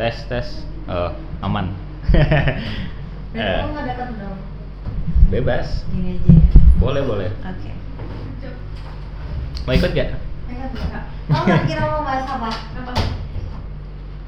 tes 0.00 0.16
tes 0.26 0.48
oh 0.88 1.12
aman 1.42 1.68
Eh, 3.30 3.62
bebas 5.30 5.86
Gini 5.86 6.18
aja. 6.18 6.26
ya. 6.26 6.42
boleh 6.80 7.02
boleh 7.04 7.30
Oke. 7.46 7.70
mau 9.62 9.72
ikut 9.72 9.92
gak 9.92 10.10
Ingat? 10.50 10.70
Kamu 11.30 11.44
nggak 11.46 11.62
kira 11.62 11.84
mau 11.86 12.02
bahas 12.02 12.26
apa? 12.26 12.50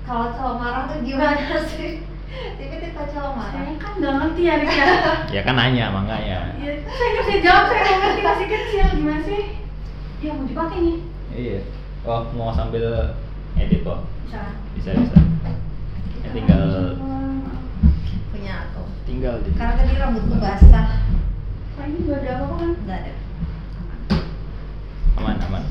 Kalau 0.02 0.26
cowok 0.30 0.54
marah 0.54 0.82
tuh 0.86 1.02
gimana 1.02 1.34
sih? 1.72 2.06
Tiba-tiba 2.54 3.02
cowok 3.10 3.32
marah. 3.34 3.52
Saya 3.58 3.74
kan 3.74 3.92
nggak 3.98 4.14
ngerti 4.14 4.42
ya 4.44 4.54
Rika. 4.60 4.86
ya 5.34 5.40
kan 5.42 5.54
nanya 5.56 5.86
makanya 5.90 6.38
Ya, 6.54 6.70
saya 6.78 7.08
nggak 7.10 7.24
bisa 7.26 7.38
jawab, 7.42 7.64
saya 7.66 7.80
nggak 7.82 7.98
ngerti 7.98 8.20
masih 8.22 8.46
kecil 8.46 8.84
gimana 8.94 9.20
sih? 9.26 9.42
Ya 10.22 10.30
mau 10.30 10.46
dipakai 10.46 10.78
nih. 10.78 10.96
iya 11.32 11.58
oh 12.04 12.22
mau 12.34 12.52
sambil 12.52 13.16
edit 13.56 13.82
kok 13.82 14.04
Bisa. 14.22 14.40
bisa 14.76 14.90
bisa 14.94 15.18
tinggal 16.32 16.96
Punya 18.32 18.54
aku. 18.66 18.82
tinggal 19.04 19.34
di 19.40 19.50
Karena 19.52 19.74
tadi 19.76 19.92
rambutku 19.94 20.34
basah. 20.36 20.86
Ini 21.78 21.98
nggak 22.00 22.18
ada 22.20 22.30
apa-apa 22.36 22.54
kan? 22.56 22.70
Nggak 22.82 22.98
ada. 22.98 23.12
aman 25.14 25.36
aman. 25.40 25.62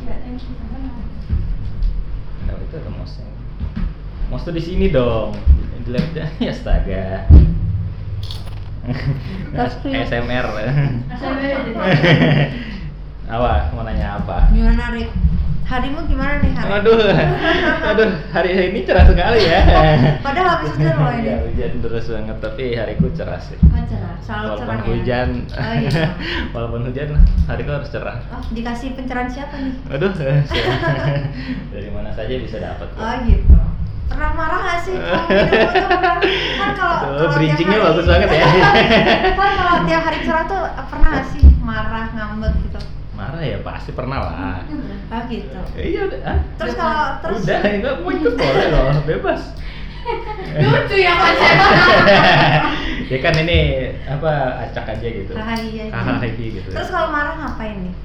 Nah, 2.42 2.56
itu 2.58 2.76
ada 2.76 2.90
mouse 2.90 3.20
mouse 4.30 4.44
tuh 4.44 4.54
di 4.54 4.64
sini 4.64 4.88
dong 4.88 5.36
di 5.82 5.90
laptop 5.92 6.30
ya 6.44 6.52
astaga 6.52 7.04
Saya 9.52 10.22
jadi. 10.24 11.72
apa 13.28 13.72
mau 13.72 13.84
nanya 13.84 14.20
apa 14.20 14.50
Gimana 14.52 14.92
Rik? 14.92 15.10
Harimu 15.72 16.04
gimana 16.04 16.36
nih 16.38 16.52
hari? 16.52 16.68
aduh 16.74 17.00
aduh 17.90 18.10
hari 18.30 18.50
ini 18.68 18.84
cerah 18.84 19.08
sekali 19.08 19.40
ya 19.42 19.60
Padahal 20.20 20.48
habis 20.54 20.76
hujan 20.76 20.94
loh 20.94 21.12
ini. 21.14 21.26
ya 21.26 21.36
hujan 21.42 21.72
terus 21.80 22.06
banget 22.06 22.38
tapi 22.38 22.64
hariku 22.74 23.08
cerah 23.12 23.40
sih 23.40 23.56
Oh 23.64 23.80
cerah, 23.82 24.16
selalu 24.20 24.46
walaupun 24.46 24.68
cerah 24.68 24.76
ya. 24.76 24.84
hujan 24.86 25.30
Oh 25.48 25.74
iya. 25.74 25.90
walaupun 26.54 26.82
hujan 26.86 27.08
hariku 27.48 27.70
harus 27.72 27.88
cerah 27.88 28.18
Oh 28.28 28.44
dikasih 28.50 28.88
pencerahan 28.94 29.30
siapa 29.30 29.56
nih? 29.58 29.74
aduh 29.90 30.12
dari 31.72 31.90
mana 31.90 32.12
saja 32.12 32.34
bisa 32.36 32.58
dapat. 32.60 32.88
Oh 32.92 33.16
gitu. 33.24 33.56
Pernah 34.06 34.32
marah 34.36 34.60
gak 34.62 34.80
sih? 34.84 34.96
Kalau 35.00 35.24
hidupmu 35.24 35.72
tuh 35.72 35.88
pernah- 35.88 36.20
kan 36.20 36.72
kalau 36.76 36.96
Tuh, 37.00 37.00
kalau 37.00 37.16
tiap 37.16 37.32
bridgingnya 37.34 37.78
bagus 37.82 38.06
banget 38.06 38.28
ya. 38.30 38.44
kan 39.32 39.52
kalau 39.56 39.76
tiap 39.88 40.02
hari 40.04 40.20
cerah 40.22 40.44
tuh 40.46 40.62
pernah 40.86 41.10
gak 41.16 41.28
sih 41.32 41.44
marah 41.58 42.06
ngambek 42.12 42.54
gitu? 42.62 42.80
Marah 43.22 43.44
ya 43.46 43.58
pasti 43.62 43.92
pernah 43.94 44.18
lah 44.26 44.66
Oh 45.12 45.22
gitu. 45.28 45.60
Ya, 45.76 45.84
iya 45.84 46.02
udah 46.08 46.20
ah. 46.24 46.40
Terus 46.56 46.74
kalau 46.80 47.06
terus 47.22 47.44
udah 47.44 47.60
enggak 47.68 47.96
mau 48.02 48.10
ikut 48.16 48.34
boleh 48.34 48.66
loh 48.72 48.96
bebas 49.10 49.42
Lucu 50.52 50.96
ya 50.98 51.14
konsep. 51.14 51.56
ya 53.12 53.18
kan 53.22 53.34
ini 53.46 53.60
apa 54.10 54.32
acak 54.66 54.98
aja 54.98 55.08
gitu 55.08 55.34
Hahaha, 55.38 55.62
iya, 55.62 55.84
iya. 55.88 55.94
Hahaha, 55.94 56.26
gitu 56.32 56.70
Terus 56.72 56.90
kalau 56.90 57.14
marah 57.14 57.36
ngapain 57.38 57.78
nih? 57.86 57.96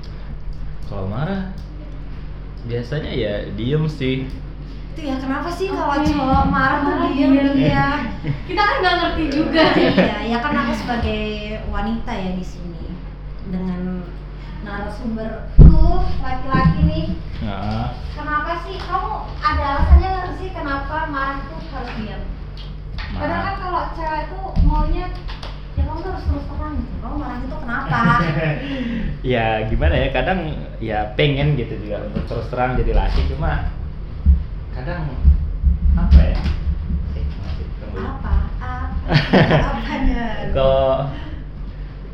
kalau 0.86 1.06
marah 1.10 1.50
biasanya 2.66 3.10
ya 3.10 3.34
diem 3.58 3.86
sih 3.90 4.26
Itu 4.94 5.00
ya 5.02 5.16
kenapa 5.18 5.50
sih 5.50 5.70
kalau 5.70 5.98
Oke. 5.98 6.10
cowok 6.10 6.44
marah 6.50 6.78
tuh 6.84 6.94
diem 7.14 7.32
iya. 7.56 7.88
Kita 8.46 8.60
kan 8.60 8.76
nggak 8.82 8.94
ngerti 9.02 9.24
juga. 9.30 9.64
Iya, 9.78 10.16
ya 10.26 10.38
kan 10.42 10.52
aku 10.56 10.72
sebagai 10.74 11.24
wanita 11.70 12.12
ya 12.12 12.30
di 12.34 12.44
sini 12.44 12.86
dengan 13.50 13.95
narasumberku 14.66 15.78
laki-laki 16.18 16.80
nih. 16.82 17.06
nah, 17.46 17.94
Kenapa 18.18 18.66
sih 18.66 18.74
kamu 18.82 19.12
ada 19.38 19.64
alasannya 19.78 20.08
nggak 20.10 20.32
sih 20.42 20.48
kenapa 20.50 21.06
marah 21.06 21.38
tuh 21.46 21.62
harus 21.70 21.92
diam? 22.02 22.22
Padahal 23.14 23.42
kan 23.46 23.54
kalau 23.62 23.82
cewek 23.94 24.22
tuh 24.26 24.44
maunya 24.66 25.06
ya 25.78 25.82
kamu 25.86 25.98
tuh 26.02 26.10
harus 26.10 26.24
terus 26.26 26.44
terang 26.50 26.74
gitu. 26.82 26.94
Kamu 26.98 27.14
marah 27.22 27.38
itu 27.38 27.56
kenapa? 27.62 27.98
ya 29.38 29.46
gimana 29.70 29.94
ya 29.94 30.08
kadang 30.10 30.40
ya 30.82 30.98
pengen 31.14 31.54
gitu 31.54 31.78
juga 31.86 32.02
untuk 32.10 32.26
terus 32.26 32.46
terang 32.50 32.74
jadi 32.74 32.92
laki 32.92 33.22
cuma 33.30 33.70
kadang 34.74 35.08
apa 35.96 36.20
ya 36.20 36.38
eh, 37.16 37.24
masih, 37.24 37.66
apa? 37.96 38.34
Apa? 38.60 38.72
Apanya? 39.72 40.26
kalau 40.52 41.08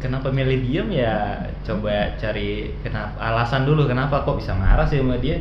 kenapa 0.03 0.29
milih 0.35 0.59
diem? 0.67 0.89
Ya 0.91 1.47
coba 1.63 2.19
cari 2.19 2.75
kenapa 2.83 3.15
alasan 3.23 3.63
dulu 3.63 3.87
kenapa 3.87 4.27
kok 4.27 4.43
bisa 4.43 4.53
marah 4.53 4.85
sih 4.85 4.99
sama 4.99 5.17
dia 5.23 5.39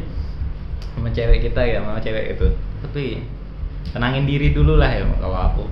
sama 0.93 1.09
cewek 1.09 1.49
kita 1.49 1.61
ya 1.65 1.81
sama 1.81 1.97
cewek 1.97 2.37
itu. 2.37 2.47
Tapi 2.85 3.05
tenangin 3.91 4.29
diri 4.29 4.53
dulu 4.53 4.77
lah 4.77 4.93
ya 4.93 5.03
kalau 5.17 5.39
aku. 5.51 5.65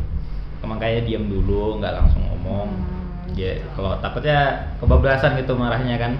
Makanya 0.66 1.06
diem 1.06 1.30
dulu 1.30 1.78
nggak 1.80 1.94
langsung 1.94 2.26
ngomong. 2.26 2.70
Hmm. 3.30 3.38
ya 3.38 3.56
kalau 3.78 3.94
takutnya 4.02 4.74
kebablasan 4.82 5.38
gitu 5.38 5.54
marahnya 5.54 5.96
kan. 6.02 6.18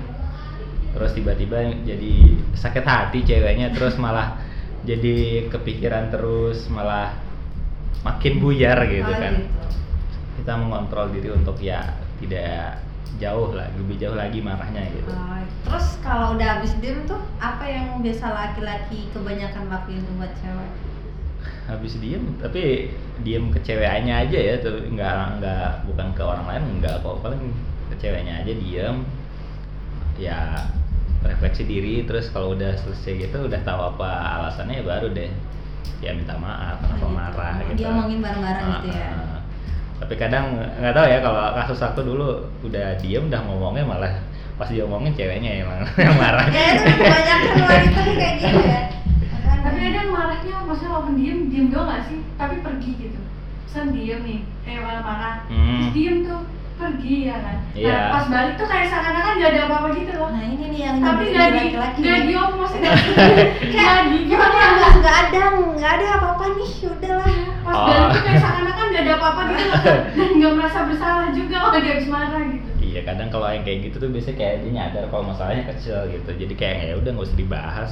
Terus 0.94 1.12
tiba-tiba 1.18 1.66
jadi 1.86 2.14
sakit 2.54 2.86
hati 2.86 3.26
ceweknya 3.26 3.74
terus 3.74 3.98
malah 3.98 4.38
jadi 4.90 5.46
kepikiran 5.52 6.08
terus 6.14 6.70
malah 6.72 7.14
makin 8.00 8.40
buyar 8.40 8.80
gitu 8.88 9.12
Oh, 9.12 9.20
kan. 9.20 9.34
gitu. 9.44 9.58
kita 10.40 10.54
mengontrol 10.56 11.12
diri 11.12 11.30
untuk 11.36 11.60
ya 11.60 11.84
tidak 12.20 12.80
jauh 13.18 13.52
lah 13.52 13.68
lebih 13.76 13.98
jauh 13.98 14.14
lagi 14.14 14.40
marahnya 14.40 14.84
gitu 14.90 15.10
Oh, 15.10 15.40
terus 15.66 15.98
kalau 16.00 16.34
udah 16.34 16.60
habis 16.60 16.72
diem 16.78 17.04
tuh 17.04 17.20
apa 17.38 17.64
yang 17.64 18.00
biasa 18.00 18.26
laki-laki 18.28 19.10
kebanyakan 19.10 19.68
lakuin 19.68 20.04
buat 20.16 20.32
cewek? 20.38 20.72
habis 21.66 21.94
diem 21.96 22.26
tapi 22.38 22.90
diem 23.20 23.48
ke 23.48 23.60
ceweknya 23.62 24.26
aja 24.26 24.40
ya 24.40 24.56
tuh 24.58 24.82
nggak 24.90 25.38
nggak 25.38 25.68
bukan 25.86 26.08
ke 26.12 26.24
orang 26.24 26.46
lain 26.46 26.64
nggak 26.80 27.00
kok 27.00 27.22
paling 27.22 27.54
ke 27.88 27.96
ceweknya 27.98 28.42
aja 28.42 28.54
diem 28.54 28.98
ya 30.18 30.66
refleksi 31.22 31.64
diri 31.64 32.04
terus 32.04 32.28
kalau 32.28 32.52
udah 32.52 32.74
selesai 32.76 33.22
gitu 33.22 33.38
udah 33.46 33.62
tahu 33.62 33.80
apa 33.88 34.10
alasannya 34.40 34.82
ya 34.82 34.86
baru 34.86 35.08
deh 35.12 35.32
ya 36.00 36.12
minta 36.12 36.36
maaf 36.36 36.80
kenapa 36.80 36.96
Oh, 37.00 37.08
gitu. 37.08 37.16
marah 37.16 37.54
gitu 37.62 37.78
Dia 37.78 37.88
omongin 37.90 38.20
bareng-bareng 38.20 38.68
gitu 38.74 38.88
ya. 38.90 39.10
Tapi 40.00 40.14
kadang 40.16 40.56
nggak 40.80 40.96
tahu 40.96 41.06
ya 41.12 41.20
kalau 41.20 41.42
kasus 41.60 41.80
aku 41.84 42.00
dulu 42.02 42.28
udah 42.64 42.96
diem 43.04 43.28
udah 43.28 43.42
ngomongnya 43.44 43.84
malah 43.84 44.14
pas 44.56 44.68
dia 44.68 44.84
ngomongin 44.84 45.16
ceweknya 45.16 45.64
yang, 45.64 45.70
yang 45.96 46.16
marah 46.20 46.48
Ya 46.52 46.76
itu 46.76 46.84
kebanyakan 46.88 47.56
wanita 47.64 48.00
tuh 48.04 48.16
kayak 48.20 48.36
gitu 48.44 48.60
ya. 48.64 48.82
Tapi 49.60 49.80
ada 49.80 49.98
yang 50.04 50.12
marahnya, 50.12 50.56
maksudnya 50.68 50.92
walaupun 50.92 51.16
diem, 51.20 51.40
diem 51.52 51.68
doang 51.72 51.88
gak 51.92 52.04
sih? 52.08 52.20
Tapi 52.40 52.56
pergi 52.64 52.92
gitu. 52.96 53.20
Misal 53.68 53.92
diem 53.92 54.20
nih, 54.24 54.40
kayak 54.68 54.82
marah-marah, 54.84 55.36
Hmm. 55.48 55.68
terus 55.80 55.90
diem 55.96 56.18
tuh, 56.24 56.42
pergi 56.80 57.16
ya 57.28 57.38
kan? 57.38 57.58
Iya. 57.76 57.92
Nah 57.92 58.08
pas 58.10 58.26
balik 58.26 58.54
tuh 58.56 58.66
kayak 58.66 58.88
seakan-akan 58.88 59.34
gak 59.36 59.52
ada 59.52 59.62
apa-apa 59.68 59.88
gitu 59.94 60.12
loh. 60.16 60.30
Nah 60.32 60.42
ini 60.42 60.66
nih 60.66 60.82
yang 60.82 60.96
Tapi 60.98 61.24
gak 61.30 61.50
di, 61.52 61.64
gak 61.76 61.90
nih. 62.00 62.20
diom 62.26 62.52
maksudnya 62.56 62.92
Kayak 63.76 64.00
di 64.08 64.18
Gimana 64.26 64.56
ya 64.56 64.70
nggak 64.72 64.92
nggak 65.00 65.16
ada 65.20 65.42
nggak 65.76 65.92
ada 65.92 66.06
apa-apa 66.16 66.44
nih 66.56 66.72
udahlah. 66.88 67.30
Pas 67.60 67.70
Oh. 67.70 67.86
balik 67.86 68.08
tuh 68.10 68.24
kayak 68.24 68.40
seakan-akan 68.40 68.86
gak 68.90 69.04
ada 69.04 69.14
apa-apa 69.16 69.42
gitu 69.46 69.64
loh 69.64 69.78
Dan 70.18 70.30
gak 70.40 70.54
merasa 70.56 70.80
bersalah 70.88 71.28
juga 71.30 71.56
kalau 71.62 71.78
dia 71.78 71.92
habis 71.94 72.08
marah 72.08 72.44
gitu 72.48 72.70
Iya 72.80 73.02
kadang 73.06 73.30
kalau 73.30 73.46
yang 73.46 73.62
kayak 73.62 73.80
gitu 73.86 73.96
tuh 74.00 74.10
biasanya 74.10 74.38
kayak 74.40 74.56
dia 74.60 74.72
nyadar 74.74 75.04
kalau 75.08 75.24
masalahnya 75.24 75.64
kecil 75.68 76.10
gitu 76.10 76.30
jadi 76.34 76.54
kayak 76.56 76.76
ya 76.82 76.94
udah 76.98 77.12
nggak 77.14 77.28
usah 77.28 77.38
dibahas 77.38 77.92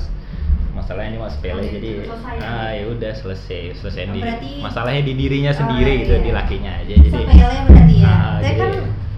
masalahnya 0.77 1.09
ini 1.09 1.19
mas 1.19 1.33
sepele 1.33 1.57
Oh, 1.57 1.65
jadi 1.67 1.89
Selesai 2.05 2.35
ya? 2.35 2.45
ah 2.45 2.69
ya 2.71 2.85
udah 2.87 3.11
selesai 3.13 3.61
selesai 3.75 4.01
Oh, 4.03 4.13
di 4.13 4.21
masalahnya 4.59 5.01
di 5.01 5.13
dirinya 5.15 5.51
Oh, 5.51 5.57
sendiri 5.57 5.91
gitu 6.01 6.13
iya. 6.13 6.21
di 6.21 6.31
lakinya 6.31 6.71
aja 6.77 6.93
jadi 6.93 7.09
Sepele 7.09 7.57
berarti 7.65 7.95
ya. 7.97 8.07
Ah, 8.07 8.37
Tapi 8.37 8.45
jadi- 8.45 8.59
kan 8.59 8.71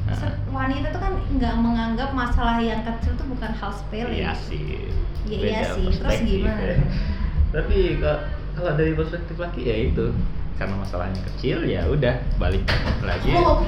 ah. 0.10 0.32
wanita 0.50 0.88
tuh 0.90 1.02
kan 1.02 1.14
nggak 1.30 1.56
menganggap 1.58 2.10
masalah 2.12 2.58
yang 2.60 2.82
kecil 2.82 3.12
tuh 3.14 3.28
bukan 3.28 3.52
hal 3.52 3.72
sepele. 3.72 4.12
iya 4.14 4.32
sih 4.34 4.88
Iya, 5.28 5.36
iya 5.36 5.60
Beda 5.60 5.68
sih. 5.70 5.84
Terus 5.84 5.98
perspektif 6.00 6.40
gimana? 6.42 6.64
ya. 6.64 6.76
tapi 7.50 7.78
kalau 8.56 8.72
dari 8.74 8.94
perspektif 8.94 9.36
laki 9.36 9.62
ya 9.64 9.76
itu 9.86 10.06
karena 10.60 10.76
masalahnya 10.76 11.22
kecil 11.26 11.64
ya 11.64 11.88
udah 11.88 12.20
balik 12.36 12.68
lagi 13.02 13.32
Oh. 13.32 13.64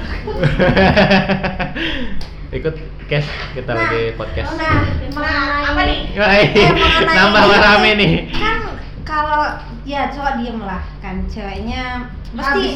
ikut 2.51 2.75
cash 3.07 3.31
kita 3.55 3.71
Nah, 3.71 3.79
lagi 3.79 4.03
podcast 4.13 4.51
Nah, 4.53 4.83
mengenai 5.09 5.63
apa 5.63 5.81
nih? 5.87 5.99
Eh, 6.43 6.47
nambah 7.07 7.43
nih 7.95 8.13
Kan 8.29 8.59
kalau 9.01 9.43
ya 9.81 10.07
coba 10.07 10.35
diem 10.35 10.59
lah 10.59 10.83
kan 10.99 11.25
ceweknya 11.25 12.11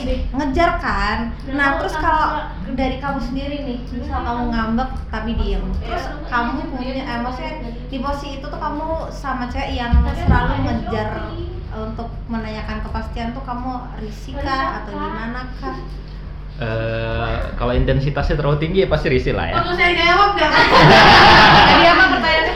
deh. 0.04 0.19
ngejar 0.34 0.72
kan. 0.84 1.31
Nah 1.48 1.80
terus 1.80 1.95
tanpa- 1.95 2.04
kalau 2.04 2.28
dari 2.75 2.98
kamu 3.00 3.19
sendiri 3.22 3.57
nih, 3.63 3.80
misal 3.88 4.19
kamu 4.19 4.51
ngambek 4.51 4.89
tapi 5.07 5.31
diem, 5.39 5.63
terus 5.80 6.12
kamu 6.28 6.75
punya, 6.75 6.92
eh, 7.00 7.19
maksudnya 7.24 7.54
di 7.88 7.98
posisi 8.04 8.36
itu 8.36 8.44
tuh 8.44 8.60
kamu 8.60 9.07
sama 9.07 9.48
cewek 9.48 9.72
yang 9.72 9.95
selalu 9.95 10.54
ngejar 10.60 11.07
untuk 11.75 12.07
menanyakan 12.31 12.80
kepastian 12.80 13.36
tuh 13.36 13.44
kamu 13.44 13.72
risih 14.00 14.33
kah 14.39 14.83
atau 14.83 14.95
gimana 14.95 15.42
kah? 15.60 15.77
Eh, 16.56 17.36
kalau 17.60 17.75
intensitasnya 17.75 18.39
terlalu 18.39 18.63
tinggi 18.63 18.80
ya 18.83 18.88
pasti 18.88 19.12
risih 19.12 19.36
lah 19.36 19.51
ya. 19.51 19.60
Waktu 19.60 19.75
saya 19.75 19.92
jawab 19.92 20.30
nggak? 20.39 20.51
Tadi 21.68 21.83
apa 21.83 22.04
pertanyaannya? 22.16 22.54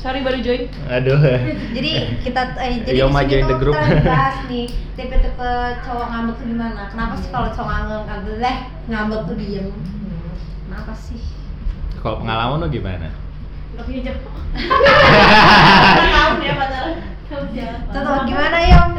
Sorry 0.00 0.24
baru 0.24 0.38
join. 0.40 0.64
Aduh. 0.88 1.20
Jadi 1.76 1.90
kita 2.24 2.56
eh, 2.56 2.80
jadi 2.88 2.96
Yo, 2.96 3.06
di 3.08 3.12
Ma, 3.12 3.20
sini 3.20 3.30
join 3.36 3.44
tuh 3.44 3.50
the 3.52 3.56
group. 3.60 3.76
kita 3.76 4.00
bahas 4.00 4.36
nih 4.50 4.64
tipe-tipe 4.96 5.50
cowok 5.84 6.06
ngambek 6.08 6.34
tuh 6.40 6.46
gimana? 6.48 6.82
Kenapa 6.88 7.14
sih 7.20 7.28
kalau 7.28 7.48
cowok 7.52 7.68
ngambek 7.68 8.00
ngambek 8.08 8.56
ngambek 8.88 9.20
tuh 9.28 9.34
diem? 9.36 9.68
Kenapa 10.64 10.92
sih? 10.96 11.20
Kalau 12.00 12.16
pengalaman 12.24 12.64
lu 12.64 12.68
gimana? 12.72 13.08
Punya 13.76 14.00
jawab. 14.08 14.32
Tahun 14.56 16.40
ya 16.40 16.54
padahal. 16.56 16.90
Tuh 17.26 18.16
gimana 18.24 18.58
Yom? 18.62 18.90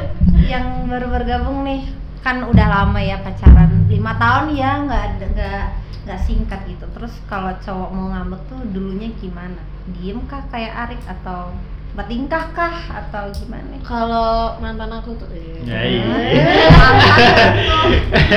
Yang 0.43 0.65
baru 0.87 1.07
bergabung 1.09 1.59
nih 1.63 1.81
kan 2.19 2.43
udah 2.43 2.67
lama 2.67 2.99
ya 2.99 3.23
pacaran 3.23 3.87
lima 3.87 4.11
tahun 4.15 4.51
ya 4.51 4.83
nggak 4.83 5.03
ada 5.07 5.25
nggak 5.31 5.63
nggak 6.03 6.19
singkat 6.19 6.59
gitu 6.67 6.83
terus 6.91 7.13
kalau 7.23 7.55
cowok 7.57 7.89
mau 7.89 8.11
ngambek 8.11 8.41
tuh 8.45 8.59
dulunya 8.67 9.07
gimana 9.15 9.55
diem 9.89 10.19
kah 10.27 10.43
kayak 10.47 10.75
Arik 10.75 10.99
atau 11.07 11.55
bertingkah 11.95 12.51
kah 12.51 12.75
atau 12.91 13.31
gimana 13.31 13.79
Kalau 13.81 14.59
mantan 14.59 14.91
aku 14.91 15.15
tuh 15.15 15.27
Ya, 15.63 15.79
eh. 15.81 16.03
iya. 16.03 16.51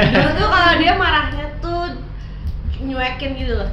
Dulu 0.06 0.30
tuh 0.34 0.48
kalau 0.48 0.72
dia 0.78 0.92
marahnya 0.94 1.46
tuh 1.58 1.98
nyuekin 2.80 3.30
gitu 3.36 3.58
loh. 3.58 3.68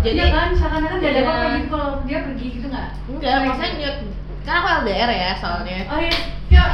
Jadi 0.00 0.16
Jadi- 0.16 0.32
kan 0.32 0.48
seakan-akan 0.50 0.96
nggak 0.98 1.12
ada 1.12 1.20
Iya. 1.20 1.28
apa-apa 1.28 1.46
gitu 1.52 1.68
kalau 1.68 1.90
dia 2.02 2.18
pergi 2.24 2.46
gitu 2.50 2.66
nggak? 2.66 2.88
Enggak, 3.06 3.34
maksudnya 3.44 3.70
nyuek. 3.76 3.96
Kan 4.42 4.54
aku 4.56 4.68
LDR 4.82 5.10
ya 5.10 5.30
soalnya. 5.36 5.84
Oh 5.86 5.98
iya, 5.98 6.12
ya. 6.48 6.64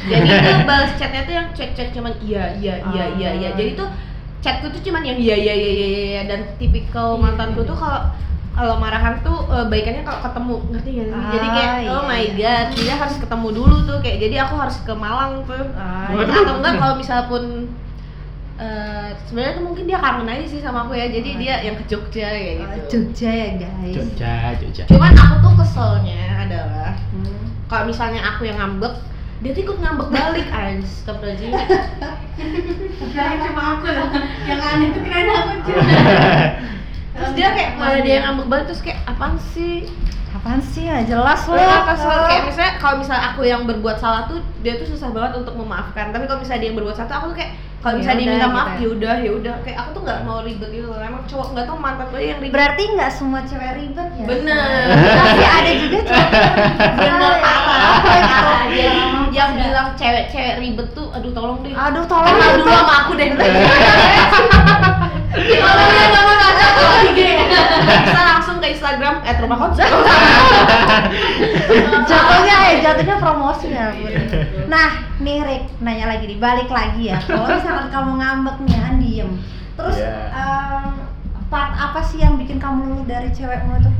Jadi 0.00 0.28
tuh 0.28 0.56
balas 0.70 0.92
chatnya 0.96 1.22
tuh 1.24 1.34
yang 1.34 1.48
chat-chat 1.52 1.88
cuman 1.90 2.12
iya 2.20 2.54
iya 2.56 2.74
iya 2.90 3.04
iya 3.16 3.30
iya. 3.34 3.48
Oh. 3.52 3.56
Jadi 3.56 3.70
tuh 3.74 3.88
chatku 4.40 4.66
tuh 4.68 4.80
cuman 4.80 5.02
yang 5.04 5.18
iya 5.20 5.36
iya 5.36 5.52
iya 5.52 5.70
iya 5.70 5.86
iya, 5.86 6.00
iya. 6.10 6.22
dan 6.24 6.40
tipikal 6.56 7.14
Iya, 7.14 7.22
mantanku 7.22 7.60
tuh 7.62 7.76
kalau 7.76 8.08
kalau 8.50 8.74
marahan 8.76 9.22
tuh 9.22 9.46
eh, 9.46 9.66
baikannya 9.68 10.02
kalau 10.02 10.20
ketemu 10.20 10.54
ngerti 10.74 10.90
gak 10.90 11.06
sih? 11.06 11.14
jadi 11.30 11.46
kayak 11.54 11.70
Ah, 11.70 11.78
oh 11.78 12.02
iya, 12.02 12.08
my 12.08 12.18
iya. 12.18 12.32
god 12.34 12.66
dia 12.74 12.94
harus 12.98 13.16
ketemu 13.16 13.48
dulu 13.54 13.76
tuh 13.86 13.98
kayak 14.02 14.18
jadi 14.18 14.36
aku 14.42 14.54
harus 14.58 14.76
ke 14.82 14.92
Malang 14.92 15.32
tuh 15.46 15.64
Ah, 15.78 16.10
Waduh. 16.10 16.34
atau 16.34 16.54
enggak 16.58 16.74
kalau 16.76 16.94
misal 16.98 17.20
pun 17.30 17.69
eh, 18.60 19.08
sebenarnya 19.24 19.52
tuh 19.56 19.64
mungkin 19.64 19.84
dia 19.84 19.96
kangen 19.96 20.28
aja 20.28 20.44
sih 20.44 20.60
sama 20.60 20.84
aku 20.84 20.92
ya. 20.92 21.08
Jadi 21.08 21.30
dia 21.34 21.54
yang 21.60 21.74
ke 21.74 21.84
Jogja 21.86 22.28
kayak 22.28 22.54
Oh, 22.54 22.66
gitu. 22.68 22.86
Jogja 22.92 23.30
ya 23.32 23.48
guys. 23.56 23.94
Jogja, 23.96 24.32
Jogja. 24.58 24.82
cuman 24.86 25.12
aku 25.12 25.34
tuh 25.40 25.54
keselnya 25.58 26.20
adalah 26.38 26.92
Hmm. 27.10 27.40
kalau 27.66 27.84
misalnya 27.86 28.20
aku 28.22 28.44
yang 28.44 28.56
ngambek 28.56 28.94
dia 29.40 29.50
tuh 29.50 29.62
ikut 29.64 29.78
ngambek 29.78 30.08
balik 30.10 30.46
Astagfirullahaladzim. 30.52 31.50
Kirain 33.00 33.38
cuma 33.42 33.62
aku 33.74 33.86
loh. 33.88 34.08
Yang 34.44 34.60
aneh 34.62 34.88
tuh 34.90 35.02
kirain 35.02 35.26
aku 35.26 35.50
cuma. 35.66 35.82
terus 37.10 37.30
dia 37.34 37.48
kayak 37.52 37.70
malah 37.76 38.00
dia 38.00 38.14
yang 38.16 38.24
ngambek 38.30 38.46
balik 38.46 38.64
terus 38.66 38.80
kayak 38.80 39.00
apaan 39.04 39.36
sih? 39.52 39.88
Apaan 40.30 40.60
sih? 40.62 40.86
Ya 40.86 41.02
jelas 41.02 41.42
loh 41.44 41.58
kesel 41.58 42.18
kayak 42.24 42.42
misalnya 42.46 42.72
kalau 42.78 42.96
misalnya 42.98 43.24
aku 43.32 43.40
yang 43.42 43.62
berbuat 43.64 43.96
salah 43.96 44.24
tuh 44.24 44.38
dia 44.60 44.76
tuh 44.76 44.86
susah 44.86 45.10
banget 45.10 45.36
untuk 45.36 45.54
memaafkan. 45.54 46.12
Tapi 46.12 46.24
kalau 46.24 46.40
misalnya 46.40 46.60
dia 46.60 46.68
yang 46.70 46.78
berbuat 46.78 46.96
salah 46.96 47.08
tuh 47.08 47.16
aku 47.18 47.26
tuh 47.34 47.38
kayak 47.40 47.52
kalau 47.80 47.96
Ya 47.96 48.00
misalnya 48.04 48.20
dia 48.20 48.28
udah, 48.28 48.36
minta 48.36 48.44
gitu 48.44 48.52
maaf 48.52 48.68
ya. 48.68 48.76
ya. 48.76 48.88
udah 48.92 49.16
ya 49.16 49.30
udah 49.32 49.54
kayak 49.64 49.78
aku 49.80 49.90
tuh 49.96 50.02
nggak 50.04 50.20
mau 50.28 50.38
ribet 50.44 50.68
gitu 50.68 50.88
emang 50.92 51.22
cowok 51.24 51.48
nggak 51.56 51.64
tau 51.64 51.78
mantan 51.80 52.06
gue 52.12 52.20
yang 52.20 52.40
ribet. 52.44 52.52
Berarti 52.52 52.82
nggak 52.92 53.10
semua 53.16 53.40
cewek 53.48 53.72
ribet 53.80 54.08
ya? 54.20 54.26
bener. 54.28 54.84
Tapi 55.16 55.44
ada 55.48 55.70
juga 55.80 55.98
cowok 56.04 56.28
bener 57.00 57.32
ya. 57.40 57.52
apa 57.80 58.12
jadi 58.68 58.92
yang 59.32 59.50
bilang 59.56 59.88
cewek-cewek 59.96 60.54
ribet 60.60 60.88
tuh 60.92 61.08
aduh 61.16 61.32
tolong 61.32 61.58
deh. 61.64 61.72
Aduh 61.72 62.04
tolong 62.04 62.28
kenal 62.28 62.52
dulu 62.60 62.68
sama 62.68 62.94
aku 63.00 63.12
deh. 63.16 63.28
Kalau 65.30 65.84
dia 65.88 66.04
nggak 66.10 66.22
mau 66.26 66.36
bisa 66.36 68.20
langsung 68.20 68.39
ke 68.39 68.39
Instagram 68.70 69.14
at 69.22 69.36
rumah 69.38 69.58
konsep 69.68 69.84
Jatuhnya 72.10 72.56
eh 72.70 72.74
jatuhnya 72.80 73.16
promosi 73.18 73.66
ya 73.70 73.92
Bun. 73.92 74.12
Nah 74.66 74.88
nih 75.18 75.36
Rick 75.42 75.62
nanya 75.80 76.06
lagi 76.08 76.24
nih 76.26 76.38
balik 76.38 76.68
lagi 76.68 77.10
ya 77.10 77.18
Kalau 77.20 77.46
misalkan 77.46 77.88
kamu 77.94 78.10
ngambek 78.18 78.56
nih 78.64 78.76
kan 78.76 78.94
diem 78.98 79.30
Terus 79.74 79.96
Iya. 79.96 80.14
em, 80.30 80.84
part 81.48 81.72
apa 81.72 82.00
sih 82.00 82.20
yang 82.20 82.36
bikin 82.36 82.56
kamu 82.56 82.80
luluh 82.86 83.04
dari 83.04 83.28
cewekmu 83.32 83.80
tuh? 83.80 83.94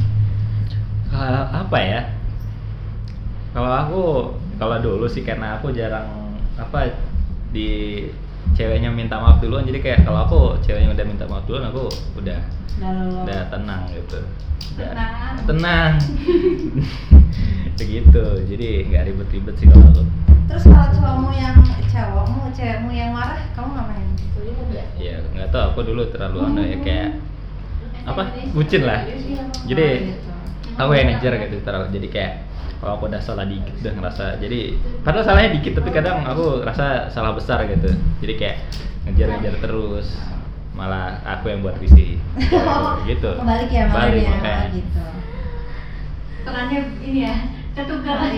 Kalau 1.11 1.45
apa 1.51 1.79
ya? 1.81 2.01
Kalau 3.51 3.71
aku, 3.75 4.03
kalau 4.55 4.77
dulu 4.79 5.11
sih 5.11 5.25
karena 5.25 5.59
aku 5.59 5.75
jarang 5.75 6.07
apa 6.55 6.95
di 7.51 8.07
ceweknya 8.53 8.91
minta 8.91 9.17
maaf 9.17 9.39
duluan. 9.39 9.65
Jadi 9.65 9.79
kayak 9.81 10.05
kalau 10.05 10.21
aku 10.25 10.41
ceweknya 10.61 10.93
udah 10.93 11.05
minta 11.07 11.25
maaf 11.27 11.45
duluan 11.45 11.69
aku 11.69 11.89
udah 12.17 12.39
Nah, 12.81 13.25
udah 13.27 13.41
tenang 13.53 13.83
gitu. 13.93 14.19
Udah 14.73 14.89
Tenang. 14.95 15.35
tenang. 15.45 15.93
Begitu. 17.81 18.25
Jadi 18.49 18.69
nggak 18.89 19.03
ribet-ribet 19.09 19.55
sih 19.57 19.67
kalau 19.69 19.85
aku. 19.89 20.03
Terus 20.49 20.65
kalau 20.67 20.89
cowokmu 20.91 21.31
yang 21.35 21.57
cowokmu, 21.87 22.41
cewekmu 22.53 22.91
yang 22.91 23.11
marah, 23.13 23.41
kamu 23.53 23.71
ngapain? 23.77 24.09
ya 25.01 25.17
nggak 25.33 25.49
tahu. 25.49 25.65
Aku 25.73 25.81
dulu 25.83 26.03
terlalu 26.13 26.39
anu 26.45 26.61
ya 26.63 26.79
kayak 26.81 27.09
apa? 28.05 28.23
Bucin 28.53 28.85
lah. 28.85 29.05
Jadi 29.65 29.85
Oh, 29.85 29.93
gitu. 30.01 30.31
aku 30.77 30.93
yang 30.97 31.07
ngejar 31.13 31.33
gitu 31.41 31.57
terlalu. 31.61 31.87
Jadi 31.93 32.07
kayak 32.09 32.33
kalau 32.81 32.97
aku 32.97 33.05
udah 33.07 33.21
salah 33.21 33.45
dikit 33.45 33.77
udah 33.79 33.93
ngerasa 33.93 34.25
jadi 34.41 34.73
padahal 35.05 35.25
salahnya 35.25 35.51
dikit 35.61 35.73
tapi 35.77 35.91
kadang 35.93 36.25
aku 36.25 36.65
rasa 36.65 37.13
salah 37.13 37.37
besar 37.37 37.69
gitu 37.69 37.93
jadi 38.25 38.35
kayak 38.35 38.57
ngejar-ngejar 39.05 39.55
terus 39.61 40.17
malah 40.73 41.21
aku 41.23 41.53
yang 41.53 41.61
buat 41.61 41.77
risih 41.77 42.17
gitu 43.11 43.31
Kebalik 43.37 43.69
ya 43.69 43.85
makanya. 43.85 44.33
oh, 44.65 44.73
gitu. 44.73 45.03
Perannya 46.41 46.81
ini 47.05 47.21
ya, 47.29 47.37
ketukar. 47.77 48.33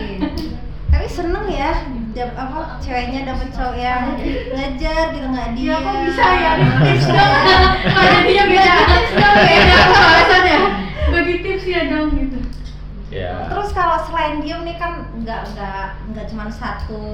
Tapi 0.91 1.07
seneng 1.07 1.47
ya, 1.47 1.87
dap- 2.13 2.35
apa 2.35 2.83
ceweknya 2.83 3.23
dapet 3.25 3.47
cowok 3.55 3.79
yang 3.79 4.19
ngejar 4.51 5.15
gitu 5.15 5.27
nggak 5.31 5.55
dia. 5.55 5.71
Iya, 5.71 5.77
kok 5.87 5.95
bisa 6.03 6.25
ya? 6.35 6.53
Tips 6.83 7.07
dong. 7.07 7.33
Mana 7.95 8.19
dia 8.27 8.43
beda. 8.51 8.75
Tips 8.91 9.13
dong 9.15 9.37
beda 9.39 9.77
alasannya. 9.87 10.59
Bagi 11.15 11.35
tips 11.47 11.65
ya 11.71 11.81
dong 11.89 12.09
gitu. 12.19 12.39
Ya 13.13 13.45
Terus 13.47 13.71
kalau 13.71 14.01
selain 14.03 14.41
diem 14.41 14.65
nih 14.65 14.75
kan 14.75 14.93
nggak 15.15 15.53
nggak 15.53 15.85
nggak 16.11 16.27
cuma 16.27 16.49
satu 16.49 17.05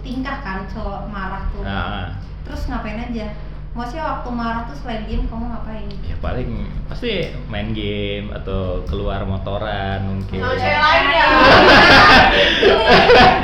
tingkah 0.00 0.38
kan 0.38 0.62
cowok 0.70 1.10
marah 1.10 1.42
tuh. 1.50 1.62
nah, 1.62 2.14
Terus 2.46 2.64
ngapain 2.66 3.02
aja? 3.02 3.34
Maksudnya 3.68 4.04
waktu 4.08 4.30
marah 4.32 4.62
tuh 4.64 4.76
selain 4.76 5.02
diem 5.04 5.26
kamu 5.26 5.44
ngapain? 5.44 5.86
ya 6.00 6.16
paling 6.18 6.50
pasti 6.86 7.10
main 7.46 7.70
game 7.70 8.30
atau 8.32 8.82
keluar 8.84 9.22
motoran 9.22 10.02
mungkin 10.04 10.38
sama 10.40 10.54
cewek 10.54 10.78
lain 10.78 11.04
ya 11.08 11.26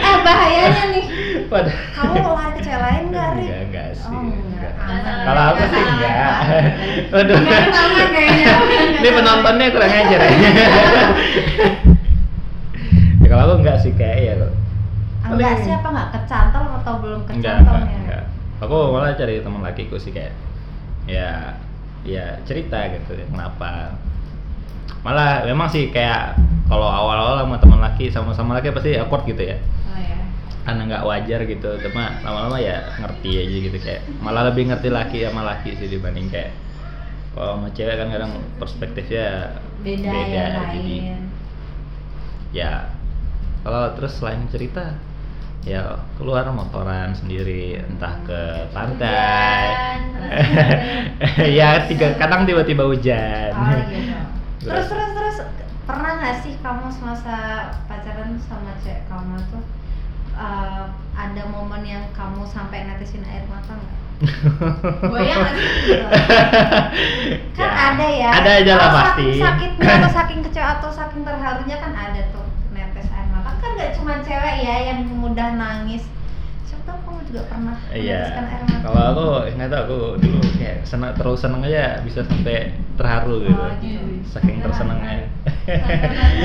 eh 0.01 0.17
bahayanya 0.23 0.85
nih. 0.91 1.05
Pada 1.45 1.71
Kamu 1.93 2.15
mau 2.19 2.35
lari 2.35 2.53
ke 2.57 2.63
cewek 2.63 2.81
lain 2.81 3.03
nggak, 3.11 3.29
enggak 3.37 3.61
enggak 3.69 3.89
sih 3.93 4.11
Oh, 4.11 4.23
enggak. 4.23 4.73
kalau 5.25 5.43
aku 5.51 5.63
sih 5.67 5.83
enggak 5.83 6.25
kayaknya. 8.11 8.55
ini 8.99 9.09
penontonnya 9.13 9.67
kurang 9.71 9.93
ajar 9.93 10.21
ya 10.21 10.31
ya 13.25 13.29
kalau 13.29 13.43
aku 13.47 13.55
enggak 13.59 13.79
sih 13.81 13.93
kayak 13.95 14.19
ya 14.21 14.33
kok 14.37 14.53
Enggak 15.25 15.57
sih 15.59 15.73
apa 15.73 15.89
nggak 15.89 16.09
kecantol 16.13 16.65
atau 16.79 16.95
belum 17.01 17.21
enggak 17.25 17.41
kecantol 17.41 17.75
enggak 17.75 17.89
ya? 17.89 17.99
enggak 17.99 18.25
aku 18.61 18.77
malah 18.93 19.13
cari 19.13 19.35
teman 19.41 19.61
lakiku 19.61 19.97
sih 19.97 20.13
kayak 20.13 20.33
ya 21.05 21.57
ya 22.05 22.37
cerita 22.45 22.77
gitu 22.93 23.17
ya, 23.17 23.25
kenapa 23.27 23.97
malah 25.01 25.45
memang 25.45 25.69
sih 25.69 25.89
kayak 25.89 26.37
kalau 26.65 26.85
awal-awal 26.85 27.41
sama 27.41 27.57
teman 27.57 27.81
laki 27.81 28.09
sama-sama 28.09 28.57
laki 28.57 28.69
pasti 28.71 28.97
awkward 28.97 29.25
gitu 29.25 29.41
ya 29.43 29.57
Oh 29.85 29.97
ya. 29.97 30.17
karena 30.65 30.81
nggak 30.87 31.05
wajar 31.05 31.41
gitu 31.45 31.71
cuma 31.81 32.21
lama-lama 32.21 32.57
ya 32.57 32.89
ngerti 32.99 33.31
aja 33.37 33.57
gitu 33.65 33.79
kayak 33.79 34.01
malah 34.21 34.49
lebih 34.49 34.69
ngerti 34.69 34.89
laki 34.89 35.25
sama 35.25 35.45
laki 35.45 35.77
sih 35.77 35.89
dibanding 35.89 36.29
kayak 36.29 36.53
kalau 37.33 37.57
sama 37.57 37.69
cewek 37.73 37.97
kan 37.97 38.09
kadang 38.09 38.33
perspektifnya 38.57 39.27
Beda, 39.81 40.09
beda 40.09 40.25
ya 40.33 40.47
jadi 40.73 40.97
lain. 40.97 41.21
ya 42.53 42.73
kalau 43.65 43.97
terus 43.97 44.13
selain 44.21 44.45
cerita 44.53 44.95
ya 45.65 45.97
keluar 46.21 46.45
motoran 46.53 47.17
sendiri 47.17 47.81
entah 47.81 48.21
ke 48.23 48.41
pantai 48.71 49.97
ya 51.59 51.89
tiga 51.89 52.13
kadang 52.21 52.45
tiba-tiba 52.45 52.85
hujan 52.85 53.51
Oh 53.57 53.73
iya. 53.89 54.21
Terus 54.65 54.89
terus 54.89 55.11
terus 55.13 55.37
pernah 55.85 56.17
nggak 56.17 56.41
sih 56.41 56.57
kamu 56.65 56.89
semasa 56.89 57.37
pacaran 57.85 58.41
sama 58.41 58.73
cewek 58.81 59.05
kamu 59.05 59.37
tuh 59.53 59.61
eh, 60.33 60.85
ada 61.13 61.43
momen 61.53 61.85
yang 61.85 62.05
kamu 62.17 62.49
sampai 62.49 62.89
netesin 62.89 63.21
air 63.29 63.45
mata 63.45 63.77
nggak? 63.77 63.99
Goyang 65.13 65.45
sih? 65.53 65.69
Gitu. 65.85 66.07
kan 67.53 67.69
Ya, 67.69 67.93
ada 67.93 68.07
ya. 68.09 68.31
ada 68.33 68.51
aja 68.57 68.73
lah 68.73 68.89
pasti. 68.89 69.37
Saking 69.37 69.43
sakitnya 69.77 69.93
atau 70.01 70.11
saking 70.17 70.41
kecewa 70.49 70.69
atau 70.81 70.89
saking 70.89 71.23
terharunya 71.29 71.77
kan 71.77 71.93
ada 71.93 72.21
tuh 72.33 72.45
netes 72.73 73.09
air 73.13 73.29
mata. 73.29 73.51
Kan 73.61 73.64
nggak 73.75 73.93
cuma 73.93 74.15
cewek 74.21 74.57
ya 74.61 74.77
yang 74.87 74.99
mudah 75.13 75.49
nangis. 75.53 76.03
Siapa 76.65 76.83
tahu 76.85 76.99
kamu 77.05 77.21
juga 77.27 77.43
pernah 77.47 77.77
Iya. 77.91 78.21
meneteskan 78.23 78.45
air 78.47 78.63
mata. 78.65 78.83
Kalau 78.83 79.03
aku 79.07 79.25
nggak 79.51 79.69
tahu 79.69 79.83
aku 79.83 79.99
dulu 80.19 80.39
kayak 80.55 80.77
senang 80.83 81.13
terlalu 81.15 81.39
seneng 81.39 81.61
aja 81.63 81.85
bisa 82.01 82.21
sampai 82.23 82.59
terharu 82.95 83.35
gitu. 83.43 83.57
Oh, 83.57 83.73
gitu. 83.79 84.09
Saking 84.27 84.59
tersenangnya. 84.61 85.27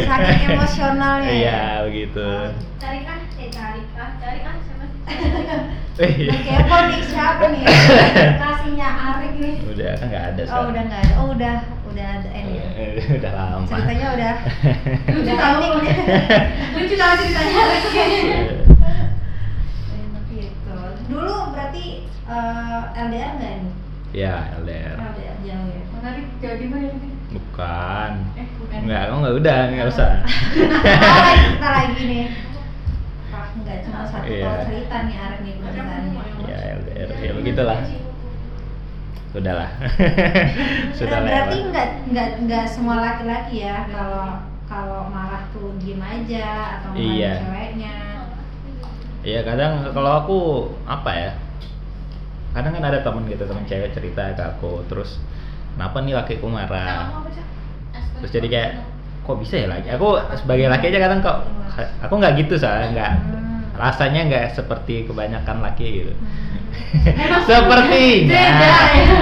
Saking 0.01 0.39
emosionalnya. 0.49 1.29
Iya 1.29 1.51
ya. 1.51 1.83
begitu. 1.85 2.27
Cari 2.77 2.99
kan? 3.01 3.19
Eh 3.35 3.49
cari 3.49 3.81
kan? 3.91 4.09
Cari 4.17 4.39
kan? 4.41 4.55
Eh, 5.99 6.31
Nah, 6.31 6.39
kepo 6.39 6.77
nih 6.87 7.01
siapa 7.03 7.43
nih? 7.51 7.59
Kasihnya 8.39 8.87
Arik 8.87 9.35
nih. 9.35 9.55
udah 9.67 9.91
kan 9.99 10.05
nggak 10.07 10.25
ada. 10.31 10.41
Oh 10.41 10.47
sekarang. 10.47 10.69
udah 10.71 10.83
nggak 10.87 11.01
ada. 11.03 11.13
Oh 11.19 11.27
udah 11.35 11.55
udah 11.89 12.07
ada 12.15 12.29
ini. 12.31 12.53
ya. 12.55 12.65
Eh, 12.75 12.89
udah 13.19 13.31
lama. 13.33 13.65
Ceritanya 13.65 14.07
udah 14.13 14.33
Lucu 15.09 15.19
udah 15.19 15.35
tahu. 15.35 15.61
Lucu 16.75 16.95
tahu 16.95 17.13
ceritanya. 17.15 17.61
Enak 19.89 20.23
gitu. 20.29 20.77
Dulu 21.07 21.35
berarti 21.51 21.85
eh, 22.07 22.81
LDR 22.99 23.31
nggak 23.35 23.53
nih? 23.55 23.71
ya 24.09 24.35
LDR. 24.57 24.97
LDR 24.97 25.37
jauh 25.43 25.67
ya. 25.67 25.81
Menarik 25.91 26.25
jauh 26.39 26.57
di 26.57 26.67
mana? 26.67 26.89
Bukan. 27.29 28.11
Eh 28.33 28.47
bukan. 28.57 28.79
Enggak, 28.81 29.01
kamu 29.05 29.19
nggak 29.19 29.35
udah, 29.37 29.59
nggak 29.69 29.87
usah. 29.87 30.11
Oh, 30.17 31.21
lagi 31.21 31.45
kita 31.47 31.69
lagi 31.69 32.01
nih. 32.03 32.25
Wah, 33.29 33.47
nggak 33.55 33.77
cuma 33.85 34.01
satu 34.03 34.25
Iya. 34.25 34.43
kalau 34.43 34.65
cerita 34.65 34.97
nih 35.05 35.15
Arik 35.15 35.39
nih 35.39 35.53
ceritanya. 35.59 36.21
ya 36.43 36.57
LDR, 36.73 37.09
ya 37.15 37.31
begitulah. 37.35 37.77
Sudahlah. 39.29 39.69
Sudah 40.97 41.19
berarti 41.21 41.57
lewat. 41.57 41.69
nggak 41.69 41.87
nggak 42.09 42.27
nggak 42.43 42.65
semua 42.65 42.97
laki-laki 42.97 43.61
ya 43.61 43.85
kalau 43.85 44.41
kalau 44.65 45.05
marah 45.07 45.45
tuh 45.49 45.77
diem 45.77 45.97
aja 45.99 46.47
atau 46.77 46.89
marah 46.91 47.05
Iya. 47.05 47.33
ceweknya. 47.39 47.95
Iya 49.19 49.39
kadang 49.43 49.73
kalau 49.91 50.11
aku 50.17 50.39
apa 50.85 51.11
ya 51.11 51.31
kadang 52.49 52.73
kan 52.73 52.83
ada 52.83 52.99
temen 52.99 53.27
gitu 53.27 53.43
temen 53.43 53.61
cewek 53.63 53.91
cerita 53.91 54.31
ke 54.31 54.41
aku 54.41 54.81
terus 54.87 55.21
kenapa 55.75 56.01
nih 56.01 56.17
lakiku 56.17 56.47
marah 56.47 57.21
terus 58.17 58.31
jadi 58.31 58.47
kayak 58.47 58.71
kok 59.21 59.37
bisa 59.37 59.55
ya 59.55 59.67
laki 59.69 59.85
aku 59.87 60.07
sebagai 60.35 60.65
laki 60.65 60.89
aja 60.89 60.99
kadang 60.99 61.21
kok 61.21 61.45
aku 62.01 62.13
nggak 62.15 62.33
gitu 62.37 62.57
soalnya 62.57 62.89
nggak 62.91 63.13
Hmm. 63.13 63.61
rasanya 63.77 64.21
nggak 64.25 64.45
seperti 64.53 65.05
kebanyakan 65.05 65.61
laki 65.61 65.85
gitu 66.01 66.13
Emang 66.15 66.58
sepertinya. 67.49 68.29
Beda 68.31 68.73
ya. 68.95 69.13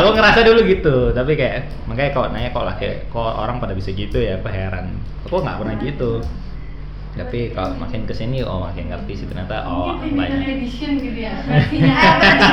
aku 0.00 0.08
ngerasa 0.16 0.40
dulu 0.42 0.60
gitu 0.66 0.96
tapi 1.14 1.38
kayak 1.38 1.70
makanya 1.86 2.10
kalau 2.10 2.26
nanya 2.34 2.50
kok 2.50 2.66
laki 2.66 2.88
kok 3.08 3.32
orang 3.38 3.62
pada 3.62 3.74
bisa 3.76 3.90
gitu 3.94 4.18
ya 4.18 4.38
aku 4.38 4.48
heran. 4.50 4.98
Aku 5.26 5.40
nggak 5.40 5.56
pernah 5.60 5.76
gitu. 5.80 6.20
Tapi 7.14 7.54
kalau 7.54 7.78
makin 7.78 8.10
ke 8.10 8.14
sini 8.14 8.42
oh 8.42 8.66
makin 8.66 8.90
ngerti 8.90 9.22
sih 9.22 9.26
ternyata 9.30 9.62
oh 9.70 9.94
Mungkin 9.94 10.18
banyak. 10.18 10.58
edition 10.58 10.98
gitu 10.98 11.18
ya. 11.30 11.34
Eh, 11.46 12.12
berarti, 12.18 12.48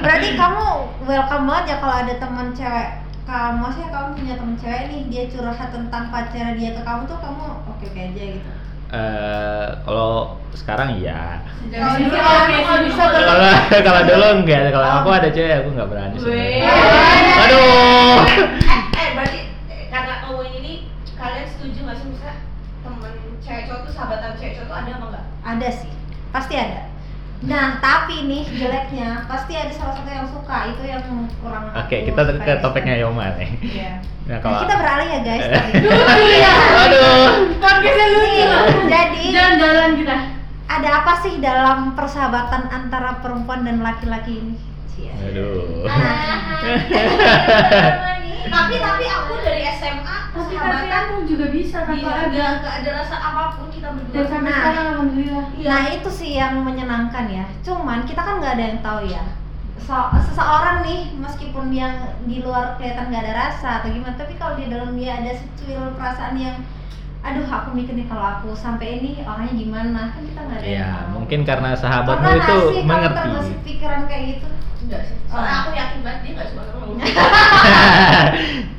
berarti 0.00 0.28
kamu 0.40 0.66
welcome 1.04 1.44
banget 1.44 1.64
ya 1.68 1.76
kalau 1.84 1.94
ada 2.00 2.14
teman 2.16 2.48
cewek 2.56 2.88
kamu. 3.28 3.56
Maksudnya 3.60 3.90
kamu 3.92 4.08
punya 4.16 4.34
teman 4.40 4.56
cewek 4.56 4.82
nih 4.88 5.00
dia 5.12 5.24
curhat 5.28 5.68
tentang 5.68 6.04
pacarnya 6.08 6.56
dia 6.56 6.70
ke 6.72 6.82
kamu 6.82 7.02
tuh 7.04 7.18
kamu 7.20 7.44
oke 7.68 7.84
oke 7.86 8.00
aja 8.00 8.24
gitu 8.40 8.50
Eh, 8.86 9.68
kalau 9.82 10.38
sekarang 10.54 10.94
iya. 11.02 11.42
Sejak 11.58 11.82
Kalau 11.82 11.98
dulu 11.98 13.50
kalau 13.82 14.02
dulu 14.06 14.26
enggak 14.42 14.70
kalau 14.70 14.88
aku 15.02 15.08
ada 15.10 15.28
cewek 15.34 15.58
aku 15.58 15.68
nggak 15.74 15.88
berani 15.90 16.16
aduh 17.36 18.22
eh, 18.30 18.82
eh 18.94 19.08
berarti 19.18 19.40
eh, 19.66 19.86
karena 19.90 20.14
ngomongin 20.22 20.54
ini 20.62 20.72
kalian 21.18 21.46
setuju 21.50 21.78
nggak 21.82 21.96
sih 21.98 22.06
misalnya 22.14 22.36
temen 22.86 23.14
cewek 23.42 23.62
cowok 23.66 23.80
tuh 23.90 23.92
sahabatan 23.92 24.30
cewek 24.38 24.52
cowok 24.54 24.66
tuh 24.70 24.76
ada 24.78 24.90
apa 24.94 25.04
enggak? 25.10 25.24
ada 25.42 25.68
sih. 25.74 25.92
Pasti 26.30 26.54
ada. 26.54 26.82
Nah 27.42 27.66
tapi 27.82 28.16
nih 28.30 28.44
jeleknya 28.54 29.26
pasti 29.26 29.52
ada 29.58 29.72
salah 29.74 29.94
satu 29.98 30.08
yang 30.08 30.30
suka. 30.30 30.56
Itu 30.70 30.82
yang 30.86 31.02
kurang 31.42 31.74
oke 31.74 31.96
kita 32.06 32.20
ke 32.22 32.32
di 32.38 32.54
topiknya. 32.62 32.94
Yoma 33.02 33.34
nih. 33.34 33.50
Iya. 33.66 33.92
Nah, 34.26 34.38
kalau 34.40 34.58
kita 34.60 34.74
beralih 34.74 35.06
ya 35.08 35.20
guys 35.22 35.38
Eh. 35.40 35.50
tadi. 35.52 35.72
Dulu 35.80 36.02
ya. 36.36 36.54
aduh 36.80 37.26
Podcastnya 37.56 38.06
lucu. 38.08 38.26
Nih, 38.26 38.46
jadi 38.86 39.22
Jalan-jalan 39.30 39.90
kita. 39.96 40.16
ada 40.66 40.88
apa 40.98 41.12
sih 41.16 41.38
dalam 41.38 41.94
persahabatan 41.94 42.62
antara 42.68 43.22
perempuan 43.22 43.62
dan 43.62 43.80
laki-laki 43.80 44.32
ini? 44.36 44.54
Aduh 45.22 45.86
Tapi 48.46 48.74
tapi 48.78 49.04
aku 49.06 49.32
dari 49.40 49.62
SMA 49.70 50.16
Tapi 50.32 50.54
aku 50.88 51.14
juga 51.24 51.46
bisa 51.48 51.82
tanpa 51.82 52.10
ada. 52.16 52.26
nggak 52.26 52.50
nggak 52.60 52.74
ada 52.80 52.90
rasa 52.96 53.16
apa 53.16 53.42
pun 53.54 53.66
kita 53.68 53.88
berdua. 53.90 54.10
Dan 54.12 54.24
sampai 54.26 54.42
Nah. 54.44 54.58
sekarang 54.60 54.86
alhamdulillah. 54.88 55.44
Nah 55.60 55.82
itu 55.88 56.08
sih 56.10 56.30
yang 56.32 56.54
menyenangkan 56.60 57.26
ya. 57.28 57.44
Cuman 57.60 58.02
kita 58.02 58.20
kan 58.20 58.38
nggak 58.38 58.54
ada 58.54 58.64
yang 58.64 58.80
tahu 58.80 59.00
ya. 59.06 59.22
So, 59.78 59.94
seseorang 60.24 60.82
nih 60.82 61.00
meskipun 61.14 61.68
dia 61.68 61.88
di 62.20 62.40
luar 62.40 62.74
kelihatan 62.74 63.06
nggak 63.06 63.22
ada 63.22 63.34
rasa 63.36 63.68
atau 63.78 63.88
gimana, 63.88 64.14
tapi 64.14 64.34
kalau 64.34 64.54
di 64.54 64.66
dalam 64.66 64.94
dia 64.94 65.16
ada 65.16 65.32
secuil 65.32 65.92
perasaan 65.92 66.34
yang, 66.34 66.64
aduh 67.20 67.44
aku 67.44 67.70
mikir 67.72 67.92
nih 67.92 68.04
kalau 68.04 68.24
aku 68.34 68.48
sampai 68.52 68.98
ini 68.98 69.20
orangnya 69.20 69.52
gimana 69.52 70.00
kan 70.10 70.22
kita 70.22 70.40
nggak 70.40 70.58
ada 70.58 70.64
yang 70.64 70.74
ya 70.76 70.88
tahu. 70.96 71.08
mungkin 71.12 71.40
karena 71.42 71.70
sahabatmu 71.72 72.16
Pernah 72.16 72.32
nggak 72.32 72.46
itu 72.46 72.56
sih 72.56 72.74
kamu 72.74 72.88
mengerti 72.88 73.18
terbesit 73.20 73.58
pikiran 73.62 74.02
kayak 74.06 74.24
gitu? 74.28 74.46
Enggak 74.78 75.00
sih. 75.04 75.16
Soalnya 75.26 75.50
Oh. 75.50 75.60
aku 75.60 75.70
yakin 75.72 75.98
banget 76.00 76.20
dia 76.20 76.32
nggak 76.32 76.48
suka 76.48 76.62
sama. 76.64 76.84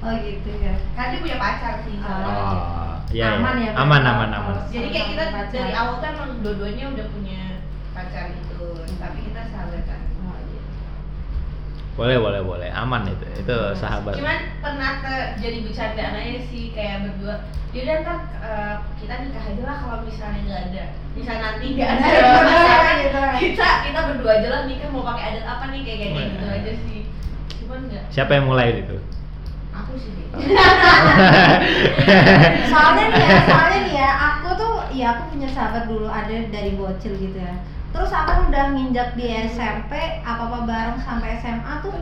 Oh 0.00 0.12
gitu 0.16 0.50
ya. 0.56 0.74
Karena 0.90 1.08
dia 1.10 1.20
punya 1.20 1.36
pacar 1.36 1.74
sih. 1.84 1.94
soalnya. 1.94 2.32
oh 2.32 2.96
iya 3.10 3.26
Aman 3.36 3.56
iya. 3.58 3.68
ya, 3.68 3.72
aman 3.76 4.00
aman 4.02 4.30
aman 4.32 4.54
Jadi 4.66 4.88
kayak 4.88 5.06
kita 5.10 5.24
Pacar. 5.28 5.52
dari 5.52 5.72
awal 5.74 5.94
tuh 5.98 6.08
emang 6.08 6.30
dua-duanya 6.40 6.84
udah 6.88 7.06
punya 7.10 7.40
pacar 7.92 8.24
gitu. 8.32 8.64
Tapi 8.96 9.18
kita. 9.20 9.39
Boleh 12.00 12.16
boleh 12.16 12.40
boleh 12.40 12.70
aman 12.72 13.12
itu 13.12 13.44
itu 13.44 13.56
sahabat 13.76 14.16
Cuman 14.16 14.56
pernah 14.64 15.04
terjadi 15.04 15.68
bercandaan 15.68 16.16
aja 16.16 16.40
sih 16.48 16.72
kayak 16.72 17.04
berdua. 17.04 17.44
Yaudah 17.76 17.96
ntar 18.00 18.18
eh, 18.40 18.74
kita 18.96 19.14
nikah 19.20 19.44
aja 19.44 19.62
lah 19.68 19.76
kalau 19.84 19.98
misalnya 20.08 20.40
nggak 20.48 20.62
ada. 20.72 20.84
Misal 21.12 21.36
nanti 21.36 21.66
nggak 21.76 21.90
ada 22.00 22.08
masalah, 22.40 22.92
gitu. 23.04 23.20
kita 23.44 23.68
kita 23.84 24.00
berdua 24.08 24.32
aja 24.40 24.48
lah 24.48 24.60
nikah 24.64 24.88
mau 24.88 25.04
pakai 25.12 25.24
adat 25.28 25.44
apa 25.44 25.64
nih 25.68 25.80
kayak 25.84 25.98
kayak 26.00 26.32
gitu 26.32 26.46
aja 26.48 26.72
sih. 26.88 27.00
Cuman 27.60 27.78
nggak. 27.92 28.04
siapa 28.08 28.32
yang 28.32 28.48
mulai 28.48 28.80
itu 28.80 28.96
Aku 29.70 29.92
sih. 30.00 30.10
Deh. 30.16 30.26
soalnya 32.72 33.04
nih 33.12 33.20
ya 33.20 33.38
soalnya 33.44 33.78
nih 33.84 33.94
ya 33.98 34.10
aku 34.14 34.48
tuh 34.56 34.72
ya 34.96 35.06
aku 35.12 35.22
punya 35.36 35.48
sahabat 35.52 35.84
dulu 35.84 36.08
ada 36.08 36.32
dari 36.48 36.72
bocil 36.80 37.12
gitu 37.18 37.38
ya 37.38 37.54
terus 37.90 38.10
aku 38.14 38.50
udah 38.50 38.64
nginjak 38.74 39.18
di 39.18 39.26
SMP 39.50 40.22
apa 40.22 40.42
apa 40.46 40.58
bareng 40.62 40.98
sampai 41.02 41.38
SMA 41.42 41.72
tuh 41.82 41.94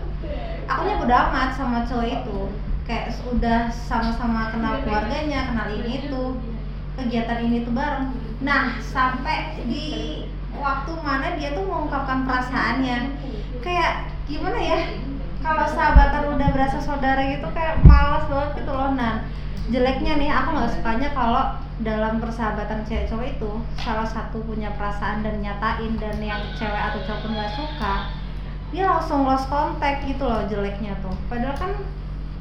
aku 0.69 0.81
nya 0.85 0.97
udah 1.01 1.19
amat 1.33 1.51
sama 1.57 1.89
cowok 1.89 2.09
itu. 2.09 2.41
Kayak 2.89 3.21
udah 3.29 3.69
sama-sama 3.69 4.49
kenal 4.49 4.81
keluarganya 4.81 5.53
kenal 5.53 5.69
ini 5.77 6.09
itu 6.09 6.23
kegiatan 6.97 7.41
ini 7.45 7.65
tuh 7.65 7.73
bareng. 7.77 8.17
Nah 8.41 8.81
sampai 8.81 9.65
di 9.69 9.87
waktu 10.57 10.93
mana 11.05 11.37
dia 11.37 11.53
tuh 11.57 11.65
mengungkapkan 11.65 12.25
perasaannya. 12.25 13.17
Kayak 13.61 14.13
gimana 14.29 14.61
ya 14.61 14.81
kalau 15.43 15.67
sahabatan 15.71 16.35
udah 16.35 16.49
berasa 16.51 16.79
saudara 16.83 17.23
gitu 17.25 17.47
kayak 17.55 17.83
malas 17.87 18.27
banget 18.27 18.63
gitu 18.63 18.73
loh. 18.75 18.91
Nah 18.95 19.23
jeleknya 19.69 20.17
nih 20.17 20.31
aku 20.33 20.49
nggak 20.57 20.73
sukanya 20.75 21.09
kalau 21.13 21.45
dalam 21.79 22.19
persahabatan 22.19 22.83
cewek 22.89 23.07
cowok 23.07 23.27
itu 23.39 23.51
salah 23.79 24.09
satu 24.09 24.43
punya 24.43 24.75
perasaan 24.75 25.23
dan 25.23 25.39
nyatain 25.39 25.95
dan 26.03 26.19
yang 26.19 26.43
cewek 26.59 26.83
atau 26.91 27.01
cowok 27.07 27.31
nggak 27.31 27.53
suka 27.55 27.95
dia 28.69 28.85
langsung 28.85 29.25
lost 29.25 29.49
contact 29.49 30.05
gitu 30.05 30.25
loh 30.29 30.45
jeleknya 30.45 30.93
tuh. 31.01 31.15
Padahal 31.33 31.57
kan 31.57 31.73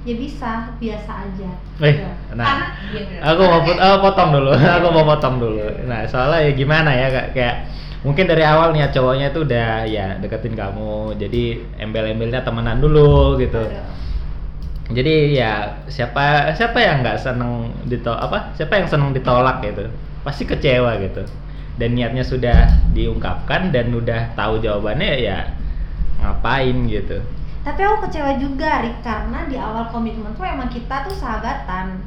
ya 0.08 0.16
bisa 0.16 0.52
biasa 0.80 1.12
aja. 1.28 1.50
Eh 1.84 1.94
Ya. 2.00 2.10
nah. 2.32 2.46
Karena 2.48 2.66
iya 2.96 3.02
bener. 3.04 3.20
aku 3.28 3.42
mau 3.44 3.60
pot- 3.68 3.82
oh, 3.84 3.98
potong 4.00 4.30
dulu. 4.32 4.52
Aku 4.80 4.88
mau 4.90 5.04
potong 5.04 5.36
dulu. 5.38 5.66
Nah 5.84 6.08
soalnya 6.08 6.48
ya 6.48 6.52
gimana 6.56 6.90
ya 6.96 7.08
Kak? 7.12 7.28
kayak 7.36 7.56
mungkin 8.08 8.24
dari 8.24 8.44
awal 8.48 8.72
nih 8.72 8.88
cowoknya 8.88 9.36
tuh 9.36 9.44
udah 9.44 9.84
ya 9.84 10.16
deketin 10.18 10.56
kamu. 10.56 11.20
Jadi 11.20 11.44
embel-embelnya 11.76 12.40
temenan 12.42 12.80
dulu 12.80 13.36
gitu. 13.36 13.60
Aduh. 13.60 13.96
jadi 14.88 15.14
ya 15.36 15.52
siapa 15.92 16.56
siapa 16.56 16.80
yang 16.80 17.04
nggak 17.04 17.20
seneng 17.20 17.76
ditolak 17.84 18.22
apa? 18.32 18.40
Siapa 18.56 18.80
yang 18.80 18.88
seneng 18.88 19.12
ditolak 19.12 19.60
gitu? 19.60 19.92
Pasti 20.24 20.48
kecewa 20.48 20.96
gitu. 21.04 21.28
Dan 21.76 21.94
niatnya 21.94 22.24
sudah 22.24 22.72
diungkapkan 22.96 23.76
dan 23.76 23.92
udah 23.92 24.32
tahu 24.34 24.64
jawabannya 24.64 25.20
ya 25.20 25.52
ngapain 26.18 26.88
gitu 26.90 27.20
tapi 27.68 27.84
aku 27.84 28.08
kecewa 28.08 28.32
juga 28.40 28.80
Rik 28.80 29.04
karena 29.04 29.44
di 29.52 29.60
awal 29.60 29.92
komitmen 29.92 30.32
tuh 30.40 30.48
emang 30.48 30.72
kita 30.72 31.04
tuh 31.04 31.12
sahabatan 31.12 32.00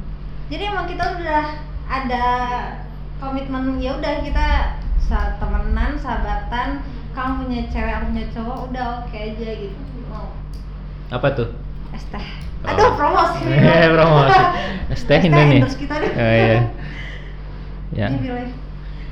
jadi 0.49 0.73
emang 0.73 0.89
kita 0.89 1.21
udah 1.21 1.45
ada 1.85 2.25
komitmen 3.21 3.77
ya 3.77 3.93
udah 3.93 4.25
kita 4.25 4.47
temenan 5.37 5.93
sahabatan 6.01 6.81
kamu 7.13 7.31
punya 7.45 7.59
cewek 7.69 7.93
aku 7.93 8.05
punya 8.09 8.25
cowok 8.33 8.57
udah 8.73 8.85
oke 9.05 9.13
aja 9.13 9.49
gitu 9.53 9.79
oh, 10.09 10.33
apa 11.13 11.27
tuh 11.37 11.49
es 11.93 12.05
teh 12.09 12.25
Oh. 12.61 12.69
aduh 12.69 12.93
promosi 12.93 13.41
Eh, 13.49 13.89
promosi. 13.97 14.37
Es 14.93 15.01
teh 15.01 15.17
Es 15.17 15.17
teh 15.17 15.19
ini 15.25 15.41
nih. 15.49 15.61
kita 15.65 15.95
nih. 15.97 16.11
Oh, 16.13 16.33
iya. 16.37 16.59
Ya. 18.05 18.07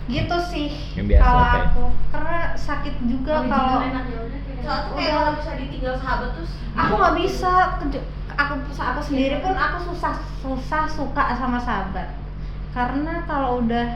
Gitu 0.10 0.38
sih 0.44 0.68
Yang 0.98 1.06
biasa 1.08 1.24
kalau 1.24 1.44
kayak- 1.46 1.68
aku. 1.70 1.84
Karena 2.10 2.38
sakit 2.56 2.96
juga 3.04 3.34
Kalau 3.38 3.48
kalau 3.48 3.82
enak 3.84 4.04
ya 4.04 4.20
kayak 4.20 4.60
soalnya 4.60 4.84
tuh 4.84 4.94
kayak 4.98 5.06
Udah. 5.06 5.14
kalau 5.16 5.32
bisa 5.38 5.52
ditinggal 5.56 5.96
sahabat 5.96 6.30
tuh 6.34 6.46
aku 6.72 6.94
nggak 6.96 7.16
bisa 7.18 7.52
aku 8.32 8.54
aku 8.72 9.00
sendiri 9.04 9.36
pun 9.40 9.54
aku 9.54 9.78
susah 9.88 10.14
susah 10.40 10.84
suka 10.88 11.24
sama 11.34 11.60
sahabat. 11.60 12.08
Karena 12.70 13.14
kalau 13.24 13.62
udah 13.62 13.88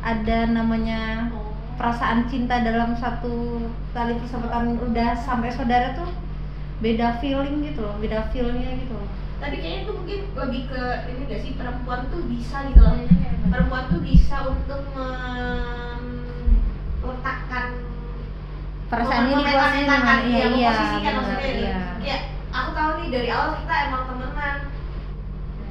ada 0.00 0.38
namanya 0.48 1.28
Oh. 1.30 1.52
perasaan 1.76 2.24
cinta 2.26 2.58
dalam 2.58 2.92
satu 2.92 3.62
tali 3.90 4.16
persahabatan 4.16 4.80
udah 4.82 5.10
sampai 5.14 5.48
saudara 5.48 5.92
tuh 5.92 6.08
beda 6.78 7.20
feeling 7.20 7.60
gitu 7.62 7.80
loh 7.80 7.96
beda 7.96 8.28
feelnya 8.28 8.72
gitu 8.74 8.92
loh 8.92 9.08
tapi 9.40 9.56
kayaknya 9.56 9.88
tuh 9.88 9.94
mungkin 9.96 10.20
lebih 10.36 10.62
ke 10.68 10.82
ini 11.08 11.20
gak 11.26 11.40
sih? 11.40 11.52
Perempuan 11.56 12.12
tuh 12.12 12.22
bisa 12.28 12.56
gitu 12.68 12.80
loh. 12.84 12.96
Perempuan 13.48 13.84
tuh 13.88 14.00
bisa 14.04 14.36
untuk 14.46 14.82
meletakkan 17.00 17.66
perasaan 18.90 19.24
ini 19.26 19.42
buatnya 19.42 19.82
dengan 19.88 20.18
iya 20.28 20.46
iya 20.52 20.70
maksudnya. 21.16 21.40
gitu. 21.40 21.60
iya. 21.64 21.78
Kayak 22.02 22.20
aku 22.50 22.70
tahu 22.76 22.90
nih 23.00 23.08
dari 23.08 23.28
awal 23.32 23.50
kita 23.56 23.74
emang 23.88 24.02
temenan. 24.06 24.56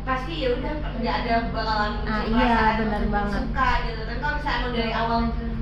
Pasti 0.07 0.33
ya 0.41 0.49
udah 0.57 0.73
nggak 0.97 1.15
ada 1.21 1.35
bakalan 1.53 1.93
Ah, 2.09 2.21
iya, 2.25 2.81
benar 2.81 3.03
banget. 3.13 3.39
suka 3.45 3.69
gitu. 3.85 4.01
Tapi 4.09 4.17
kalau 4.17 4.35
misalnya 4.39 4.57
emang 4.57 4.73
dari 4.73 4.93
awal 4.95 5.19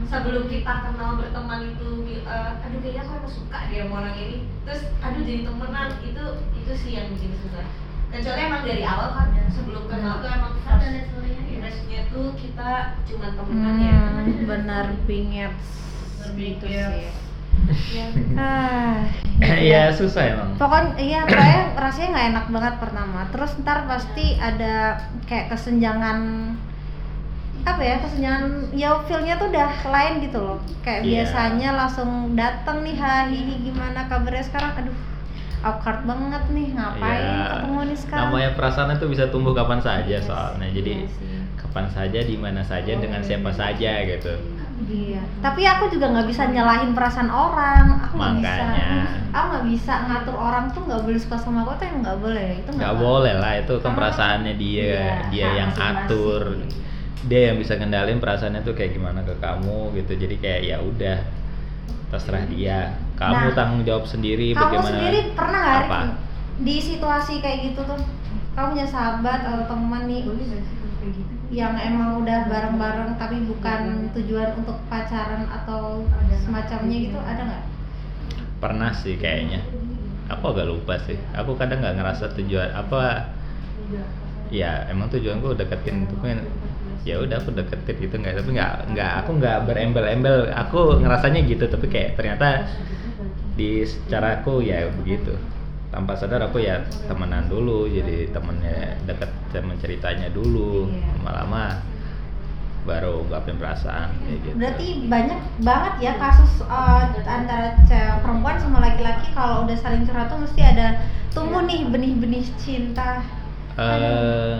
sebelum 0.08 0.44
kita 0.48 0.74
kenal 0.88 1.20
berteman 1.20 1.62
itu 1.76 1.90
eh, 2.24 2.64
aduh 2.64 2.80
kayaknya 2.80 3.02
aku 3.04 3.12
emang 3.20 3.34
suka 3.36 3.60
dia 3.68 3.84
sama 3.84 3.96
orang 4.00 4.16
ini. 4.16 4.38
Terus 4.64 4.82
aduh 5.04 5.22
jadi 5.28 5.42
temenan. 5.44 5.88
Itu 6.00 6.24
itu 6.56 6.72
sih 6.72 6.92
yang 6.96 7.12
bikin 7.12 7.36
susah 7.44 7.68
kecuali 8.10 8.42
emang 8.42 8.62
dari 8.62 8.84
awal 8.84 9.10
kan 9.14 9.28
sebelum 9.48 9.84
kenal 9.86 10.14
tuh 10.18 10.30
emang 10.30 10.54
Ada 10.58 10.64
first 10.78 10.88
levelnya 10.90 11.32
ya. 11.34 11.42
impressionnya 11.50 12.02
tuh 12.08 12.26
kita 12.34 12.72
cuma 13.06 13.28
temenan 13.32 13.76
ya. 13.78 14.00
Hmm, 14.24 14.46
benar 14.46 14.86
bingit 15.04 15.54
gitu 16.34 16.66
sih. 16.66 17.08
Ya. 17.92 18.06
ah 18.38 19.02
Iya. 19.60 19.92
susah 19.92 20.24
emang. 20.30 20.50
pokoknya 20.56 20.94
iya 20.98 21.20
pokoknya 21.24 21.64
rasanya 21.84 22.10
nggak 22.10 22.28
enak 22.32 22.46
banget 22.50 22.76
pertama. 22.80 23.20
Terus 23.30 23.52
ntar 23.60 23.80
pasti 23.86 24.26
ada 24.36 24.76
kayak 25.26 25.52
kesenjangan 25.52 26.20
apa 27.64 27.82
ya 27.84 28.00
kesenjangan 28.00 28.44
ya 28.72 28.96
feelnya 29.04 29.36
tuh 29.36 29.52
udah 29.52 29.72
lain 29.86 30.14
gitu 30.22 30.40
loh. 30.40 30.60
Kayak 30.80 31.02
Iya. 31.02 31.10
biasanya 31.12 31.70
langsung 31.76 32.10
datang 32.34 32.82
nih 32.82 32.96
hahihi 32.96 33.56
gimana 33.64 34.08
kabarnya 34.08 34.44
sekarang? 34.44 34.72
Aduh 34.78 34.96
awkward 35.68 36.00
banget 36.04 36.44
nih 36.50 36.68
ngapain 36.72 37.20
Iya. 37.20 37.44
ketemu 37.54 37.80
nih 37.84 37.98
sekarang 37.98 38.24
Namanya 38.26 38.52
perasaan 38.54 38.90
itu 38.92 39.06
bisa 39.08 39.26
tumbuh 39.28 39.52
kapan 39.52 39.80
saja 39.80 40.08
Yes. 40.14 40.24
soalnya. 40.24 40.68
Jadi 40.70 40.92
Iya 40.98 41.08
sih. 41.10 41.40
kapan 41.58 41.86
saja, 41.88 42.20
di 42.22 42.36
mana 42.36 42.62
saja, 42.62 42.92
dengan 42.94 43.20
siapa 43.20 43.52
saja 43.52 43.92
gitu. 44.02 44.34
Iya, 44.80 45.20
tapi 45.42 45.66
aku 45.66 45.90
juga 45.90 46.06
nggak 46.08 46.28
bisa 46.28 46.46
nyalahin 46.48 46.94
perasaan 46.94 47.28
orang. 47.28 47.98
Aku 48.00 48.14
nggak 48.16 48.34
bisa. 48.38 48.66
Aku 49.28 49.46
nggak 49.50 49.66
bisa 49.68 49.94
ngatur 50.06 50.38
orang 50.38 50.70
tuh 50.70 50.86
nggak 50.86 51.02
boleh 51.02 51.18
suka 51.18 51.34
sama 51.36 51.62
aku 51.62 51.74
tuh 51.76 51.86
yang 51.86 52.00
nggak 52.00 52.20
boleh. 52.20 52.50
Itu 52.58 52.70
Nggak 52.72 52.96
boleh 52.96 53.34
lah 53.36 53.54
itu 53.58 53.74
kan 53.74 53.82
Karena- 53.84 53.98
perasaannya 53.98 54.54
dia, 54.56 54.86
Iya, 54.86 55.06
dia 55.28 55.44
hak 55.44 55.56
yang 55.56 55.70
masing-masing. 55.72 56.06
atur. 56.06 56.44
Dia 57.26 57.42
yang 57.52 57.58
bisa 57.58 57.74
kendalin 57.76 58.20
perasaannya 58.22 58.62
tuh 58.62 58.74
kayak 58.74 58.92
gimana 58.94 59.20
ke 59.22 59.34
kamu 59.38 59.80
gitu. 59.98 60.12
Jadi 60.16 60.36
kayak 60.38 60.62
ya 60.64 60.78
udah 60.80 61.18
terserah 62.08 62.46
dia. 62.46 62.80
Kamu 63.18 63.50
Nah, 63.50 63.56
tanggung 63.58 63.82
jawab 63.82 64.06
sendiri 64.06 64.54
Kamu 64.54 64.62
bagaimana. 64.62 64.90
sendiri 64.94 65.20
pernah 65.34 65.60
nggak 65.66 65.84
Apa? 65.90 66.00
di 66.58 66.76
situasi 66.78 67.34
kayak 67.42 67.74
gitu 67.74 67.82
tuh? 67.82 68.00
Kamu 68.54 68.78
punya 68.78 68.88
sahabat 68.90 69.46
atau 69.46 69.66
teman 69.70 70.06
nih 70.10 70.26
yang 71.48 71.80
emang 71.80 72.22
udah 72.22 72.50
bareng-bareng 72.52 73.16
tapi 73.16 73.40
bukan 73.48 74.12
tujuan 74.12 74.52
untuk 74.60 74.78
pacaran 74.92 75.48
atau 75.48 76.04
semacamnya 76.44 76.98
gitu 77.10 77.18
ada 77.22 77.42
nggak? 77.42 77.64
Pernah 78.62 78.92
sih 78.94 79.18
kayaknya. 79.18 79.62
Aku 80.28 80.52
agak 80.52 80.68
lupa 80.68 81.00
sih. 81.08 81.16
Aku 81.34 81.56
kadang 81.56 81.80
nggak 81.82 81.98
ngerasa 81.98 82.34
tujuan 82.38 82.70
apa. 82.74 83.34
Ya 84.52 84.86
emang 84.92 85.08
tujuanku 85.10 85.56
deketin 85.56 86.06
itu 86.06 86.16
kan 86.20 86.40
ya 87.08 87.24
udah 87.24 87.40
aku 87.40 87.56
deketin 87.56 87.96
gitu 88.04 88.16
nggak 88.20 88.36
tapi 88.36 88.52
nggak 88.52 88.74
nggak 88.92 89.12
aku 89.24 89.40
nggak 89.40 89.58
berembel-embel 89.64 90.52
aku 90.52 91.00
ngerasanya 91.00 91.40
gitu 91.48 91.64
tapi 91.72 91.88
kayak 91.88 92.20
ternyata 92.20 92.68
di 93.58 93.84
secara 93.84 94.40
aku 94.42 94.62
ya 94.62 94.88
begitu 94.94 95.34
tanpa 95.90 96.14
sadar 96.14 96.46
aku 96.46 96.62
ya 96.62 96.84
temenan 97.10 97.48
dulu 97.50 97.88
jadi 97.90 98.30
temennya 98.30 98.96
deket 99.10 99.32
temen 99.50 99.76
ceritanya 99.82 100.30
dulu 100.30 100.86
Iya. 100.92 101.10
lama-lama 101.18 101.82
baru 102.88 103.28
ungkapin 103.28 103.60
perasaan 103.60 104.16
kayak 104.24 104.40
gitu 104.48 104.56
Berarti 104.56 104.88
banyak 105.12 105.40
banget 105.60 105.94
ya 106.00 106.14
kasus 106.16 106.64
uh, 106.64 107.04
antara 107.28 107.76
cewek 107.84 108.24
perempuan 108.24 108.56
sama 108.64 108.80
laki-laki 108.80 109.28
kalau 109.36 109.68
udah 109.68 109.76
saling 109.76 110.08
curhat 110.08 110.32
tuh 110.32 110.40
mesti 110.40 110.62
ada 110.64 110.88
tumbuh 111.36 111.68
nih 111.68 111.84
benih-benih 111.92 112.48
cinta. 112.56 113.22
eh 113.78 114.58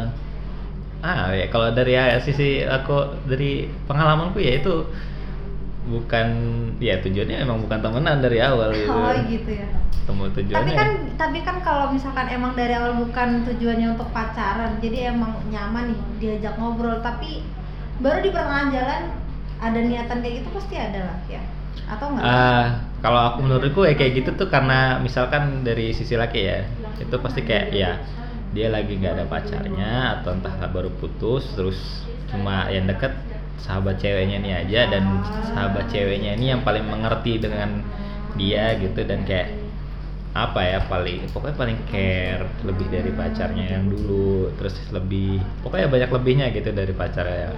ah 1.02 1.30
ya 1.32 1.46
kalau 1.54 1.72
dari 1.72 1.94
ya, 1.96 2.18
sisi 2.20 2.62
aku 2.66 3.22
dari 3.30 3.70
pengalamanku 3.88 4.38
ya 4.42 4.60
itu 4.60 4.86
bukan 5.88 6.28
ya 6.84 7.00
tujuannya 7.00 7.48
emang 7.48 7.64
bukan 7.64 7.80
temenan 7.80 8.20
dari 8.20 8.44
awal 8.44 8.76
gitu 8.76 8.92
Oh 8.92 9.16
gitu 9.28 9.52
ya. 9.56 9.68
temu 10.08 10.24
tujuannya 10.32 10.56
Tapi 10.56 10.72
kan 10.72 10.90
tapi 11.20 11.40
kan 11.44 11.58
kalau 11.64 11.92
misalkan 11.92 12.28
emang 12.32 12.56
dari 12.56 12.76
awal 12.76 12.96
bukan 12.96 13.44
tujuannya 13.44 13.96
untuk 13.96 14.08
pacaran, 14.12 14.80
jadi 14.80 15.12
emang 15.12 15.36
nyaman 15.52 15.92
nih 15.92 16.00
diajak 16.20 16.56
ngobrol, 16.56 17.00
tapi 17.04 17.44
baru 18.00 18.24
di 18.24 18.30
pertengahan 18.32 18.70
jalan 18.72 19.04
ada 19.58 19.80
niatan 19.82 20.18
kayak 20.24 20.36
gitu 20.44 20.50
pasti 20.56 20.76
ada 20.80 21.00
lah 21.12 21.18
ya. 21.28 21.42
Atau 21.92 22.16
enggak? 22.16 22.24
Ah, 22.24 22.66
kalau 23.04 23.20
aku 23.32 23.38
menurutku 23.48 23.82
ya 23.84 23.96
kayak 23.96 24.24
gitu 24.24 24.30
tuh 24.36 24.48
karena 24.48 25.00
misalkan 25.00 25.64
dari 25.68 25.92
sisi 25.92 26.16
laki 26.16 26.40
ya 26.40 26.60
itu 26.98 27.16
pasti 27.20 27.42
kayak 27.44 27.68
ya 27.72 27.92
dia 28.56 28.68
lagi 28.72 28.96
nggak 28.98 29.14
ada 29.22 29.26
pacarnya 29.28 30.20
atau 30.20 30.34
entah 30.34 30.56
baru 30.72 30.90
putus 30.98 31.46
terus 31.54 31.78
cuma 32.32 32.68
yang 32.74 32.88
deket 32.90 33.12
sahabat 33.58 33.98
ceweknya 34.02 34.38
ini 34.42 34.52
aja 34.54 34.88
dan 34.94 35.04
sahabat 35.54 35.90
ceweknya 35.90 36.38
ini 36.38 36.54
yang 36.54 36.62
paling 36.62 36.86
mengerti 36.86 37.42
dengan 37.42 37.82
dia 38.38 38.78
gitu 38.78 39.02
dan 39.04 39.26
kayak 39.26 39.50
apa 40.38 40.62
ya 40.62 40.80
paling 40.86 41.26
pokoknya 41.34 41.58
paling 41.58 41.80
care 41.90 42.46
lebih 42.62 42.88
dari 42.94 43.10
pacarnya 43.10 43.66
yang 43.74 43.90
dulu 43.90 44.54
terus 44.62 44.78
lebih 44.94 45.42
pokoknya 45.66 45.90
banyak 45.90 46.10
lebihnya 46.14 46.46
gitu 46.54 46.70
dari 46.70 46.94
pacarnya 46.94 47.58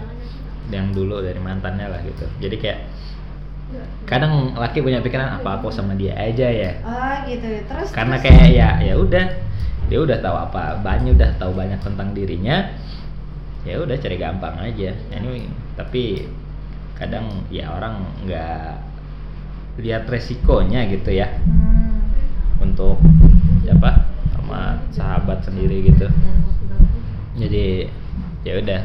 yang 0.72 0.94
dulu 0.96 1.20
dari 1.20 1.42
mantannya 1.42 1.90
lah 1.92 2.00
gitu. 2.06 2.24
Jadi 2.40 2.56
kayak 2.62 2.80
kadang 4.10 4.58
laki 4.58 4.82
punya 4.82 5.00
pikiran 5.06 5.38
apa 5.42 5.62
aku 5.62 5.70
sama 5.70 5.94
dia 5.94 6.18
aja 6.18 6.48
ya? 6.50 6.72
Oh 6.82 7.14
gitu. 7.30 7.46
Terus 7.70 7.90
karena 7.94 8.18
terus- 8.18 8.26
kayak 8.26 8.48
ya 8.54 8.70
ya 8.82 8.94
udah 8.98 9.26
dia 9.90 10.00
udah 10.02 10.18
tahu 10.22 10.38
apa 10.38 10.82
banyak 10.82 11.18
udah 11.18 11.30
tahu 11.42 11.52
banyak 11.54 11.78
tentang 11.82 12.14
dirinya 12.14 12.70
ya 13.68 13.76
udah 13.82 13.98
cari 14.00 14.18
gampang 14.18 14.56
aja. 14.62 14.92
Ini 15.14 15.50
tapi 15.80 16.28
kadang 17.00 17.48
ya 17.48 17.72
orang 17.72 18.04
nggak 18.28 18.84
lihat 19.80 20.04
resikonya 20.12 20.84
gitu 20.92 21.16
ya. 21.16 21.32
Hmm. 21.40 21.80
untuk 22.60 23.00
apa 23.72 24.04
sama 24.36 24.84
sahabat 24.92 25.40
sendiri 25.48 25.88
gitu. 25.88 26.12
Jadi 27.40 27.88
ya 28.44 28.60
udah 28.60 28.82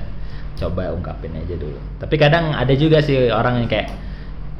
coba 0.55 0.95
ungkapin 0.95 1.35
aja 1.35 1.59
dulu. 1.59 1.75
Tapi 1.99 2.15
kadang 2.15 2.55
ada 2.55 2.71
juga 2.79 3.03
sih 3.03 3.35
orang 3.35 3.67
yang 3.67 3.69
kayak 3.69 3.91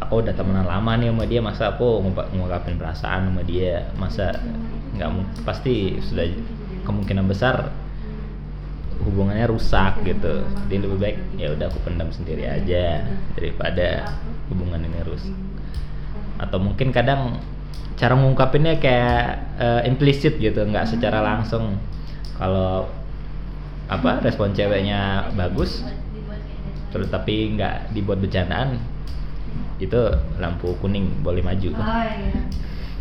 aku 0.03 0.27
udah 0.27 0.35
temenan 0.35 0.67
lama 0.67 0.99
nih 0.99 1.15
sama 1.15 1.25
dia 1.31 1.39
masa 1.39 1.71
aku 1.71 2.03
ngungkap- 2.03 2.35
ngungkapin 2.35 2.75
perasaan 2.75 3.31
sama 3.31 3.43
dia? 3.47 3.87
Masa 3.95 4.35
nggak 4.99 5.11
pasti 5.47 6.03
sudah 6.03 6.27
kemungkinan 6.83 7.31
besar 7.31 7.71
hubungannya 9.05 9.47
rusak 9.49 10.01
gitu. 10.05 10.45
Jadi 10.67 10.77
lebih 10.81 10.99
baik 10.99 11.19
ya 11.37 11.53
udah 11.53 11.67
aku 11.69 11.79
pendam 11.85 12.09
sendiri 12.11 12.49
aja 12.49 13.05
daripada 13.37 14.17
hubungan 14.51 14.81
ini 14.83 15.01
rusak. 15.05 15.37
Atau 16.41 16.59
mungkin 16.59 16.91
kadang 16.91 17.39
cara 17.95 18.19
ngungkapinnya 18.19 18.83
kayak 18.83 19.25
eh, 19.61 19.81
implisit 19.87 20.41
gitu 20.41 20.65
nggak 20.65 20.89
secara 20.89 21.21
langsung. 21.21 21.79
Kalau 22.35 22.91
apa 23.85 24.25
respon 24.25 24.57
ceweknya 24.57 25.29
bagus 25.37 25.85
terus 26.89 27.11
tapi 27.13 27.53
nggak 27.59 27.93
dibuat 27.93 28.23
bercandaan 28.23 28.81
itu 29.83 29.99
lampu 30.39 30.73
kuning 30.81 31.11
boleh 31.21 31.43
maju. 31.43 31.71
Oh 31.77 32.05
iya. 32.07 32.41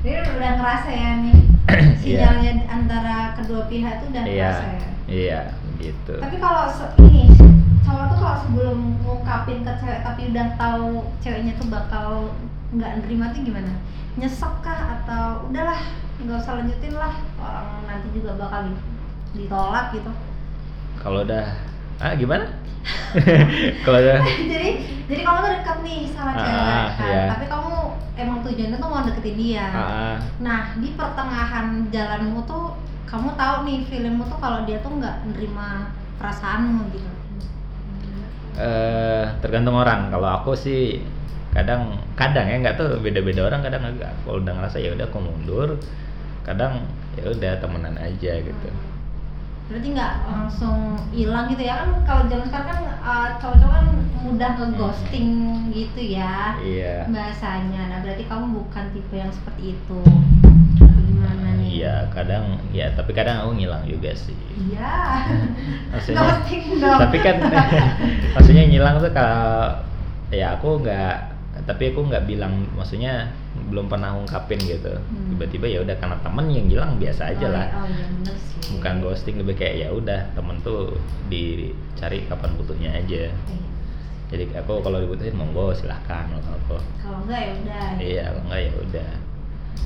Dia 0.04 0.20
udah 0.36 0.52
ngerasa 0.60 0.90
ya 0.92 1.12
nih 1.24 1.38
sinyalnya 2.04 2.52
antara 2.68 3.38
kedua 3.40 3.70
pihak 3.72 4.04
tuh 4.04 4.08
udah 4.12 4.24
iya. 4.28 4.52
ngerasa 4.52 4.66
ya. 4.68 4.90
iya 5.08 5.42
gitu 5.84 6.14
Tapi 6.16 6.36
kalau 6.40 6.64
ini 7.04 7.28
cowok 7.84 8.06
tuh 8.08 8.18
kalau 8.18 8.38
sebelum 8.48 8.78
ngungkapin 9.04 9.68
ke 9.68 9.72
cewek 9.84 10.00
tapi 10.02 10.22
udah 10.32 10.48
tahu 10.56 10.88
ceweknya 11.20 11.54
tuh 11.60 11.68
bakal 11.68 12.08
nggak 12.72 13.04
nerima 13.04 13.36
tuh 13.36 13.44
gimana? 13.44 13.74
Nyesek 14.16 14.54
kah 14.62 14.80
atau 15.02 15.50
udahlah 15.50 15.80
nggak 16.24 16.40
usah 16.40 16.54
lanjutin 16.62 16.94
lah 16.96 17.14
orang 17.36 17.84
nanti 17.84 18.08
juga 18.16 18.38
bakal 18.40 18.70
di- 18.70 18.86
ditolak 19.36 19.92
gitu. 19.92 20.12
kalau 21.02 21.26
udah 21.26 21.46
ah 22.00 22.14
gimana 22.16 22.46
kalau 23.84 23.98
ada 24.00 24.22
jadi 24.24 24.70
jadi 25.10 25.22
kamu 25.26 25.38
tuh 25.42 25.52
deket 25.60 25.78
nih 25.84 26.00
sama 26.14 26.32
Ah, 26.32 26.38
cewek 26.40 26.64
kan 26.96 27.08
iya. 27.10 27.24
tapi 27.34 27.46
kamu 27.50 27.74
emang 28.14 28.40
tujuannya 28.46 28.78
tuh 28.78 28.90
mau 28.90 29.02
deketin 29.04 29.36
dia 29.36 29.66
ah, 29.68 29.80
ah. 29.82 30.16
nah 30.40 30.62
di 30.78 30.94
pertengahan 30.94 31.68
jalanmu 31.90 32.40
tuh 32.46 32.78
kamu 33.08 33.30
tahu 33.38 33.56
nih 33.68 33.80
feelingmu 33.86 34.24
tuh 34.26 34.40
kalau 34.42 34.66
dia 34.66 34.82
tuh 34.82 34.98
nggak 34.98 35.30
nerima 35.30 35.94
perasaanmu 36.18 36.90
gitu. 36.96 37.10
Eh, 38.54 39.26
tergantung 39.42 39.78
orang. 39.78 40.14
Kalau 40.14 40.30
aku 40.30 40.54
sih 40.54 41.02
kadang 41.54 41.98
kadang 42.18 42.50
ya 42.50 42.58
nggak 42.62 42.78
tuh 42.78 43.02
beda-beda 43.02 43.50
orang. 43.50 43.66
Kadang 43.66 43.84
agak 43.86 44.14
kalau 44.24 44.42
udah 44.42 44.54
ngerasa 44.54 44.78
ya 44.78 44.94
udah 44.94 45.06
aku 45.10 45.20
mundur 45.22 45.70
kadang 46.44 46.86
ya 47.18 47.30
udah 47.30 47.54
temenan 47.58 47.98
aja 47.98 48.42
gitu. 48.42 48.70
Berarti 49.72 49.88
nggak 49.96 50.14
langsung 50.30 51.00
hilang 51.10 51.50
gitu 51.50 51.64
ya? 51.66 51.82
Kan 51.82 51.90
kalau 52.06 52.24
zaman 52.30 52.46
sekarang 52.46 52.68
kan 52.70 52.82
uh, 53.02 53.30
cowok-cowok 53.42 53.74
kan 53.74 53.88
mudah 54.24 54.52
ngeghosting 54.56 55.30
gitu 55.74 56.02
ya 56.14 56.58
iya. 56.62 57.10
bahasanya. 57.10 57.90
Nah 57.90 57.98
berarti 58.06 58.24
kamu 58.30 58.46
bukan 58.54 58.86
tipe 58.94 59.16
yang 59.18 59.34
seperti 59.34 59.78
itu 59.78 60.02
iya 61.74 62.06
kadang 62.14 62.62
ya 62.70 62.94
tapi 62.94 63.18
kadang 63.18 63.42
aku 63.42 63.58
ngilang 63.58 63.84
juga 63.90 64.14
sih. 64.14 64.38
Iya. 64.54 65.26
Maksudnya 65.94 66.30
tapi 67.02 67.18
kan 67.18 67.36
maksudnya 68.38 68.64
ngilang 68.70 69.02
tuh 69.02 69.10
kalau 69.10 69.82
ya 70.30 70.58
aku 70.58 70.82
nggak 70.82 71.34
tapi 71.64 71.94
aku 71.94 72.10
nggak 72.10 72.26
bilang 72.26 72.66
maksudnya 72.74 73.30
belum 73.70 73.90
pernah 73.90 74.18
ungkapin 74.18 74.58
gitu. 74.62 74.90
Hmm. 74.90 75.34
tiba-tiba 75.34 75.66
ya 75.70 75.80
udah 75.86 75.96
karena 75.98 76.18
temen 76.22 76.46
yang 76.50 76.66
ngilang 76.70 76.92
biasa 76.98 77.34
aja 77.34 77.48
oh, 77.50 77.54
lah. 77.54 77.68
Oh 77.78 77.86
bener 77.90 78.36
sih. 78.38 78.78
Bukan 78.78 78.94
ghosting 79.02 79.36
lebih 79.42 79.56
kayak 79.58 79.76
ya 79.86 79.88
udah 79.94 80.20
temen 80.34 80.58
tuh 80.66 80.98
dicari 81.30 82.26
kapan 82.30 82.52
butuhnya 82.58 82.92
aja. 82.94 83.30
Iya. 83.30 83.62
jadi 84.34 84.50
aku 84.66 84.82
kalau 84.82 84.98
dibutuhin 84.98 85.38
monggo 85.38 85.78
silahkan 85.78 86.26
kalau 86.26 86.58
aku 86.66 86.78
kalau 86.98 87.22
enggak 87.22 87.42
ya 87.46 87.52
udah. 87.54 87.86
Iya 88.02 88.24
kalau 88.34 88.42
enggak 88.50 88.62
ya 88.66 88.74
udah. 88.82 89.12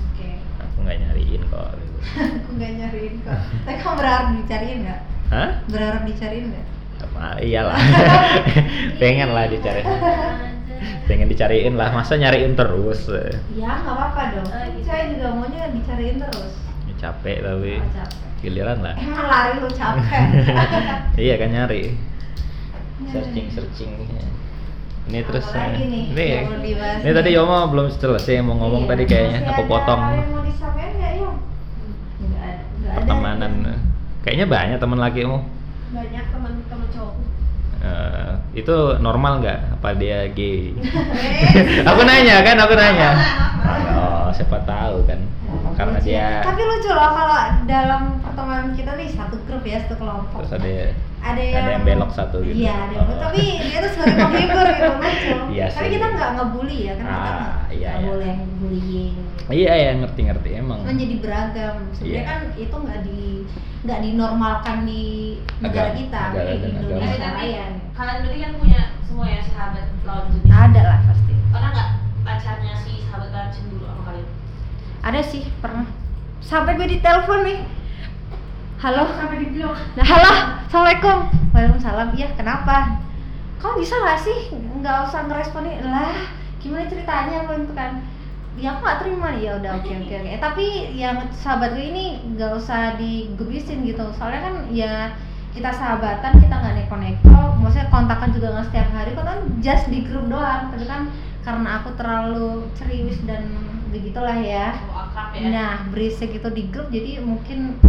Oke 0.07 0.29
aku 0.77 0.85
nggak 0.85 0.99
nyariin 1.01 1.41
kok. 1.49 1.73
Gitu. 1.73 1.97
aku 2.37 2.49
nggak 2.53 2.71
nyariin 2.77 3.15
kok. 3.25 3.39
Tapi 3.65 3.77
kamu 3.81 3.95
berharap 3.97 4.27
dicariin 4.37 4.77
nggak? 4.85 5.01
Hah? 5.33 5.49
berharap 5.73 6.01
dicariin 6.05 6.45
nggak? 6.53 6.65
Apa? 6.97 7.25
iyalah 7.41 7.77
pengen 9.01 9.33
lah 9.33 9.49
dicari. 9.49 9.81
Pengen 11.09 11.33
dicariin 11.33 11.73
lah. 11.73 11.89
Masa 11.89 12.13
nyariin 12.13 12.53
terus? 12.53 13.09
Ya 13.57 13.81
nggak 13.81 13.89
apa-apa 13.89 14.21
dong. 14.37 14.47
Saya 14.85 15.09
juga 15.09 15.33
maunya 15.33 15.73
dicariin 15.73 16.21
terus. 16.21 16.53
Ya, 16.85 16.93
capek 17.01 17.41
tapi. 17.41 17.81
Oh, 17.81 17.89
capek. 17.89 18.21
Giliran 18.45 18.85
lah. 18.85 18.93
Emang 19.01 19.25
lari 19.25 19.57
lu 19.57 19.69
capek. 19.73 20.25
Iya 21.25 21.41
kan 21.41 21.49
nyari. 21.49 21.97
Searching 23.09 23.49
searching 23.49 23.93
ini 25.07 25.19
terus 25.23 25.45
Apalagi 25.47 25.85
nih 25.87 26.03
ini 26.11 26.27
dibahas 26.59 26.99
ini 27.03 27.11
tadi 27.15 27.29
Yoma 27.31 27.57
belum 27.71 27.87
selesai 27.89 28.43
mau 28.43 28.55
ngomong 28.59 28.83
Iya, 28.83 28.89
tadi 28.91 29.03
kayaknya 29.07 29.39
masih 29.39 29.51
aku 29.55 29.63
potong. 29.67 30.01
pertemanan 32.87 33.51
kayaknya 34.25 34.45
banyak 34.47 34.77
teman 34.81 34.99
lakimu 34.99 35.37
banyak 35.93 36.25
teman-teman 36.33 36.87
cowok 36.91 37.13
Eh, 37.87 38.31
itu 38.57 38.75
normal 38.99 39.39
nggak? 39.39 39.59
Apa 39.75 39.95
dia 39.95 40.27
gay? 40.29 40.75
Aku 41.89 42.01
nanya 42.03 42.41
kan 42.41 42.57
aku 42.57 42.73
nanya. 42.73 43.09
Oh 43.93 44.27
siapa 44.29 44.59
tahu 44.61 45.07
kan. 45.07 45.19
Karena 45.73 45.95
Lucu. 45.95 46.09
dia 46.09 46.41
tapi 46.41 46.57
lucu 46.59 46.89
loh 46.89 47.11
kalau 47.13 47.37
dalam 47.63 48.17
pertemanan 48.17 48.73
kita 48.73 48.97
nih 48.97 49.07
satu 49.07 49.37
grup 49.45 49.61
ya 49.61 49.77
satu 49.79 49.95
kelompok. 49.95 50.41
Terus 50.41 50.53
ada 50.53 50.69
ada 51.17 51.37
ada 51.37 51.41
yang, 51.43 51.69
yang 51.71 51.83
belok 51.85 52.11
satu 52.11 52.41
gitu. 52.41 52.57
iya 52.57 52.73
ada 52.81 52.93
yang 52.93 53.05
Oh. 53.07 53.19
tapi 53.21 53.41
dia 53.61 53.79
tuh 53.79 53.91
sebagai 53.93 54.15
penghibur 54.17 54.65
gitu 54.67 54.85
lucu. 54.91 55.35
Iya 55.53 55.65
tapi 55.69 55.87
kita 55.91 56.05
nggak 56.09 56.29
ngebully 56.33 56.77
ya 56.81 56.93
kan 56.93 57.05
kita 57.05 57.13
Ah, 57.13 57.29
nggak 57.29 57.53
iya, 57.71 57.86
nggak 57.97 58.03
iya. 58.03 58.09
boleh 58.13 58.33
bullying 58.57 59.15
iya 59.49 59.73
ya 59.75 59.91
ngerti 59.97 60.21
ngerti 60.23 60.49
emang 60.55 60.79
Cuman 60.81 60.95
jadi 60.95 61.15
beragam 61.17 61.75
sebenarnya 61.91 62.13
Iya. 62.13 62.21
kan 62.23 62.39
itu 62.55 62.75
nggak 62.77 62.99
di 63.01 63.19
nggak 63.79 63.99
dinormalkan 64.03 64.77
di 64.83 65.03
negara 65.57 65.89
kita 65.91 66.21
negara 66.29 66.51
di 66.51 66.57
agama. 66.59 66.77
Indonesia 66.77 67.07
Eh, 67.07 67.17
tapi 67.17 67.37
raya 67.41 67.65
nih. 67.67 67.81
kalian 67.91 68.17
berarti 68.19 68.39
kan 68.39 68.51
punya 68.55 68.81
semua 69.01 69.25
ya 69.25 69.41
sahabat 69.41 69.85
lawan 70.03 70.25
jenis 70.29 70.51
ada 70.51 70.81
lah 70.83 70.99
pasti 71.03 71.33
pernah 71.47 71.69
nggak 71.71 71.89
pacarnya 72.21 72.73
si 72.77 72.93
sahabat 73.01 73.27
kalian 73.29 73.49
cemburu 73.49 73.83
sama 73.83 74.01
kalian 74.05 74.27
ada 74.99 75.21
sih 75.21 75.43
pernah 75.57 75.85
sampai 76.39 76.71
gue 76.75 76.87
ditelepon 76.91 77.39
nih 77.43 77.59
halo 78.77 79.03
sampai 79.11 79.37
di 79.39 79.47
blok 79.51 79.73
Nah, 79.95 80.05
halo, 80.05 80.31
assalamualaikum. 80.63 81.17
Waalaikumsalam. 81.49 82.13
Iya, 82.13 82.29
kenapa? 82.35 83.01
Kamu 83.57 83.81
bisa 83.81 83.97
nggak 83.97 84.19
sih 84.21 84.39
nggak 84.53 84.97
usah 85.03 85.25
ngeresponin 85.25 85.81
lah? 85.81 86.36
Gimana 86.67 86.83
ceritanya 86.91 87.47
apa 87.47 87.51
itu 87.55 87.71
kan? 87.71 87.91
Ya 88.57 88.73
aku 88.75 88.79
nggak 88.83 88.99
terima 89.05 89.29
ya 89.39 89.51
udah 89.55 89.71
oke 89.79 89.93
oke 90.03 90.13
oke. 90.19 90.29
Eh, 90.35 90.41
Tapi 90.43 90.65
yang 90.99 91.31
sahabat 91.31 91.77
gue 91.77 91.85
ini 91.87 92.05
nggak 92.35 92.51
usah 92.59 92.99
digubisin 92.99 93.87
gitu. 93.87 94.03
Soalnya 94.19 94.41
kan 94.43 94.55
ya 94.73 95.15
kita 95.55 95.71
sahabatan 95.71 96.43
kita 96.43 96.55
nggak 96.59 96.75
neko-neko. 96.83 97.55
Maksudnya 97.63 97.87
kontakan 97.87 98.35
juga 98.35 98.47
nggak 98.51 98.67
setiap 98.67 98.89
hari. 98.91 99.15
Kok 99.15 99.23
kan 99.23 99.39
just 99.63 99.87
di 99.87 100.03
grup 100.03 100.27
doang. 100.27 100.73
Tapi 100.75 100.83
kan 100.83 101.07
karena 101.47 101.69
aku 101.79 101.89
terlalu 101.95 102.67
serius 102.75 103.15
dan 103.23 103.47
begitulah 103.93 104.35
ya. 104.35 104.75
ya 105.31 105.47
Nah, 105.47 105.73
berisik 105.95 106.35
itu 106.35 106.49
di 106.51 106.67
grup 106.67 106.91
jadi 106.91 107.23
mungkin 107.23 107.79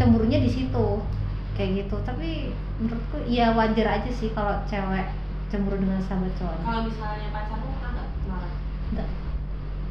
cemburunya 0.00 0.40
di 0.40 0.48
situ. 0.48 1.04
Kayak 1.58 1.84
gitu. 1.84 1.96
Tapi 2.06 2.54
menurutku 2.78 3.18
ya 3.26 3.50
wajar 3.52 3.98
aja 3.98 4.10
sih 4.14 4.30
kalau 4.30 4.62
cewek 4.70 5.10
cemburu 5.48 5.80
dengan 5.80 5.98
sahabat 6.04 6.32
cowoknya. 6.36 6.64
kalau 6.64 6.82
misalnya 6.86 7.26
marah 7.32 7.60
Enggak. 8.88 9.08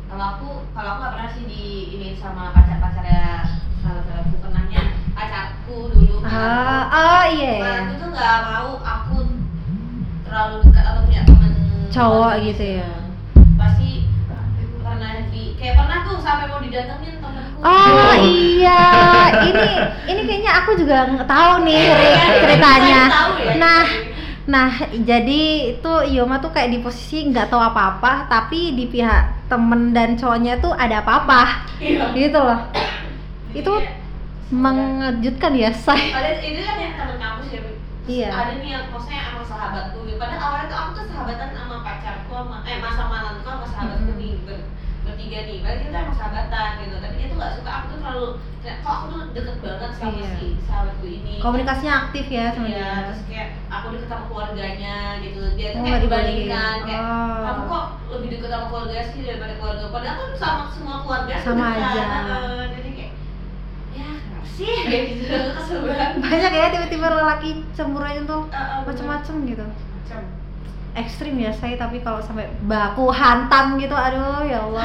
kalau 0.08 0.26
aku 0.32 0.48
kalau 0.72 0.90
aku 0.90 1.00
nggak 1.00 1.14
pernah 1.14 1.30
sih 1.30 1.44
di 1.46 1.64
ini 1.92 2.08
sama 2.16 2.50
pacar 2.50 2.78
pacarnya 2.78 3.44
salah 3.78 4.04
satu 4.04 4.36
pernahnya 4.40 4.82
pacarku 5.12 5.78
dulu 5.92 6.16
Ah, 6.24 6.84
oh 6.88 7.24
iya. 7.30 7.54
ya. 7.54 7.62
Mantanku 7.62 7.94
tuh 7.98 8.10
nggak 8.12 8.38
mau 8.44 8.70
aku 8.78 9.16
terlalu 10.22 10.56
dekat 10.62 10.86
atau 10.86 11.02
punya 11.04 11.22
temen 11.24 11.52
Cowok 11.88 12.20
lawan 12.32 12.46
gitu 12.46 12.66
ya. 12.76 12.90
pasti 13.56 13.90
pernah 14.78 15.12
di 15.28 15.44
kayak 15.56 15.76
pernah 15.76 15.98
tuh 16.04 16.18
sampai 16.20 16.46
mau 16.48 16.60
didatengin 16.60 17.16
temenku 17.18 17.60
Oh 17.60 18.14
iya, 18.22 18.84
ini 19.44 19.66
ini 20.08 20.22
kayaknya 20.24 20.52
aku 20.58 20.72
juga 20.76 21.10
nggak 21.10 21.28
tahu 21.28 21.52
nih 21.64 21.84
Rik, 21.90 22.16
ceritanya. 22.40 23.02
Tahu 23.10 23.32
ya? 23.42 23.54
Nah, 23.58 23.86
nah 24.48 24.72
jadi 24.96 25.76
itu 25.76 25.92
Yoma 26.16 26.40
tuh 26.40 26.56
kayak 26.56 26.72
di 26.72 26.80
posisi 26.80 27.28
nggak 27.28 27.52
tahu 27.52 27.60
apa-apa, 27.60 28.32
tapi 28.32 28.72
di 28.80 28.88
pihak 28.88 29.52
temen 29.52 29.92
dan 29.92 30.16
cowoknya 30.16 30.64
tuh 30.64 30.72
ada 30.72 31.04
apa-apa, 31.04 31.68
iya 31.84 32.16
gitu 32.16 32.40
loh. 32.40 32.60
Itu 33.52 33.74
mengejutkan 34.48 35.52
ya, 35.52 35.76
say. 35.76 36.16
ada 36.16 36.40
itu 36.40 36.64
kan 36.64 36.80
yang 36.80 36.96
temen 36.96 37.16
kampus 37.20 37.48
ya 37.52 37.62
Iya. 38.08 38.32
ada 38.32 38.54
nih 38.64 38.72
yang 38.72 38.88
maksudnya 38.88 39.36
emang 39.36 39.44
sahabatku 39.44 40.00
padahal 40.16 40.40
awalnya 40.40 40.72
tuh 40.72 40.78
aku 40.80 40.92
tuh 40.96 41.06
sahabatan 41.12 41.52
sama 41.52 41.84
pacarku 41.84 42.32
sama 42.32 42.64
eh 42.64 42.80
masa 42.80 43.04
mantanku 43.12 43.44
sama 43.44 43.66
sahabatku 43.68 44.16
Mm-mm. 44.16 44.48
nih 44.48 44.64
bertiga 45.18 45.40
nih. 45.44 45.58
Padahal 45.66 45.82
kita 45.82 45.98
emang 45.98 46.16
sahabatan 46.16 46.70
gitu. 46.80 46.96
Tapi 47.02 47.14
dia 47.18 47.28
tuh 47.28 47.38
nggak 47.38 47.54
suka. 47.58 47.70
Aku 47.74 47.86
tuh 47.88 47.98
terlalu 47.98 48.28
kayak 48.62 48.78
kok 48.78 48.94
aku 48.94 49.06
tuh 49.10 49.22
deket 49.34 49.56
banget 49.58 49.92
sama 49.98 50.12
Iya. 50.14 50.30
si 50.38 50.48
sahabatku 50.62 51.06
ini? 51.08 51.34
Komunikasinya 51.42 51.94
aktif 52.00 52.26
ya 52.30 52.46
sama 52.54 52.68
iya 52.68 52.78
dia. 52.78 52.94
terus 53.08 53.22
kayak 53.26 53.48
aku 53.68 53.86
deket 53.90 54.08
sama 54.08 54.24
keluarganya 54.30 54.96
gitu. 55.20 55.42
Dia 55.58 55.68
tuh 55.68 55.80
Oh, 55.82 55.84
kayak 55.84 56.02
dibandingkan 56.06 56.76
kayak 56.86 57.02
Oh. 57.02 57.42
kamu 57.44 57.62
kok 57.66 57.86
lebih 58.08 58.28
deket 58.32 58.50
sama 58.52 58.66
keluarga 58.70 59.00
sih 59.10 59.22
daripada 59.24 59.54
keluarga. 59.58 59.86
Padahal 59.90 60.18
kan 60.22 60.32
sama 60.38 60.64
semua 60.70 60.96
keluarga 61.02 61.34
Sama 61.42 61.66
dekat. 61.68 61.82
aja. 61.82 62.04
Heeh, 62.06 62.62
jadi 62.72 62.90
kayak 62.94 63.12
ya 63.92 64.10
sih? 64.46 64.74
Kayak 64.86 65.04
gitu. 65.10 65.26
Kesel 65.58 65.80
banget. 65.82 66.10
Banyak 66.22 66.52
ya 66.54 66.66
tiba-tiba 66.70 67.08
lelaki 67.12 67.50
cemburu 67.74 68.06
aja 68.06 68.22
tuh. 68.24 68.44
Heeh, 68.48 68.80
macem-macem 68.86 69.36
gitu. 69.48 69.66
macam 69.98 70.22
Ekstrim 70.98 71.38
ya 71.38 71.54
saya 71.54 71.78
tapi 71.78 72.02
kalau 72.02 72.18
sampai 72.18 72.50
baku 72.66 73.14
hantam 73.14 73.78
gitu, 73.78 73.94
aduh 73.94 74.42
ya 74.42 74.66
Allah. 74.66 74.82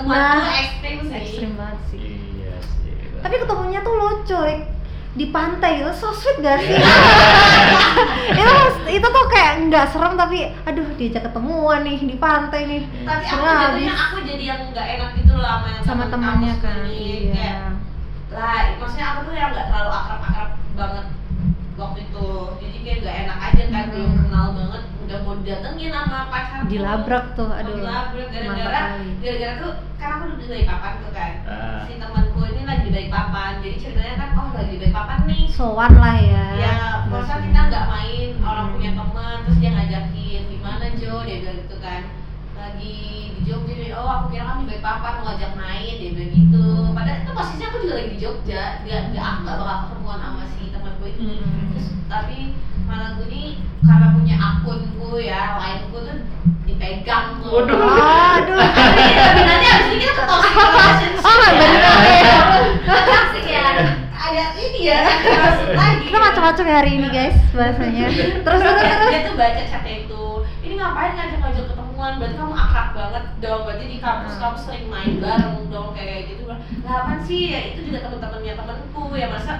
Nah, 0.00 0.32
tuh 0.34 0.52
ekstrim 0.56 0.98
sih. 1.04 1.14
Ekstrim 1.14 1.50
banget 1.54 1.78
sih. 1.86 2.00
iya 2.40 2.56
sih 2.56 2.92
Tapi 3.20 3.34
ketemunya 3.36 3.80
tuh 3.80 3.94
lucu, 3.94 4.36
Rik. 4.40 4.62
Di 5.10 5.26
pantai 5.28 5.82
itu 5.82 5.90
so 5.92 6.08
sweet 6.10 6.38
gak 6.38 6.62
sih? 6.62 6.72
itu 8.40 8.52
itu 8.90 9.06
tuh 9.06 9.24
kayak 9.26 9.66
nggak 9.66 9.90
serem 9.90 10.14
tapi 10.14 10.54
aduh 10.62 10.86
diajak 10.94 11.26
ketemuan 11.26 11.82
nih 11.82 11.98
di 11.98 12.14
pantai 12.14 12.60
nih. 12.64 12.82
Tapi 13.02 13.24
aku 13.26 13.44
habis. 13.44 13.90
aku 13.90 14.16
jadi 14.22 14.44
yang 14.54 14.60
nggak 14.70 14.86
enak 14.96 15.10
gitu 15.18 15.34
loh 15.34 15.44
sama 15.44 15.66
yang 15.68 15.82
sama 15.84 16.04
temen 16.06 16.14
temannya 16.14 16.54
kan. 16.62 16.78
ini. 16.86 17.34
Iya. 17.34 17.54
Kayak, 18.30 18.38
lah, 18.38 18.78
maksudnya 18.78 19.06
aku 19.10 19.20
tuh 19.26 19.34
yang 19.34 19.50
nggak 19.50 19.66
terlalu 19.68 19.90
akrab-akrab 19.90 20.50
banget 20.78 21.06
waktu 21.74 21.98
itu. 22.06 22.26
Jadi 22.62 22.76
kayak 22.80 22.98
nggak 23.02 23.16
enak 23.26 23.38
aja 23.42 23.62
kan, 23.66 23.82
Hmm. 23.82 23.92
belum 23.92 24.12
kenal 24.24 24.46
banget. 24.54 24.82
Udah 25.10 25.26
mau 25.26 25.34
didatengin 25.42 25.90
sama 25.90 26.30
pacarku. 26.30 26.70
Dilabrak 26.70 27.24
tuh, 27.34 27.50
aduh. 27.50 27.74
Dilabrak 27.74 28.28
gara-gara 28.30 28.80
gara-gara 29.18 29.52
tuh 29.58 29.72
kan 29.98 30.08
aku 30.14 30.24
udah 30.38 30.46
dari 30.46 30.64
papan 30.70 30.92
tuh 31.02 31.10
kan. 31.10 31.32
Ah. 31.50 31.82
Si 31.82 31.92
temanku 31.98 32.40
ini 32.46 32.62
lagi 32.62 32.88
dari 32.94 33.08
papan. 33.10 33.52
Jadi 33.58 33.76
ceritanya 33.82 34.14
kan 34.22 34.28
oh 34.38 34.48
lagi 34.54 34.74
dari 34.78 34.92
papan 34.94 35.18
nih. 35.26 35.44
Sowan 35.50 35.92
lah 35.98 36.14
ya. 36.14 36.46
Ya, 36.62 36.74
Nggak 37.10 37.26
masa 37.26 37.34
kita 37.42 37.60
nggak 37.66 37.84
main 37.90 38.28
orang 38.38 38.66
punya 38.70 38.90
teman 38.94 39.36
terus 39.42 39.58
dia 39.58 39.70
ngajakin 39.74 40.42
di 40.46 40.58
mana 40.62 40.84
Jo 40.94 41.26
dia 41.26 41.36
bilang 41.42 41.58
gitu 41.66 41.76
kan 41.82 42.02
lagi 42.54 42.96
di 43.34 43.40
Jogja 43.48 43.72
dia, 43.72 43.96
oh 43.96 44.04
aku 44.06 44.36
kira 44.36 44.44
kamu 44.46 44.68
baik 44.68 44.84
papa 44.84 45.08
mau 45.18 45.32
ngajak 45.32 45.52
main 45.56 45.94
dia 45.96 46.10
bilang 46.12 46.30
gitu 46.30 46.66
padahal 46.92 47.18
itu 47.24 47.30
posisinya 47.32 47.66
aku 47.66 47.76
juga 47.82 47.94
lagi 47.98 48.10
di 48.14 48.18
Jogja 48.20 48.62
dia 48.84 48.98
dia 49.10 49.22
aku 49.24 49.38
nggak 49.42 49.58
bakal 49.58 49.76
ketemuan 49.90 50.18
sama 50.22 50.44
si 50.54 50.62
temanku 50.70 51.04
ini 51.08 51.24
Hmm. 51.40 51.66
terus 51.72 51.86
tapi 52.06 52.38
malah 52.90 53.10
gue 53.14 53.26
nih 53.30 53.48
karena 53.80 54.06
punya 54.10 54.36
akunku 54.36 55.10
ya 55.16 55.56
lainku 55.56 55.96
tuh 55.96 56.16
dipegang 56.66 57.38
tuh 57.38 57.50
Waduh. 57.54 57.78
Aduh. 57.78 58.58
tapi 58.58 59.02
tapi 59.14 59.40
nanti 59.40 59.66
abis 59.66 59.86
ini 59.88 59.96
kita 60.00 60.12
ke 60.12 60.24
toxic 60.26 60.52
relationship 60.52 61.22
Oh, 61.22 61.34
bener 61.38 61.70
ya. 61.78 62.40
toxic 63.06 63.44
ya 63.46 63.66
ada 64.20 64.44
ini 64.58 64.80
ya 64.84 65.00
masuk 65.24 65.70
lagi 65.72 66.04
Kita 66.06 66.18
macam-macam 66.20 66.64
ya 66.66 66.74
hari 66.76 66.90
ini 66.98 67.08
guys 67.08 67.36
bahasanya. 67.50 68.06
Terus 68.10 68.42
terus 68.42 68.62
dia, 68.78 68.94
terus. 68.94 69.10
dia 69.10 69.20
tuh 69.24 69.34
baca 69.34 69.62
chatnya 69.64 69.94
itu 70.04 70.22
ini 70.60 70.74
ngapain 70.76 71.12
ngajak-ngajak 71.14 71.64
ketemuan 71.66 72.12
berarti 72.18 72.36
kamu 72.36 72.54
akrab 72.54 72.88
banget 72.92 73.24
dong 73.40 73.60
berarti 73.66 73.84
di 73.86 73.98
kampus 73.98 74.34
kamu 74.38 74.56
sering 74.58 74.86
main 74.86 75.12
bareng 75.18 75.56
dong 75.66 75.88
kayak 75.94 76.30
gitu 76.30 76.44
lah 76.46 76.58
apaan 76.84 77.18
sih 77.22 77.40
ya 77.50 77.60
itu 77.72 77.90
juga 77.90 77.98
teman-temannya 78.02 78.54
temanku 78.54 79.02
ya 79.14 79.26
masa 79.30 79.52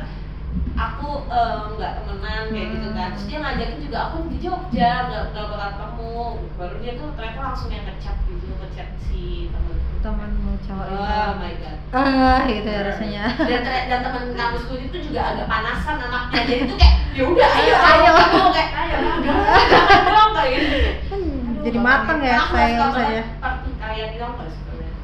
aku 0.81 1.09
eh, 1.29 1.57
nggak 1.75 1.93
temenan 2.01 2.45
kayak 2.49 2.69
gitu 2.73 2.89
kan. 2.91 3.09
Terus 3.13 3.27
dia 3.27 3.39
ngajakin 3.39 3.79
juga 3.81 3.99
aku 4.09 4.17
di 4.27 4.37
Jogja 4.41 4.91
nggak 5.07 5.23
nggak 5.31 5.45
bakal 5.47 5.71
ketemu. 5.71 6.17
Baru 6.57 6.75
dia 6.79 6.93
tuh 6.95 7.09
ternyata 7.13 7.41
langsung 7.43 7.69
yang 7.69 7.85
ngechat 7.85 8.17
gitu 8.25 8.47
ngechat 8.57 8.89
si 9.05 9.23
temanku 9.53 9.89
Temanmu 10.01 10.53
cowok 10.65 10.87
itu. 10.87 10.97
oh 10.97 11.31
my 11.37 11.53
god. 11.61 11.79
Ah, 11.93 12.39
gitu 12.49 12.69
ya 12.69 12.81
rasanya. 12.89 13.25
dan 13.37 13.61
dan 13.87 14.01
teman 14.01 14.25
kampusku 14.33 14.75
itu 14.79 14.97
juga 15.05 15.21
agak 15.29 15.47
panasan 15.47 15.97
anaknya. 16.01 16.41
Jadi 16.49 16.63
tuh 16.65 16.77
kayak 16.77 16.95
ya 17.11 17.25
udah 17.27 17.49
ayo 17.53 17.75
Ayo. 17.77 18.13
ayo. 18.17 18.43
kayak 18.49 18.71
ayo 18.73 18.97
udah 18.97 19.37
jangan 19.69 20.01
dong 20.09 20.31
kayak 20.33 20.51
gitu. 20.57 20.77
Hmm, 21.11 21.39
jadi 21.61 21.79
matang 21.79 22.21
ya 22.23 22.35
Aku 22.41 22.55
saya. 22.97 23.23
pertikaian 23.37 24.09
gitu 24.11 24.25
aku 24.25 24.35
nggak 24.39 24.51
suka 24.51 24.73
banget 24.73 24.97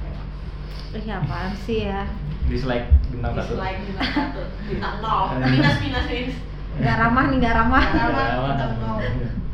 Ih, 0.97 1.13
apaan 1.13 1.53
sih 1.61 1.79
ya? 1.85 2.03
Dislike 2.47 2.87
bintang 3.09 3.33
satu. 3.35 3.53
dislike 3.53 3.79
bintang 3.85 4.11
satu 4.13 4.41
bintang 4.65 4.95
nol 5.03 5.23
minus 5.45 5.77
minus 5.81 6.07
minus 6.07 6.37
Gak 6.77 6.97
ramah 7.01 7.33
nih, 7.33 7.41
gak 7.41 7.57
ramah. 7.57 7.81
Nggak 7.83 8.05
ramah. 8.13 8.47
Bintang 8.53 8.73
nol. 8.79 8.99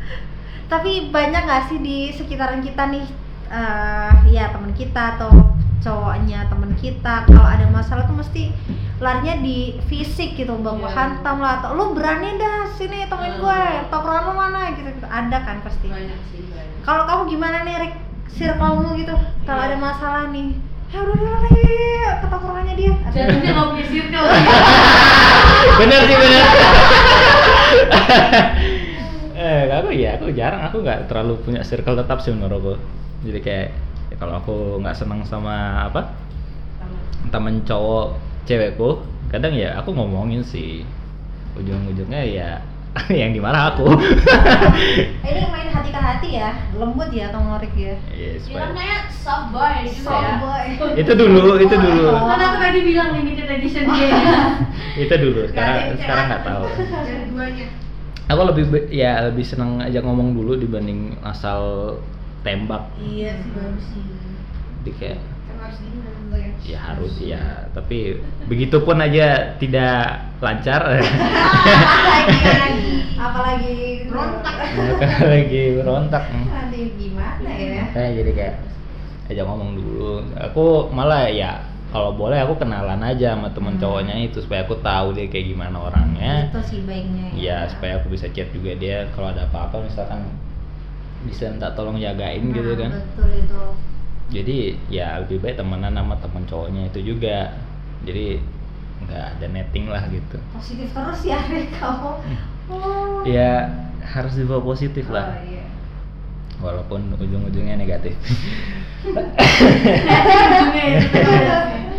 Tapi 0.73 0.93
banyak 1.09 1.43
gak 1.45 1.65
sih 1.69 1.79
di 1.79 2.11
sekitaran 2.11 2.59
kita 2.59 2.91
nih, 2.91 3.07
eh 3.47 4.11
ya 4.29 4.51
teman 4.51 4.73
kita 4.73 5.15
atau 5.15 5.31
cowoknya 5.79 6.47
teman 6.47 6.75
kita 6.75 7.23
kalau 7.25 7.43
ada 7.45 7.67
masalah 7.69 8.07
tuh 8.07 8.15
mesti 8.15 8.51
larinya 8.99 9.39
di 9.39 9.79
fisik 9.85 10.35
gitu 10.35 10.55
baku 10.57 10.83
Iya. 10.83 10.95
hantam 10.95 11.39
lah 11.39 11.59
atau 11.59 11.75
lu 11.75 11.91
berani 11.93 12.39
dah 12.39 12.71
sini 12.71 13.03
temuin 13.05 13.35
gue 13.37 13.61
Hmm. 13.61 13.91
tongkrongan 13.91 14.25
lu 14.25 14.33
mana 14.33 14.71
gitu, 14.73 14.87
gitu 14.89 15.09
ada 15.11 15.43
kan 15.43 15.59
pasti 15.61 15.91
banyak 15.91 16.21
sih 16.31 16.47
banyak 16.47 16.87
kalau 16.87 17.03
kamu 17.05 17.23
gimana 17.29 17.67
nih 17.67 17.75
Rick 17.83 17.95
circle-mu 18.31 18.95
gitu 18.95 19.11
kalau 19.43 19.59
Iya. 19.61 19.69
ada 19.69 19.77
masalah 19.77 20.25
nih 20.31 20.55
ya 20.93 20.99
udah 21.01 21.15
udah 21.17 21.33
udah, 21.41 21.51
yuk 21.57 22.15
ke 22.21 22.27
tongkrongannya 22.29 22.75
dia. 22.77 22.93
Nggak 22.93 23.67
punya 23.73 23.85
circle. 23.89 24.27
bener 25.81 26.01
sih 26.05 26.17
bener. 26.21 26.45
Eh 29.43 29.67
aku 29.67 29.91
ya 29.91 30.15
aku 30.21 30.31
jarang. 30.31 30.63
Aku 30.71 30.87
nggak 30.87 31.11
terlalu 31.11 31.35
punya 31.43 31.67
circle 31.67 31.99
tetap 31.99 32.23
sih 32.23 32.31
menurutku 32.31 32.79
jadi 33.27 33.39
kayak 33.43 33.69
ya 34.13 34.17
kalau 34.19 34.39
aku 34.39 34.57
nggak 34.79 34.95
senang 34.95 35.27
sama 35.27 35.87
apa 35.91 36.15
temen 37.31 37.63
cowok 37.67 38.19
cewekku 38.47 39.03
kadang 39.33 39.57
ya 39.57 39.75
aku 39.81 39.91
ngomongin 39.97 40.45
sih. 40.47 40.87
Ujung-ujungnya 41.59 42.23
ya 42.23 42.51
yang 43.21 43.33
di 43.33 43.41
mana 43.41 43.73
aku? 43.73 43.89
Ini 45.29 45.43
main 45.49 45.69
hati 45.73 45.89
ke 45.89 46.01
hati 46.01 46.29
ya 46.37 46.53
lembut 46.77 47.09
ya 47.09 47.33
Tong 47.33 47.49
Norik 47.49 47.73
ya? 47.73 47.97
Iya, 48.13 48.37
supaya- 48.37 48.69
bilangnya 48.69 48.99
soft 49.09 49.49
boy 49.49 49.77
juga 49.89 50.13
ya. 50.13 50.35
Boy. 50.41 50.67
Itu 51.01 51.13
dulu 51.17 51.57
itu 51.57 51.73
dulu. 51.77 52.05
Oh. 52.13 52.29
Kan 52.29 52.41
aku 52.41 52.57
tadi 52.61 52.79
bilang 52.85 53.09
limited 53.17 53.49
edition 53.49 53.85
dia. 53.97 54.11
itu 54.93 55.15
dulu 55.17 55.41
sekarang 55.49 55.97
sekarang 55.97 56.25
nggak 56.29 56.45
tahu. 56.45 56.65
Aku 58.29 58.41
lebih 58.49 58.65
ya 58.93 59.25
lebih 59.29 59.45
seneng 59.45 59.81
aja 59.81 60.05
ngomong 60.05 60.37
dulu 60.37 60.61
dibanding 60.61 61.17
asal 61.25 61.97
tembak. 62.45 62.93
Iya 63.01 63.41
sih 63.41 63.51
bagus 63.57 63.85
sih. 63.89 64.05
Di 64.85 64.93
kayak 65.01 65.21
kan 65.49 65.57
harus 65.65 65.81
ya 66.63 66.79
harus 66.79 67.15
ya. 67.19 67.67
Tapi 67.71 68.19
begitupun 68.47 68.99
aja 68.99 69.55
tidak 69.57 70.23
lancar. 70.39 70.83
Apalagi 70.93 72.87
apalagi 73.17 73.75
Berontak. 74.11 74.57
lagi 75.23 75.63
berontak. 75.79 76.25
Nanti 76.29 76.81
gimana 76.99 77.49
ya? 77.51 77.85
Kayak 77.95 78.11
jadi 78.19 78.33
kayak 78.35 78.55
aja 79.31 79.43
ngomong 79.47 79.71
dulu. 79.79 80.11
Aku 80.51 80.65
malah 80.91 81.31
ya 81.31 81.63
kalau 81.93 82.13
boleh 82.13 82.41
aku 82.41 82.57
kenalan 82.57 83.01
aja 83.01 83.37
sama 83.37 83.53
temen 83.53 83.77
Hmm. 83.77 83.83
cowoknya 83.83 84.17
itu 84.19 84.41
supaya 84.41 84.65
aku 84.65 84.81
tahu 84.81 85.13
dia 85.15 85.29
kayak 85.29 85.47
gimana 85.49 85.77
orangnya. 85.79 86.49
Itu 86.51 86.61
sih 86.67 86.81
baiknya 86.83 87.31
ya. 87.37 87.59
Supaya 87.69 88.01
aku 88.01 88.11
bisa 88.11 88.27
chat 88.31 88.49
juga 88.51 88.75
dia. 88.75 89.07
Kalau 89.15 89.31
ada 89.31 89.47
apa-apa 89.47 89.85
misalkan 89.85 90.25
bisa 91.23 91.47
minta 91.47 91.71
tolong 91.73 92.03
jagain 92.03 92.43
Nah, 92.43 92.53
gitu 92.53 92.73
kan. 92.75 92.91
betul 92.91 93.29
itu 93.31 93.61
jadi 94.33 94.81
ya 94.89 95.21
lebih 95.21 95.45
baik 95.45 95.61
temenan 95.61 95.93
sama 95.93 96.17
temen 96.17 96.43
cowoknya 96.49 96.89
itu 96.89 97.15
juga. 97.15 97.53
Jadi 98.09 98.41
nggak 99.05 99.25
ada 99.39 99.47
netting 99.53 99.87
lah 99.93 100.03
gitu. 100.09 100.41
Positif 100.57 100.89
terus 100.91 101.21
ya 101.29 101.39
kamu. 101.77 102.13
Oh. 102.73 103.21
Ya 103.29 103.69
harus 104.03 104.35
dibawa 104.35 104.65
positif 104.65 105.07
Oh, 105.11 105.15
lah 105.15 105.37
iya. 105.45 105.63
walaupun 106.59 107.13
ujung-ujungnya 107.21 107.77
negatif. 107.77 108.17
Sih. 108.25 108.41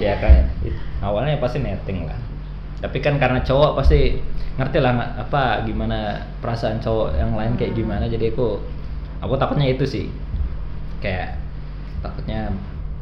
ya 0.04 0.14
kan. 0.18 0.50
Awalnya 1.04 1.38
pasti 1.38 1.62
netting 1.62 2.10
lah. 2.10 2.18
Tapi 2.82 2.98
kan 3.00 3.22
karena 3.22 3.40
cowok 3.46 3.78
pasti 3.80 4.20
ngerti 4.58 4.78
lah 4.84 4.94
apa 5.22 5.64
gimana 5.66 6.20
perasaan 6.44 6.82
cowok 6.82 7.16
yang 7.16 7.38
lain 7.38 7.54
kayak 7.60 7.78
gimana. 7.78 8.10
Jadi 8.10 8.34
aku 8.34 8.58
aku 9.22 9.34
takutnya 9.38 9.70
itu 9.70 9.86
sih. 9.86 10.06
Kayak 11.04 11.43
takutnya 12.04 12.52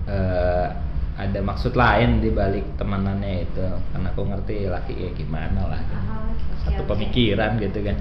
eh, 0.05 0.67
ada 1.19 1.39
maksud 1.43 1.75
lain 1.75 2.23
di 2.23 2.29
balik 2.31 2.65
temanannya 2.79 3.45
itu. 3.45 3.65
Karena 3.91 4.07
aku 4.13 4.21
ngerti 4.25 4.71
laki 4.71 4.93
kayak 4.95 5.15
gimana 5.19 5.61
lah. 5.67 5.81
Ah, 5.91 6.29
oke, 6.29 6.39
oke, 6.39 6.61
satu 6.63 6.81
oke. 6.85 6.89
pemikiran 6.95 7.59
gitu 7.59 7.79
kan. 7.83 7.97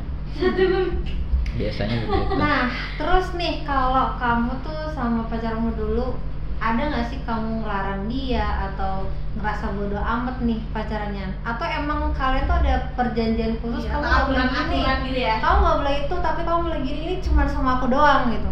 Biasanya 1.58 1.96
begitu 2.06 2.34
Nah, 2.38 2.70
terus 2.94 3.26
nih 3.34 3.66
kalau 3.66 4.14
kamu 4.16 4.52
tuh 4.62 4.94
sama 4.94 5.26
pacarmu 5.26 5.74
dulu 5.74 6.14
ada 6.60 6.92
nggak 6.92 7.08
sih 7.08 7.18
kamu 7.24 7.64
ngelarang 7.64 8.04
dia 8.06 8.68
atau 8.70 9.08
ngerasa 9.40 9.72
bodoh 9.74 9.98
amat 9.98 10.36
nih 10.44 10.60
pacarannya? 10.76 11.26
Atau 11.40 11.66
emang 11.66 12.12
kalian 12.12 12.44
tuh 12.44 12.56
ada 12.60 12.92
perjanjian 12.94 13.56
khusus? 13.64 13.88
Iya, 13.88 13.96
kamu 13.96 14.04
nggak 14.04 14.24
boleh 14.28 14.44
aturan 14.44 14.98
gitu 15.08 15.20
ya? 15.24 15.34
Kamu 15.40 15.56
nggak 15.58 15.78
boleh 15.80 15.94
itu 16.04 16.14
tapi 16.20 16.40
kamu 16.44 16.60
boleh 16.68 16.80
gini 16.84 17.00
ini 17.08 17.14
cuma 17.24 17.42
sama 17.48 17.80
aku 17.80 17.86
doang 17.88 18.28
gitu. 18.30 18.50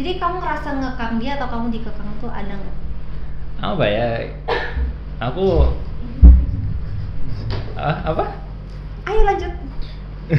Jadi 0.00 0.16
kamu 0.16 0.40
ngerasa 0.40 0.80
ngekang 0.80 1.20
dia 1.20 1.36
atau 1.36 1.44
kamu 1.52 1.76
dikekang 1.76 2.08
tuh 2.24 2.32
ada 2.32 2.56
nggak? 2.56 2.76
apa 3.60 3.84
ya 3.84 4.24
aku 5.20 5.68
ah, 7.76 8.00
apa 8.08 8.24
Ayo 9.04 9.20
lanjut. 9.28 9.52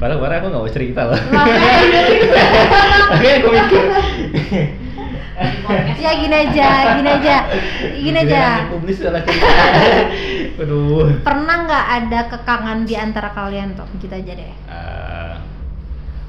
Padahal 0.00 0.16
kemarin 0.16 0.38
aku 0.40 0.46
nggak 0.48 0.62
mau 0.64 0.72
cerita 0.72 1.00
loh. 1.04 1.20
Makanya 1.34 2.00
Makanya 3.10 3.36
aku 3.36 3.48
mikir. 3.52 3.84
ya 6.04 6.10
gini 6.16 6.36
aja, 6.36 6.68
gini 6.96 7.10
aja, 7.10 7.36
gini 8.00 8.18
aja. 8.24 8.70
Publis 8.70 9.02
salah 9.02 9.20
cerita. 9.26 9.50
Aduh. 10.62 11.20
Pernah 11.24 11.56
nggak 11.66 11.86
ada 12.00 12.20
kekangan 12.30 12.84
di 12.86 12.94
antara 12.94 13.34
kalian 13.34 13.74
tuh? 13.74 13.88
Kita 13.98 14.20
aja 14.20 14.32
deh. 14.36 14.46
Eh, 14.46 15.09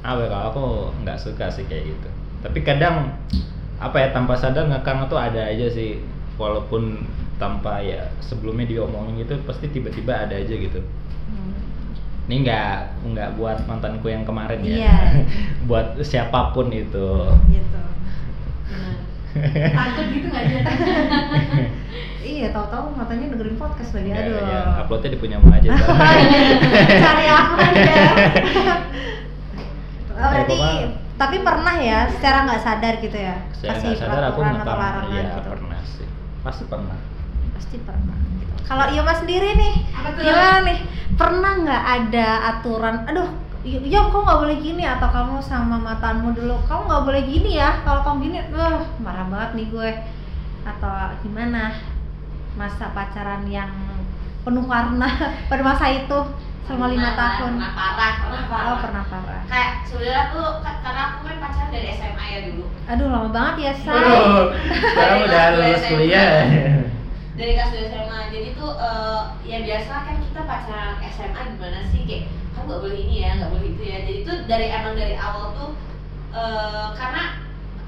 apa 0.01 0.19
ya, 0.25 0.27
kalau 0.29 0.45
aku 0.49 0.65
nggak 1.05 1.17
suka 1.21 1.45
sih 1.53 1.65
kayak 1.69 1.93
gitu. 1.93 2.09
Tapi 2.41 2.59
kadang 2.65 3.13
apa 3.81 3.97
ya 3.97 4.07
tanpa 4.13 4.37
sadar 4.37 4.69
ngekang 4.69 5.09
tuh 5.09 5.17
ada 5.17 5.41
aja 5.45 5.69
sih. 5.69 6.01
Walaupun 6.41 7.05
tanpa 7.37 7.81
ya 7.81 8.09
sebelumnya 8.21 8.65
diomongin 8.69 9.25
gitu 9.25 9.37
pasti 9.45 9.69
tiba-tiba 9.69 10.25
ada 10.25 10.37
aja 10.37 10.53
gitu. 10.53 10.81
Hmm. 11.29 11.53
Ini 12.29 12.35
nggak 12.45 12.73
nggak 13.13 13.29
buat 13.37 13.65
mantanku 13.69 14.09
yang 14.09 14.25
kemarin 14.25 14.61
ya. 14.65 14.89
Iya. 14.89 14.97
buat 15.69 16.01
siapa 16.01 16.53
pun 16.53 16.73
itu. 16.73 17.09
Gitu. 17.49 17.81
Takut 19.71 20.05
gitu 20.11 20.27
nggak 20.27 20.45
dia? 20.49 20.61
Iya, 22.21 22.53
tahu-tahu 22.53 22.95
matanya 22.95 23.33
dengerin 23.33 23.57
podcast 23.57 23.91
lagi. 23.97 24.13
Ya, 24.13 24.17
Aduh. 24.23 24.39
ya, 24.39 24.61
uploadnya 24.85 25.09
di 25.13 25.19
punyamu 25.19 25.49
aja. 25.51 25.69
Cari 27.05 27.25
aku 27.27 27.53
aja. 27.59 28.01
Oh, 30.21 30.29
berarti 30.29 30.53
pokoknya- 30.53 30.91
tapi 31.17 31.38
pernah 31.39 31.75
ya 31.77 31.99
secara 32.07 32.38
nggak 32.43 32.62
sadar 32.62 32.93
gitu 32.97 33.13
ya? 33.15 33.36
Saya 33.51 33.69
kasih 33.71 33.88
nggak 33.88 33.99
sadar 33.99 34.23
aku 34.27 34.39
atau 34.41 34.73
larangan 34.73 35.10
Iya 35.12 35.23
gitu. 35.31 35.49
pernah 35.49 35.79
sih. 35.84 36.07
Pasti 36.41 36.63
pernah. 36.65 36.97
pasti 37.51 37.77
pernah 37.79 38.17
gitu. 38.36 38.53
kalau 38.63 38.86
Yoma 38.89 39.13
sendiri 39.13 39.49
nih 39.53 39.73
gimana 40.17 40.60
nih 40.63 40.79
pernah 41.13 41.53
nggak 41.57 41.84
ada 41.95 42.27
aturan? 42.49 42.95
Aduh 43.05 43.29
Yom 43.63 44.05
kok 44.07 44.21
nggak 44.21 44.39
boleh 44.39 44.57
gini? 44.57 44.84
Atau 44.84 45.07
kamu 45.07 45.38
sama 45.39 45.77
mantanmu 45.77 46.34
dulu 46.34 46.57
kamu 46.65 46.81
nggak 46.84 47.03
boleh 47.03 47.21
gini 47.23 47.51
ya 47.55 47.81
kalau 47.81 48.01
kamu 48.01 48.17
gini. 48.23 48.38
Wah 48.51 48.81
marah 48.97 49.25
banget 49.25 49.49
nih 49.55 49.67
gue. 49.67 49.89
Atau 50.63 50.89
gimana? 51.21 51.73
Masa 52.51 52.89
pacaran 52.91 53.45
yang 53.45 53.69
penuh 54.41 54.65
warna 54.65 55.07
pada 55.49 55.62
masa 55.62 55.86
itu 55.88 56.17
selama 56.62 56.86
lima 56.88 57.10
tahun. 57.13 57.52
pernah 57.58 57.71
parah 57.74 58.13
pernah 58.21 58.43
parah. 58.47 58.67
Oh 58.67 58.78
pernah 58.80 59.04
parah. 59.06 59.41
Kayak 59.45 59.71
sebenarnya 59.84 60.24
tuh 60.30 60.47
ka- 60.62 60.80
karena 60.80 61.02
aku 61.10 61.19
kan 61.24 61.38
pacaran 61.39 61.69
dari 61.69 61.88
SMA 61.91 62.26
ya 62.28 62.39
dulu. 62.47 62.65
Aduh 62.86 63.08
lama 63.08 63.30
banget 63.30 63.56
ya 63.60 63.71
say 63.74 63.91
sekarang 64.91 65.19
udah 65.26 65.43
lulus 65.56 65.84
kuliah. 65.84 66.30
dari 67.32 67.52
kelas 67.56 67.71
2 67.71 67.89
SMA 67.89 68.19
jadi 68.30 68.47
tuh 68.54 68.71
eh, 68.78 69.21
ya 69.41 69.58
biasa 69.62 69.93
kan 70.06 70.15
kita 70.19 70.41
pacaran 70.43 70.95
SMA 71.02 71.41
gimana 71.50 71.80
sih? 71.89 72.02
Kayak 72.06 72.24
kamu 72.52 72.63
nggak 72.67 72.82
boleh 72.84 72.97
ini 73.00 73.15
ya 73.19 73.30
nggak 73.36 73.52
boleh 73.52 73.67
itu 73.67 73.84
ya. 73.84 73.97
Jadi 74.04 74.19
tuh 74.21 74.36
dari 74.45 74.65
emang 74.69 74.93
dari 74.93 75.15
awal 75.15 75.45
tuh 75.52 75.69
eh, 76.32 76.88
karena 76.93 77.24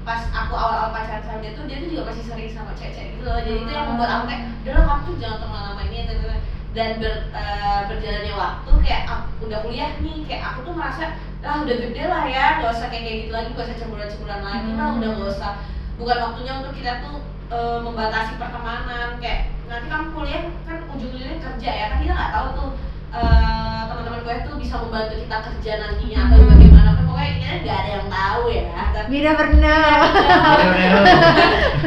pas 0.04 0.20
aku 0.28 0.52
awal-awal 0.52 0.92
pacaran 0.92 1.22
sama 1.22 1.40
dia 1.40 1.56
tuh 1.56 1.64
dia 1.64 1.80
tuh 1.80 1.88
juga 1.88 2.12
masih 2.12 2.24
sering 2.26 2.50
sama 2.50 2.76
cewek-cewek 2.76 3.16
gitu 3.16 3.24
loh. 3.24 3.38
Jadi 3.38 3.56
itu 3.56 3.70
yang 3.70 3.86
membuat 3.88 4.10
aku 4.12 4.24
kayak 4.26 4.42
udah 4.60 4.72
lah 4.74 4.84
kamu 4.84 5.00
tuh 5.02 5.14
jangan 5.16 5.38
terlalu 5.40 5.62
lama 5.62 5.82
ini 5.86 5.98
gitu." 6.04 6.26
Dan 6.74 6.98
ber, 6.98 7.30
eh, 7.30 7.80
berjalannya 7.86 8.34
waktu 8.34 8.70
kayak 8.82 9.02
aku 9.06 9.46
udah 9.46 9.60
kuliah 9.62 9.90
nih 10.02 10.26
kayak 10.26 10.42
aku 10.42 10.58
tuh 10.66 10.74
merasa 10.74 11.14
lah 11.38 11.62
udah 11.62 11.76
gede 11.78 12.02
lah 12.04 12.24
ya 12.26 12.58
gak 12.58 12.72
usah 12.72 12.88
kayak 12.88 13.04
kayak 13.04 13.18
gitu 13.22 13.32
lagi 13.32 13.48
gak 13.52 13.64
usah 13.64 13.78
cemburuan-cemburuan 13.78 14.42
lagi 14.42 14.70
lah 14.74 14.86
Hmm. 14.90 14.98
udah 14.98 15.08
gak 15.12 15.30
usah 15.30 15.52
bukan 15.94 16.16
waktunya 16.18 16.52
untuk 16.58 16.72
kita 16.74 16.92
tuh 16.98 17.16
eh, 17.48 17.78
membatasi 17.78 18.32
pertemanan 18.34 19.08
kayak 19.18 19.40
nanti 19.64 19.86
kamu 19.86 20.06
kuliah 20.10 20.40
kan 20.64 20.76
ujung-ujungnya 20.90 21.38
kerja 21.38 21.70
ya 21.70 21.84
kan 21.88 21.98
kita 21.98 22.12
nggak 22.12 22.32
tahu 22.32 22.46
tuh 22.52 22.68
eh, 23.12 23.80
teman-teman 23.86 24.20
gue 24.20 24.34
tuh 24.42 24.54
bisa 24.58 24.74
membantu 24.76 25.14
kita 25.14 25.36
kerja 25.40 25.72
nantinya 25.78 26.18
atau 26.26 26.36
Hmm. 26.42 26.50
bagaimana 26.50 26.90
kan 26.90 27.04
pokoknya 27.06 27.30
kita 27.38 27.54
nggak 27.62 27.78
ada 27.78 27.90
yang 27.92 28.08
tahu 28.10 28.42
ya 28.50 28.62
tapi 28.90 29.06
We 29.06 29.18
never 29.22 29.46
know 29.54 29.94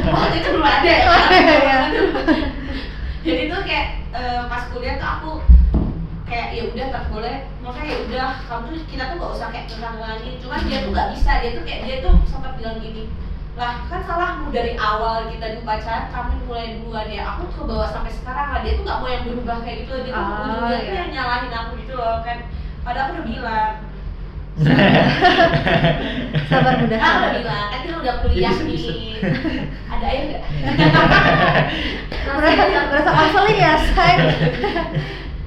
waktu 0.15 0.35
itu 0.37 0.47
belum 0.47 0.63
ada 0.65 0.87
ya 0.87 1.05
Oh, 1.11 1.27
iya. 1.27 1.77
jadi 3.25 3.41
tuh 3.51 3.61
kayak 3.61 3.85
eh, 4.17 4.41
pas 4.49 4.63
kuliah 4.73 4.95
tuh 4.97 5.07
aku 5.07 5.31
kayak 6.27 6.47
ya 6.57 6.63
udah 6.73 6.87
tak 6.91 7.03
boleh. 7.13 7.35
Makanya 7.63 7.87
ya 7.87 7.97
udah 8.09 8.27
kamu 8.49 8.65
tuh 8.73 8.85
kita 8.89 9.03
tuh 9.13 9.15
gak 9.21 9.33
usah 9.37 9.47
kayak 9.53 9.67
tenang-tenangin 9.71 10.33
cuman 10.43 10.59
dia 10.67 10.77
tuh 10.83 10.91
gak 10.91 11.09
bisa 11.15 11.31
dia 11.43 11.51
tuh 11.55 11.63
kayak 11.67 11.81
dia 11.85 11.95
tuh 12.03 12.13
sempat 12.27 12.51
bilang 12.59 12.79
gini 12.79 13.03
lah 13.57 13.81
kan 13.89 14.05
salahmu 14.05 14.53
dari 14.53 14.77
awal 14.77 15.33
kita 15.33 15.57
dulu 15.57 15.65
pacaran 15.65 16.13
kamu 16.13 16.45
mulai 16.45 16.77
duluan 16.77 17.07
ya. 17.09 17.23
Aku 17.33 17.49
tuh 17.49 17.65
kebawa 17.65 17.89
sampai 17.89 18.13
sekarang 18.13 18.47
lah. 18.53 18.59
Dia 18.61 18.77
tuh 18.77 18.83
gak 18.85 18.99
mau 19.01 19.09
yang 19.09 19.23
berubah 19.25 19.57
kayak 19.65 19.77
gitu 19.85 19.93
dia 20.05 20.13
tuh 20.13 20.21
Oh, 20.21 20.69
ujungnya 20.69 21.03
iya. 21.09 21.13
nyalahin 21.13 21.53
aku 21.53 21.71
gitu 21.81 21.93
loh 21.97 22.21
kan. 22.21 22.37
Padahal 22.85 23.05
aku 23.09 23.13
udah 23.17 23.25
bilang 23.25 23.73
sabar 26.49 26.73
muda 26.81 26.97
udah 26.97 27.05
sabar 27.05 27.29
bilang 27.37 27.69
kan 27.69 27.79
kita 27.85 27.95
udah 28.01 28.15
kuliah 28.25 28.49
Jadi 28.49 28.65
nih. 28.65 28.79
sedih. 28.81 29.17
ada 29.85 30.05
air 30.09 30.23
nggak? 30.33 30.43
Berasa 32.37 32.63
berasa 32.89 33.39
ya 33.53 33.73
say 33.77 34.13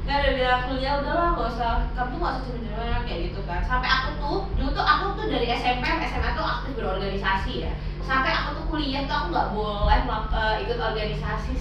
kan 0.06 0.18
udah 0.22 0.32
bilang 0.38 0.62
kuliah 0.70 1.02
udahlah 1.02 1.28
nggak 1.34 1.48
usah. 1.50 1.90
Kamu 1.98 2.08
tuh 2.14 2.18
nggak 2.22 2.34
usah 2.38 2.54
cuma 2.54 3.02
kayak 3.02 3.20
gitu 3.30 3.40
kan. 3.50 3.60
Sampai 3.66 3.88
aku 3.90 4.08
tuh 4.22 4.38
dulu 4.54 4.70
tuh 4.70 4.86
aku 4.86 5.04
tuh 5.18 5.26
dari 5.26 5.46
SMP 5.58 5.84
SMA 6.06 6.30
tuh 6.38 6.46
aktif 6.46 6.72
berorganisasi 6.78 7.52
ya. 7.66 7.72
Sampai 8.06 8.30
aku 8.30 8.62
tuh 8.62 8.64
kuliah 8.70 9.10
tuh 9.10 9.14
aku 9.18 9.26
nggak 9.34 9.50
boleh 9.58 10.00
eh, 10.06 10.54
ikut 10.66 10.78
organisasi 10.78 11.52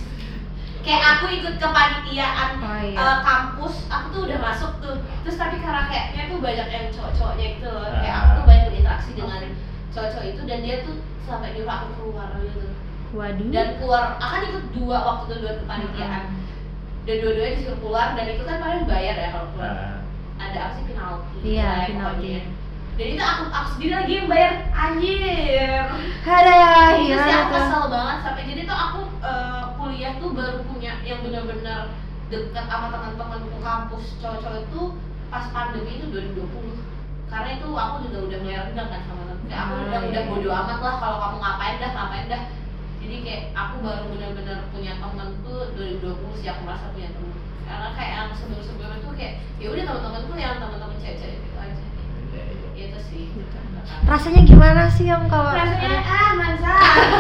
kayak 0.89 1.21
aku 1.21 1.25
ikut 1.37 1.55
kepanitiaan 1.61 2.49
oh 2.65 2.81
iya. 2.81 2.97
eh, 2.97 3.17
kampus 3.21 3.85
aku 3.93 4.05
tuh 4.09 4.21
udah 4.25 4.39
masuk 4.41 4.71
tuh. 4.81 4.97
Terus 5.21 5.37
tapi 5.37 5.61
karena 5.61 5.85
kayaknya 5.85 6.33
tuh 6.33 6.41
banyak 6.41 6.67
yang 6.73 6.85
cowok-cowoknya 6.89 7.45
gitu 7.61 7.67
loh. 7.69 7.85
Kayak 7.93 8.15
aku 8.17 8.29
tuh 8.33 8.45
banyak 8.49 8.65
berinteraksi 8.73 9.11
dengan 9.13 9.41
cowok-cowok 9.93 10.25
itu 10.25 10.41
dan 10.49 10.59
dia 10.65 10.75
tuh 10.81 10.95
sampai 11.29 11.53
nyuruh 11.53 11.69
aku 11.69 11.87
keluar 11.93 12.29
gitu. 12.41 12.67
Waduh. 13.13 13.49
Dan 13.53 13.67
keluar 13.77 14.17
akan 14.17 14.41
ikut 14.49 14.65
dua 14.73 14.97
waktu 14.97 15.23
itu 15.29 15.35
dua 15.45 15.53
kepanitiaan. 15.61 16.23
Dan 17.05 17.15
dua-duanya 17.21 17.53
disuruh 17.61 17.79
keluar 17.85 18.07
dan 18.17 18.25
itu 18.25 18.43
kan 18.49 18.57
paling 18.57 18.85
bayar 18.89 19.15
ya 19.21 19.29
kalau 19.29 19.47
keluar. 19.53 19.73
Nah, 19.77 19.97
ada 20.41 20.57
apa 20.57 20.73
sih 20.73 20.85
penalti? 20.89 21.37
Iya, 21.45 21.69
ya 21.69 21.87
penalti. 21.93 22.29
Dan 22.99 23.15
itu 23.15 23.23
aku 23.23 23.43
aku 23.47 23.69
sendiri 23.79 23.93
lagi 23.95 24.13
yang 24.19 24.27
bayar. 24.27 24.53
Anjir. 24.75 25.83
Ada 26.27 26.55
itu 26.99 27.15
sih 27.15 27.31
aku 27.31 27.47
tuh? 27.47 27.55
kesel 27.55 27.83
banget 27.87 28.17
sampai 28.27 28.43
jadi 28.43 28.61
tuh 28.67 28.75
aku 28.75 28.99
eh, 29.23 29.63
kuliah 29.79 30.13
tuh 30.19 30.29
baru 30.35 30.59
punya 30.67 30.99
yang 31.07 31.23
benar-benar 31.23 31.95
dekat 32.27 32.65
sama 32.67 32.91
teman-temanku 32.91 33.57
kampus. 33.63 34.19
Cowok-cowok 34.19 34.59
itu 34.67 34.81
pas 35.31 35.47
pandemi 35.55 35.95
itu 35.95 36.11
2020 36.11 37.31
karena 37.31 37.49
itu 37.61 37.67
aku 37.71 37.95
juga 38.09 38.17
udah 38.25 38.37
mulai 38.43 38.57
renggang 38.67 38.89
kan 38.91 39.01
sama 39.07 39.23
temen. 39.31 39.47
Kayak 39.47 39.61
aku 39.63 39.71
Ah, 39.71 39.79
udah 39.79 39.99
udah 40.11 40.23
bodo 40.27 40.49
amat 40.51 40.79
lah 40.83 40.95
kalau 40.99 41.17
kamu 41.23 41.37
ngapain 41.39 41.75
dah 41.79 41.91
ngapain 41.95 42.25
dah. 42.27 42.43
Jadi 42.99 43.15
kayak 43.23 43.43
aku 43.55 43.75
baru 43.79 44.03
benar-benar 44.11 44.57
punya 44.75 44.93
temen 44.99 45.27
tuh 45.47 45.71
2020 45.71 46.35
sih 46.43 46.51
aku 46.51 46.61
merasa 46.67 46.91
punya 46.91 47.15
temen. 47.15 47.31
Karena 47.63 47.95
kayak 47.95 48.11
yang 48.11 48.29
sebelum-sebelumnya 48.35 48.99
tuh 49.07 49.15
kayak 49.15 49.39
ya 49.55 49.67
udah 49.71 49.83
teman-temanku 49.87 50.33
yang 50.35 50.59
teman-teman 50.59 50.99
cewek-cewek 50.99 51.37
gitu 51.47 51.58
aja 52.79 52.95
itu 52.95 52.99
sih. 53.11 53.23
Gitu. 53.35 53.57
rasanya 54.07 54.41
gimana 54.47 54.83
sih 54.87 55.11
om 55.11 55.27
kalau 55.27 55.51
rasanya 55.51 55.99
ah 56.07 56.31
mansa 56.39 56.73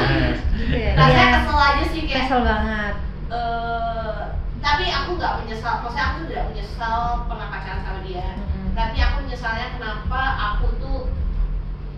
gitu 0.57 0.75
ya 0.79 0.91
rasanya 0.95 1.27
kesel 1.43 1.59
aja 1.59 1.83
sih 1.91 2.01
kayak 2.07 2.23
kesel 2.23 2.39
banget. 2.47 2.95
eh 3.35 4.19
tapi 4.59 4.83
aku 4.87 5.09
nggak 5.19 5.33
menyesal 5.43 5.83
maksudnya 5.83 6.05
aku 6.07 6.17
tidak 6.31 6.45
menyesal 6.51 6.97
pernah 7.27 7.47
pacaran 7.51 7.81
sama 7.83 7.99
dia. 8.07 8.27
Mm-mm. 8.39 8.71
tapi 8.75 8.97
aku 9.03 9.15
menyesalnya 9.27 9.67
kenapa 9.75 10.21
aku 10.39 10.65
tuh 10.79 10.99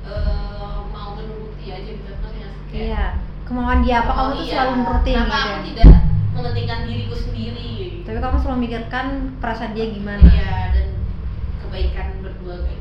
eh 0.10 0.78
mau 0.90 1.14
menuruti 1.14 1.66
aja 1.70 1.90
gitu. 1.94 2.10
Maksudnya 2.18 2.50
kayak, 2.74 2.82
iya. 2.82 3.06
Kemauan 3.46 3.84
dia 3.86 4.02
apa? 4.02 4.12
Kamu 4.16 4.32
tuh 4.34 4.46
iya, 4.48 4.54
selalu 4.56 4.74
nurutin 4.82 5.14
kenapa 5.14 5.30
gitu 5.30 5.38
aku 5.38 5.52
ya? 5.52 5.62
tidak 5.68 5.90
mementingkan 6.32 6.80
diriku 6.90 7.16
sendiri? 7.20 7.70
Gitu. 7.78 7.98
tapi 8.08 8.18
kamu 8.18 8.38
selalu 8.42 8.58
mikirkan 8.66 9.06
perasaan 9.38 9.72
dia 9.78 9.86
gimana? 9.94 10.26
Iya 10.26 10.56
dan 10.74 10.88
kebaikan 11.62 12.08
berdua 12.26 12.56
kayak 12.66 12.80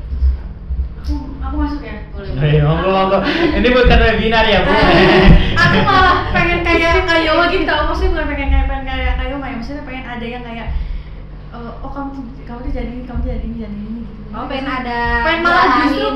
aku 1.01 1.13
aku 1.41 1.55
masuk 1.57 1.81
ya? 1.81 1.95
Boleh. 2.13 2.31
Ayo, 2.37 2.61
monggo 2.69 2.89
monggo. 2.93 3.17
Ini 3.57 3.67
bukan 3.73 3.99
webinar 3.99 4.45
ya, 4.45 4.59
Bu. 4.61 4.71
aku 5.61 5.77
malah 5.81 6.15
pengen 6.29 6.61
kayak 6.61 7.03
kayak 7.03 7.49
gitu 7.51 7.65
tau. 7.65 7.89
Maksudnya 7.89 8.11
bukan 8.13 8.27
pengen 8.29 8.49
kayak 8.53 8.65
pengen 8.69 8.85
kayak 8.85 9.11
kayak 9.17 9.29
Yoma 9.33 9.45
ya. 9.49 9.55
Maksudnya 9.57 9.83
pengen 9.83 10.05
ada 10.05 10.25
yang 10.25 10.43
kayak 10.45 10.67
eh, 11.51 11.71
oh 11.81 11.89
kamu 11.91 12.09
tuh 12.13 12.23
kamu 12.45 12.59
tuh 12.61 12.71
jadi 12.71 12.89
ini 12.93 13.03
kamu 13.03 13.19
tuh 13.19 13.29
jadi 13.33 13.43
ini 13.43 13.55
jadi 13.59 13.75
ini 13.75 14.01
gitu. 14.05 14.21
Oh 14.31 14.45
pengen 14.47 14.67
ada 14.69 14.99
pengen 15.25 15.41
malah 15.41 15.65
justru 15.83 16.05
ke- 16.07 16.15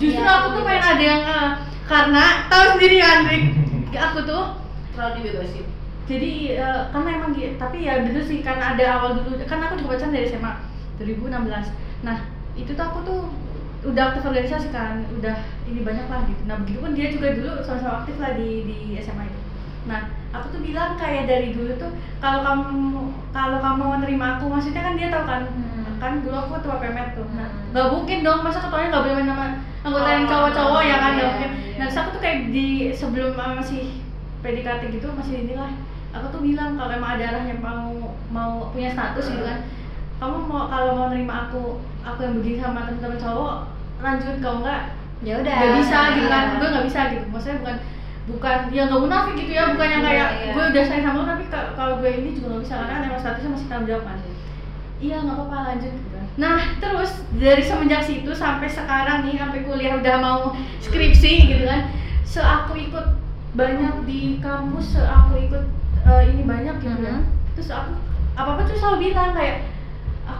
justru 0.00 0.18
diatur 0.18 0.34
aku 0.34 0.46
tuh 0.48 0.58
gitu. 0.58 0.66
pengen 0.66 0.84
ada 0.88 1.04
yang 1.04 1.22
eh, 1.22 1.50
karena 1.84 2.24
tahu 2.48 2.64
sendiri 2.74 2.96
kan 2.98 3.18
Rick 3.28 3.44
aku 4.10 4.18
tuh 4.24 4.42
terlalu 4.90 5.12
dibebasin 5.20 5.64
jadi 6.04 6.30
eh, 6.58 6.80
karena 6.90 7.08
emang 7.14 7.30
dia 7.30 7.48
tapi 7.54 7.76
ya 7.84 8.02
bener 8.02 8.24
sih 8.24 8.40
karena 8.40 8.74
ada 8.74 8.84
awal 8.98 9.10
dulu. 9.14 9.36
Kan 9.44 9.62
aku 9.62 9.78
juga 9.78 9.94
pacaran 9.94 10.10
dari 10.10 10.26
SMA 10.26 10.52
2016 10.98 11.70
nah 12.02 12.16
itu 12.54 12.70
tuh 12.70 12.84
aku 12.84 12.98
tuh 13.06 13.20
udah 13.84 14.02
aktif 14.10 14.24
organisasi 14.24 14.68
kan 14.72 15.04
udah 15.12 15.36
ini 15.68 15.84
banyak 15.84 16.06
lah 16.08 16.24
gitu. 16.24 16.42
Nah 16.48 16.56
begitu 16.64 16.78
pun 16.80 16.92
dia 16.96 17.12
juga 17.12 17.36
dulu 17.36 17.52
sama-sama 17.60 18.00
aktif 18.00 18.16
lah 18.16 18.32
di 18.32 18.64
di 18.64 18.76
SMA 18.96 19.28
itu. 19.28 19.40
Nah 19.84 20.00
aku 20.32 20.46
tuh 20.50 20.60
bilang 20.64 20.96
kayak 20.96 21.28
dari 21.28 21.52
dulu 21.52 21.76
tuh 21.76 21.92
kalau 22.18 22.40
kamu 22.40 22.72
kalau 23.30 23.58
kamu 23.60 23.76
mau 23.76 23.96
nerima 24.00 24.26
aku 24.36 24.48
maksudnya 24.48 24.82
kan 24.82 24.94
dia 24.96 25.12
tahu 25.12 25.24
kan? 25.28 25.42
Hmm. 25.44 25.72
kan 26.00 26.20
dulu 26.20 26.34
aku 26.34 26.50
ketua 26.58 26.80
PMR 26.80 27.08
tuh. 27.12 27.28
Nah 27.36 27.48
Hmm. 27.48 27.70
nggak 27.76 27.88
mungkin 27.92 28.18
dong 28.24 28.40
masa 28.40 28.58
ketuanya 28.64 28.88
nggak 28.88 29.02
boleh 29.04 29.16
main 29.20 29.28
sama 29.28 29.46
anggota 29.84 30.08
yang 30.08 30.24
Oh, 30.24 30.30
cowok-cowok 30.32 30.82
ya 30.82 30.96
kan? 30.96 31.10
Nggak 31.12 31.20
iya, 31.20 31.28
mungkin. 31.28 31.50
iya. 31.52 31.76
nah 31.76 31.84
terus 31.84 32.00
aku 32.00 32.08
tuh 32.16 32.22
kayak 32.24 32.38
di 32.48 32.66
sebelum 32.96 33.30
masih 33.36 33.84
PDKT 34.40 34.82
gitu 34.96 35.06
masih 35.12 35.34
inilah. 35.44 35.70
Aku 36.14 36.26
tuh 36.30 36.40
bilang 36.40 36.78
kalau 36.78 36.94
emang 36.94 37.18
ada 37.18 37.24
arahnya 37.36 37.58
mau 37.60 37.90
mau 38.30 38.70
punya 38.72 38.88
status 38.88 39.28
gitu 39.28 39.44
kan. 39.44 39.66
Kamu 40.16 40.46
mau 40.46 40.70
kalau 40.70 40.94
mau 40.96 41.06
nerima 41.12 41.50
aku 41.50 41.82
aku 42.00 42.18
yang 42.22 42.34
begini 42.40 42.56
sama 42.56 42.86
temen-temen 42.86 43.18
cowok 43.18 43.73
lanjut 44.04 44.36
kalau 44.38 44.60
enggak 44.60 44.80
ya 45.24 45.34
udah. 45.40 45.54
nggak 45.56 45.72
bisa 45.80 45.98
gitu 46.14 46.28
kan. 46.28 46.44
Gue 46.60 46.68
nggak 46.68 46.86
bisa 46.86 47.00
gitu. 47.08 47.24
Maksudnya 47.32 47.56
bukan 47.64 47.76
bukan 48.24 48.58
ya 48.68 48.82
nggak 48.84 49.00
munafik 49.00 49.34
gitu 49.34 49.52
ya. 49.52 49.64
Bukan 49.72 49.88
yang 49.88 50.02
kayak 50.04 50.28
iya. 50.36 50.52
gue 50.52 50.64
udah 50.70 50.84
sayang 50.84 51.04
sama 51.04 51.16
lo 51.16 51.24
tapi 51.26 51.44
ka- 51.48 51.72
kalau 51.72 51.94
gue 51.98 52.10
ini 52.12 52.28
juga 52.36 52.46
nggak 52.52 52.62
bisa. 52.62 52.74
Karena 52.76 52.92
kan 52.92 53.06
emang 53.08 53.20
statusnya 53.20 53.50
masih 53.50 53.66
tanggung 53.66 53.88
jawab 53.88 54.04
kan. 54.04 54.18
Iya 55.00 55.16
nggak 55.20 55.36
apa-apa 55.36 55.56
lanjut 55.66 55.90
gitu. 55.90 56.08
Kan 56.12 56.22
nah 56.34 56.58
terus 56.76 57.10
dari 57.32 57.62
semenjak 57.62 58.02
situ 58.02 58.30
sampai 58.34 58.66
sekarang 58.66 59.22
nih 59.22 59.38
sampai 59.38 59.62
kuliah 59.62 59.94
udah 59.96 60.16
mau 60.18 60.40
skripsi 60.82 61.32
gitu 61.46 61.62
kan 61.62 61.86
se 62.26 62.42
aku 62.42 62.74
ikut 62.74 63.06
banyak 63.54 64.02
di 64.02 64.42
kampus 64.42 64.98
se 64.98 65.00
aku 65.00 65.38
ikut 65.38 65.62
eh, 66.02 66.22
ini 66.28 66.42
banyak 66.42 66.82
gitu 66.82 66.90
ya 67.00 67.14
Mhm. 67.14 67.30
terus 67.54 67.70
aku 67.70 67.94
apa 68.34 68.50
apa 68.50 68.66
tuh 68.66 68.74
selalu 68.74 68.98
bilang 69.08 69.30
kayak 69.30 69.62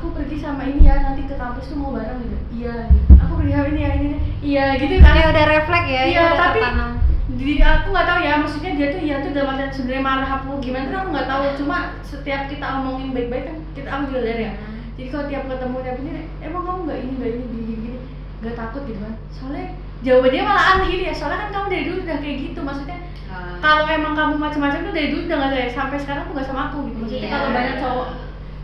aku 0.05 0.13
pergi 0.13 0.37
sama 0.37 0.69
ini 0.69 0.85
ya 0.85 1.01
nanti 1.01 1.25
ke 1.25 1.33
kampus 1.35 1.65
tuh 1.65 1.81
mau 1.81 1.97
bareng 1.97 2.21
gitu. 2.21 2.37
Iya 2.53 2.75
gitu. 2.93 3.09
aku 3.17 3.33
pergi 3.41 3.53
sama 3.57 3.67
ini 3.73 3.81
ya 3.81 3.91
ini, 3.91 4.05
ini. 4.05 4.19
Iya 4.45 4.65
gitu 4.77 4.95
kan. 5.01 5.09
Kayak 5.11 5.29
udah 5.33 5.45
refleks 5.49 5.89
ya 5.89 6.03
Iya, 6.05 6.21
ya 6.21 6.25
tapi- 6.37 6.61
tertanam. 6.61 6.91
di 7.35 7.57
aku 7.59 7.87
nggak 7.91 8.07
tahu 8.07 8.21
ya 8.21 8.35
maksudnya 8.39 8.73
dia 8.77 8.87
tuh 8.93 9.01
ya 9.01 9.17
tuh 9.19 9.31
dalam 9.33 9.57
artian 9.57 9.73
sebenarnya 9.73 10.05
marah 10.05 10.29
apa 10.29 10.51
gimana 10.61 10.85
tuh 10.87 10.99
aku 11.01 11.09
nggak 11.09 11.27
tahu. 11.27 11.43
Cuma 11.57 11.77
setiap 12.05 12.43
kita 12.47 12.67
omongin 12.79 13.09
baik-baik 13.11 13.45
kan 13.49 13.57
kita 13.73 13.89
aku 13.89 14.03
juga 14.13 14.21
lihat 14.23 14.39
ya. 14.39 14.53
Jadi 14.95 15.09
kalau 15.09 15.25
tiap 15.27 15.43
ketemu 15.49 15.77
tiap 15.81 15.97
ini 15.99 16.11
emang 16.39 16.63
kamu 16.63 16.81
nggak 16.85 16.99
ini 17.01 17.13
nggak 17.17 17.31
ini 17.33 17.45
gini 17.49 17.65
gini 17.81 17.99
nggak 18.45 18.55
takut 18.55 18.83
gitu 18.85 19.01
kan. 19.01 19.15
Soalnya 19.33 19.67
jawabannya 20.05 20.43
malah 20.45 20.65
aneh 20.77 20.87
gitu 20.93 21.03
ya. 21.09 21.15
Soalnya 21.17 21.39
kan 21.41 21.51
kamu 21.51 21.67
dari 21.73 21.85
dulu 21.89 21.99
udah 22.05 22.19
kayak 22.21 22.37
gitu 22.45 22.61
maksudnya 22.61 22.99
Ah. 23.27 23.59
kalau 23.59 23.89
emang 23.91 24.15
kamu 24.15 24.35
macam-macam 24.39 24.81
tuh 24.85 24.95
dari 24.95 25.09
dulu 25.11 25.23
udah 25.27 25.37
nggak 25.41 25.51
saya 25.51 25.69
sampai 25.73 25.99
sekarang 25.99 26.23
tuh 26.29 26.33
nggak 26.37 26.47
sama 26.47 26.63
aku 26.71 26.77
gitu. 26.87 26.99
Maksudnya 27.03 27.25
Iya. 27.27 27.33
kalau 27.35 27.49
banyak 27.51 27.77
cowok 27.81 28.09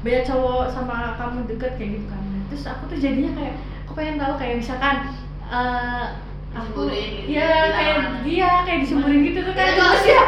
banyak 0.00 0.24
cowok 0.24 0.64
sama 0.68 0.96
kamu 1.14 1.38
deket 1.46 1.72
kayak 1.74 1.90
gitu 1.94 2.06
kan. 2.06 2.22
Terus 2.48 2.64
aku 2.66 2.82
tuh 2.86 2.98
jadinya 2.98 3.30
kayak 3.34 3.54
aku 3.82 3.92
pengen 3.94 4.16
tahu 4.16 4.32
kayak 4.34 4.54
misalkan 4.56 4.96
eh 5.46 6.04
aku 6.50 6.88
gitu, 6.88 7.28
iya 7.28 7.46
dilarang. 7.46 7.70
kayak 7.70 7.96
dia 8.22 8.50
kayak 8.64 8.80
disemburin 8.80 9.20
gitu 9.22 9.38
tuh 9.40 9.52
kan 9.52 9.64
Iya, 9.64 9.74
gemes 9.76 10.04
ya? 10.04 10.22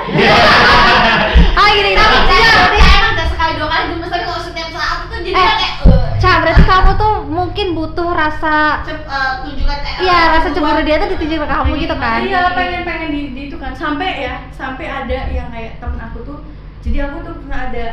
Ah 1.53 1.67
gini 1.75 1.89
gini. 1.89 1.99
Tapi 1.99 2.19
kayak 2.23 2.53
kayak 2.71 2.95
emang 2.95 3.13
gak 3.17 3.29
sekali 3.29 3.53
dua 3.57 3.69
kali 3.69 3.85
gemes 3.91 4.09
tapi 4.09 4.25
kalau 4.25 4.41
setiap 4.41 4.69
saat 4.71 4.99
itu 5.03 5.17
jadi 5.25 5.35
Eh, 5.35 5.43
kayak 5.53 5.73
eh, 5.83 6.09
Ca, 6.17 6.33
berarti 6.39 6.63
kamu 6.63 6.91
tuh 6.95 7.13
mungkin 7.27 7.67
butuh 7.75 8.09
rasa 8.13 8.57
cep- 8.85 9.03
eh, 9.05 9.33
tunjukkan 9.43 9.79
eh, 9.81 9.95
Iya, 10.01 10.15
eh, 10.17 10.27
rasa 10.33 10.49
cemburu 10.51 10.81
dia 10.81 10.97
tuh 10.97 11.09
ditunjukin 11.11 11.43
ke 11.43 11.49
kamu 11.49 11.73
gitu 11.81 11.95
kan? 11.97 12.19
iya 12.23 12.43
pengen 12.53 12.83
pengen 12.83 13.09
di, 13.11 13.23
di 13.33 13.41
itu 13.49 13.57
kan. 13.57 13.73
Sampai 13.73 14.23
ya 14.23 14.35
sampai 14.51 14.87
ada 14.87 15.19
yang 15.29 15.49
kayak 15.49 15.79
temen 15.79 15.99
aku 15.99 16.19
tuh 16.23 16.39
jadi 16.81 17.09
aku 17.09 17.17
tuh 17.21 17.35
pernah 17.37 17.61
ada 17.67 17.87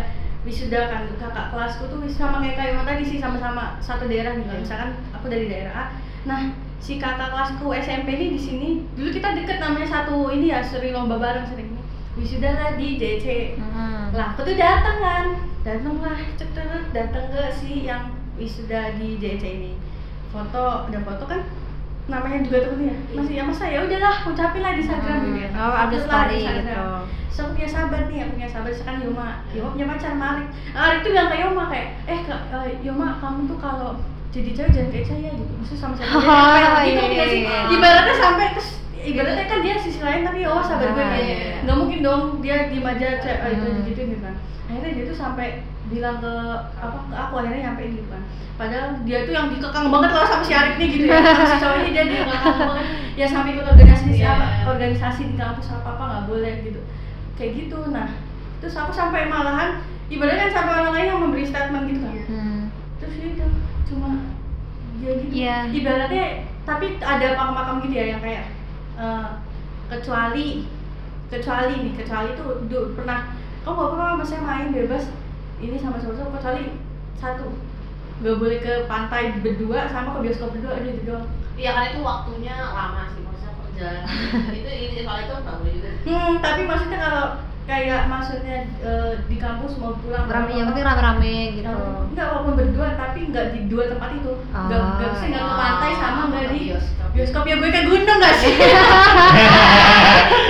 wisuda 0.49 0.89
kan. 0.89 1.05
Kakak 1.21 1.53
kelasku 1.53 1.85
tuh 1.85 2.01
sama 2.09 2.41
kayak 2.41 2.57
kayak 2.57 2.81
tadi 2.81 3.03
sih 3.05 3.17
sama-sama 3.21 3.77
satu 3.77 4.09
daerah 4.09 4.33
gitu. 4.33 4.49
Hmm. 4.49 4.65
misalkan 4.65 4.89
aku 5.13 5.29
dari 5.29 5.45
daerah 5.45 5.73
A. 5.77 5.83
Nah 6.25 6.39
si 6.81 6.97
kakak 6.97 7.29
kelasku 7.29 7.69
SMP 7.77 8.17
ini 8.17 8.27
di 8.33 8.39
sini 8.41 8.69
dulu 8.97 9.13
kita 9.13 9.37
deket 9.37 9.61
namanya 9.61 9.85
satu 9.85 10.33
ini 10.33 10.49
ya 10.49 10.65
sering 10.65 10.97
lomba 10.97 11.21
bareng 11.21 11.45
sering 11.45 11.77
wisuda 12.17 12.49
lah 12.57 12.69
di 12.75 12.97
JC 12.97 13.55
Hmm. 13.55 14.09
lah 14.11 14.33
aku 14.33 14.41
tuh 14.49 14.57
datang 14.57 14.97
kan. 14.97 15.25
Datang 15.61 16.01
lah 16.01 16.17
cepet 16.39 16.89
datang 16.95 17.25
ke 17.29 17.43
si 17.53 17.85
yang 17.85 18.09
wisuda 18.35 18.97
di 18.97 19.21
JC 19.21 19.43
ini. 19.45 19.71
Foto 20.33 20.89
ada 20.89 20.99
foto 21.05 21.23
kan 21.29 21.41
namanya 22.09 22.39
juga 22.41 22.57
temen 22.65 22.81
ya 22.83 22.95
masih 23.13 23.33
ya 23.35 23.43
masa 23.43 23.63
ya 23.65 23.79
udahlah 23.81 24.15
ucapin 24.25 24.61
lah 24.61 24.71
di 24.73 24.81
Instagram 24.81 25.15
Hmm. 25.15 25.25
gitu 25.27 25.39
ya 25.39 25.49
Oh, 25.55 25.71
lah 25.71 25.85
story 25.93 26.35
di 26.35 26.49
gitu. 26.59 26.83
so 27.29 27.39
aku 27.39 27.51
punya 27.53 27.69
sahabat 27.69 28.03
nih 28.07 28.19
aku 28.19 28.31
punya 28.33 28.49
sahabat 28.49 28.73
sekarang 28.73 28.99
Yoma 29.01 29.27
Yoma 29.51 29.69
punya 29.71 29.85
pacar 29.87 30.13
Marik 30.13 30.47
nah, 30.69 30.81
Arik 30.83 30.99
tuh 30.99 31.09
bilang 31.09 31.29
ke 31.29 31.37
Yoma 31.37 31.63
kayak 31.67 31.87
eh 32.05 32.19
Kak, 32.25 32.41
eh, 32.51 32.71
Yoma 32.81 33.07
kamu 33.15 33.39
tuh 33.45 33.57
kalau 33.57 33.89
jadi 34.29 34.49
cewek 34.51 34.71
jangan 34.71 34.89
kayak 34.91 35.05
saya 35.07 35.29
gitu 35.31 35.53
maksudnya 35.55 35.79
sama 35.79 35.93
aja 35.95 36.05
Oh, 36.09 36.81
gitu 36.83 37.01
iya, 37.07 37.25
sih 37.25 37.41
iya. 37.41 37.57
ibaratnya 37.69 38.15
sampai 38.15 38.45
terus 38.51 38.69
ibaratnya 38.99 39.45
kan 39.45 39.59
dia 39.59 39.75
sisi 39.77 39.99
lain 39.99 40.21
tapi 40.21 40.39
oh 40.43 40.59
sahabat 40.59 40.89
gue 40.91 41.01
Ah, 41.01 41.09
nih 41.13 41.23
iya. 41.23 41.37
nggak 41.63 41.77
mungkin 41.77 41.99
dong 41.99 42.21
dia 42.39 42.67
diem 42.67 42.83
aja 42.83 43.07
cek 43.17 43.37
itu 43.47 43.65
Hmm. 43.65 43.83
gitu 43.85 43.99
gitu 44.05 44.19
kan 44.19 44.35
akhirnya 44.65 44.91
dia 44.93 45.05
tuh 45.05 45.17
sampai 45.17 45.47
bilang 45.89 46.17
ke 46.17 46.33
apa 46.77 46.97
ke 47.05 47.15
aku 47.15 47.33
akhirnya 47.35 47.59
nyampein 47.67 47.97
gitu 47.97 48.07
kan. 48.07 48.23
Padahal 48.55 48.87
dia 49.03 49.23
tuh 49.23 49.33
yang 49.33 49.47
dikekang 49.47 49.87
banget 49.87 50.09
loh 50.11 50.23
sama 50.23 50.43
si 50.43 50.53
Arif 50.53 50.75
nih 50.75 50.87
gitu 50.91 51.05
ya 51.07 51.19
sama 51.23 51.45
si 51.45 51.55
cowok 51.57 51.75
ini 51.79 51.89
dia 51.91 52.03
dikekang 52.05 52.55
banget. 52.59 52.85
Ya 53.15 53.25
sampai 53.25 53.49
ikut 53.53 53.65
organisasi 53.65 54.09
Iya. 54.15 54.29
apa 54.29 54.47
organisasi 54.69 55.21
di 55.25 55.35
kampus 55.35 55.67
apa 55.71 55.89
apa 55.95 56.03
nggak 56.05 56.25
boleh 56.27 56.53
gitu. 56.61 56.81
Kayak 57.35 57.51
gitu. 57.55 57.77
Nah 57.89 58.07
terus 58.59 58.75
aku 58.75 58.91
sampai 58.91 59.25
malahan 59.25 59.79
ibaratnya 60.07 60.47
kan 60.47 60.53
sampai 60.53 60.73
orang 60.75 60.93
lain 60.93 61.07
yang 61.07 61.21
memberi 61.21 61.45
statement 61.45 61.85
gitu 61.87 62.01
kan. 62.01 62.15
Hmm. 62.27 62.61
terus 62.99 63.13
dia 63.15 63.29
udah 63.33 63.49
cuma 63.87 64.09
dia 64.99 65.11
gitu. 65.15 65.31
Iya. 65.31 65.57
ibaratnya 65.71 66.25
tapi 66.67 66.85
ada 66.99 67.27
makam-makam 67.33 67.75
gitu 67.81 67.95
ya 67.95 68.05
yang 68.11 68.21
kayak 68.21 68.45
eh, 68.93 69.27
kecuali 69.87 70.67
kecuali 71.29 71.73
nih 71.79 71.93
kecuali 71.95 72.29
tuh 72.35 72.67
du- 72.67 72.91
pernah 72.93 73.31
kamu 73.61 73.73
gak 73.73 73.87
apa-apa 73.87 74.17
mas? 74.17 74.27
Saya 74.27 74.41
main 74.41 74.69
bebas 74.69 75.07
ini 75.59 75.75
sama 75.77 75.99
sama 75.99 76.31
kecuali 76.33 76.63
satu 77.15 77.51
nggak 78.19 78.35
boleh 78.35 78.59
ke 78.59 78.83
pantai 78.83 79.31
berdua 79.39 79.87
sama 79.87 80.11
ke 80.15 80.19
bioskop 80.27 80.51
berdua 80.51 80.75
aduh 80.75 80.91
itu 80.91 81.03
doang 81.03 81.27
Iya 81.59 81.75
kan 81.75 81.91
itu 81.91 81.99
waktunya 81.99 82.55
lama 82.55 83.03
sih 83.11 83.19
maksudnya 83.19 83.51
perjalanan 83.59 84.07
itu 84.59 84.69
ini 84.71 85.03
soal 85.03 85.19
itu 85.19 85.33
nggak 85.35 85.55
boleh 85.59 85.73
juga 85.75 85.89
hmm 86.03 86.33
tapi 86.39 86.61
maksudnya 86.63 86.99
kalau 86.99 87.25
kayak 87.63 88.01
maksudnya 88.09 88.57
eh, 88.81 89.13
di 89.29 89.37
kampus 89.37 89.77
mau 89.77 89.93
pulang 89.99 90.25
Rame, 90.25 90.51
yang 90.51 90.73
penting 90.73 90.81
rame-rame 90.81 91.53
gitu. 91.53 91.69
Enggak 92.09 92.25
walaupun 92.33 92.57
berdua 92.57 92.97
tapi 92.97 93.29
enggak 93.29 93.53
di 93.53 93.69
dua 93.69 93.93
tempat 93.93 94.09
itu. 94.17 94.41
Enggak 94.49 94.79
Ah, 94.81 94.97
enggak 94.97 95.09
bisa 95.13 95.25
enggak 95.29 95.45
ke 95.45 95.53
pantai 95.53 95.91
sama 95.93 96.21
enggak 96.33 96.49
di 96.49 96.73
Bioskop. 96.73 97.13
bioskop 97.13 97.43
ya 97.45 97.55
gue 97.61 97.69
ke 97.69 97.81
gunung 97.85 98.17
enggak 98.17 98.35
sih? 98.41 98.53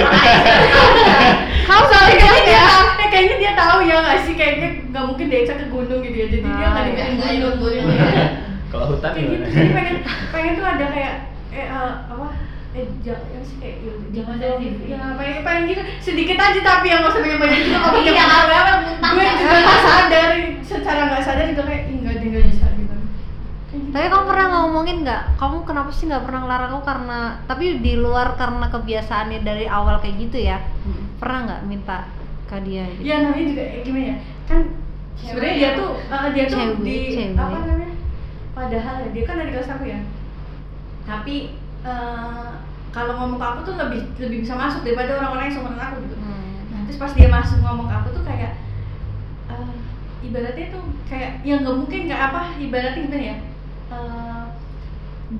Kamu 1.67 1.83
Soalnya 1.85 2.15
dia 2.15 2.55
ya. 2.55 2.88
Kayaknya 3.19 3.35
dia 3.37 3.51
tahu 3.53 3.79
ya 3.83 3.95
enggak 3.99 4.17
sih 4.23 4.33
kayaknya 4.33 4.67
enggak 4.85 5.03
mungkin 5.05 5.25
diajak 5.27 5.57
ke 5.57 5.65
gunung 5.67 5.99
gitu 5.99 6.15
ya. 6.15 6.27
Jadi 6.29 6.47
dia 6.47 6.55
Ah, 6.55 6.69
enggak 6.71 6.83
iya. 6.85 6.87
dibikin 6.87 7.13
Nggak 7.13 7.31
gunung 7.35 7.57
gunung, 7.59 7.87
ya. 7.91 8.27
Kalau 8.71 8.85
hutan 8.87 9.11
Kayak 9.11 9.27
gitu. 9.27 9.43
Jadi 9.49 9.71
pengen 9.73 9.95
pengen 10.29 10.51
tuh 10.53 10.65
ada 10.65 10.85
kayak 10.87 11.13
eh 11.49 11.65
eh, 11.67 11.91
apa 12.05 12.25
eh 12.69 12.85
jangan 13.01 13.25
yang 13.27 13.43
sih 13.43 13.57
kayak 13.57 13.75
ya, 13.81 13.93
jangan 14.13 14.35
Jangan 14.37 14.57
gitu. 14.57 14.77
gitu. 14.79 14.93
Ya 14.93 14.97
pengen 15.13 15.37
pengen 15.41 15.63
gitu 15.67 15.81
sedikit 15.99 16.37
aja 16.39 16.59
tapi 16.63 16.85
yang 16.87 16.99
nggak 17.01 17.11
usah 17.11 17.21
banyak 17.21 17.39
banyak 17.39 17.59
juga 17.59 17.77
kalau 17.81 17.99
Iya, 17.99 18.25
berapa 18.45 18.71
muntah 18.79 19.09
gue 19.11 19.23
ya. 19.25 19.33
juga 19.35 19.57
nggak 19.59 19.79
sadar 19.83 20.29
secara 20.61 21.01
nggak 21.09 21.23
sadar 21.25 21.45
juga 21.49 21.63
kayak 21.65 21.83
"Ih, 21.83 21.95
nggak 21.99 22.15
dia 22.15 22.29
nggak 22.29 22.45
bisa 22.47 22.65
gitu 22.71 22.95
gitu. 23.69 23.87
Tapi 23.89 24.05
kamu 24.07 24.23
pernah 24.23 24.47
ngomongin 24.55 24.97
nggak? 25.01 25.21
Kamu 25.35 25.57
kenapa 25.61 25.89
sih 25.89 26.05
nggak 26.05 26.23
pernah 26.23 26.39
ngelarang 26.41 26.71
aku 26.71 26.83
karena 26.85 27.19
tapi 27.43 27.65
di 27.77 27.93
luar 27.95 28.27
karena 28.33 28.65
kebiasaannya 28.69 29.39
dari 29.41 29.65
awal 29.65 29.97
kayak 29.97 30.15
gitu 30.19 30.37
ya? 30.39 30.61
Hmm. 30.85 31.17
Pernah 31.17 31.39
nggak 31.43 31.61
minta 31.65 31.97
ke 32.49 32.57
dia? 32.65 32.83
Gitu? 32.89 33.01
Iya 33.05 33.15
namanya 33.21 33.45
juga 33.47 33.63
eh, 33.63 33.81
gimana 33.81 34.05
ya 34.05 34.15
kan 34.43 34.59
sebenarnya 35.15 35.53
dia 35.53 35.63
yang- 35.63 35.77
tuh 35.77 35.89
eh, 36.01 36.27
dia 36.33 36.45
tuh 36.45 36.57
Cewek, 36.57 36.77
di 36.81 36.97
cewek. 37.11 37.37
apa 37.37 37.57
namanya 37.61 37.95
padahal 38.51 38.95
ya 38.99 39.07
dia 39.11 39.23
kan 39.23 39.35
dari 39.37 39.51
kelas 39.53 39.69
aku 39.69 39.85
ya 39.85 39.99
tapi 41.05 41.35
eh, 41.83 42.49
kalau 42.89 43.13
ngomong 43.15 43.37
ke 43.37 43.45
aku 43.47 43.59
tuh 43.63 43.75
lebih 43.77 44.01
lebih 44.17 44.37
bisa 44.41 44.55
masuk 44.55 44.81
daripada 44.81 45.15
orang-orang 45.15 45.45
yang 45.45 45.55
seumuran 45.55 45.77
aku 45.79 45.97
gitu 46.03 46.15
Hmm. 46.17 46.65
nah 46.69 46.81
terus 46.83 46.97
pas 46.97 47.13
dia 47.13 47.29
masuk 47.29 47.57
ngomong 47.59 47.85
ke 47.85 47.95
aku 47.95 48.09
tuh 48.11 48.23
kayak 48.23 48.57
eh, 49.47 49.73
ibaratnya 50.21 50.67
tuh 50.69 50.83
kayak 51.05 51.41
yang 51.41 51.61
nggak 51.61 51.77
mungkin 51.77 51.99
nggak 52.05 52.21
apa 52.23 52.41
ibaratnya 52.57 53.03
gimana 53.05 53.25
ya 53.25 53.37
Eh, 53.89 54.43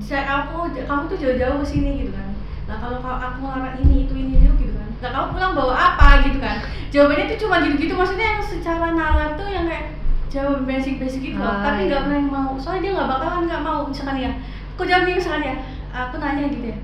saya 0.01 0.25
aku 0.25 0.69
kamu 0.73 1.03
tuh 1.05 1.17
jauh-jauh 1.17 1.61
ke 1.61 1.67
sini 1.67 2.01
gitu 2.01 2.11
kan 2.13 2.33
nah 2.65 2.77
kalau 2.77 2.97
aku 2.97 3.37
ngelarang 3.41 3.77
ini 3.81 4.05
itu 4.05 4.13
ini 4.13 4.33
itu 4.37 4.53
gitu 4.57 4.68
nah 4.99 5.09
kamu 5.15 5.27
pulang 5.31 5.53
bawa 5.55 5.73
apa 5.75 6.27
gitu 6.27 6.43
kan. 6.43 6.59
Jawabannya 6.91 7.31
tuh 7.31 7.39
cuma 7.47 7.63
gitu-gitu 7.63 7.93
maksudnya 7.95 8.27
yang 8.35 8.43
secara 8.43 8.91
nalar 8.91 9.39
tuh 9.39 9.47
yang 9.47 9.65
kayak 9.69 9.95
jawab 10.27 10.67
basic-basic 10.67 11.21
gitu 11.23 11.39
loh. 11.39 11.49
Ah, 11.49 11.63
tapi 11.63 11.87
nggak 11.87 11.99
iya. 11.99 12.05
pernah 12.05 12.17
yang 12.19 12.31
mau. 12.31 12.51
Soalnya 12.59 12.81
dia 12.83 12.91
nggak 12.99 13.09
bakalan 13.09 13.43
nggak 13.47 13.63
mau 13.63 13.81
misalkan 13.87 14.17
ya. 14.19 14.31
Aku 14.75 14.83
jawab 14.87 15.03
nih 15.07 15.15
misalkan 15.19 15.43
ya 15.43 15.55
aku 15.89 16.15
nanya 16.21 16.45
gitu 16.47 16.71
ya 16.71 16.77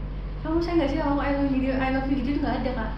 kamu 0.45 0.61
saya 0.61 0.73
nggak 0.77 0.91
sih 0.93 0.99
aku 1.01 1.17
I 1.17 1.31
love 1.33 1.57
you 1.57 1.73
I 1.73 1.89
love 1.89 2.05
you 2.05 2.21
gitu 2.21 2.37
nggak 2.37 2.61
ada 2.61 2.71
kak. 2.77 2.91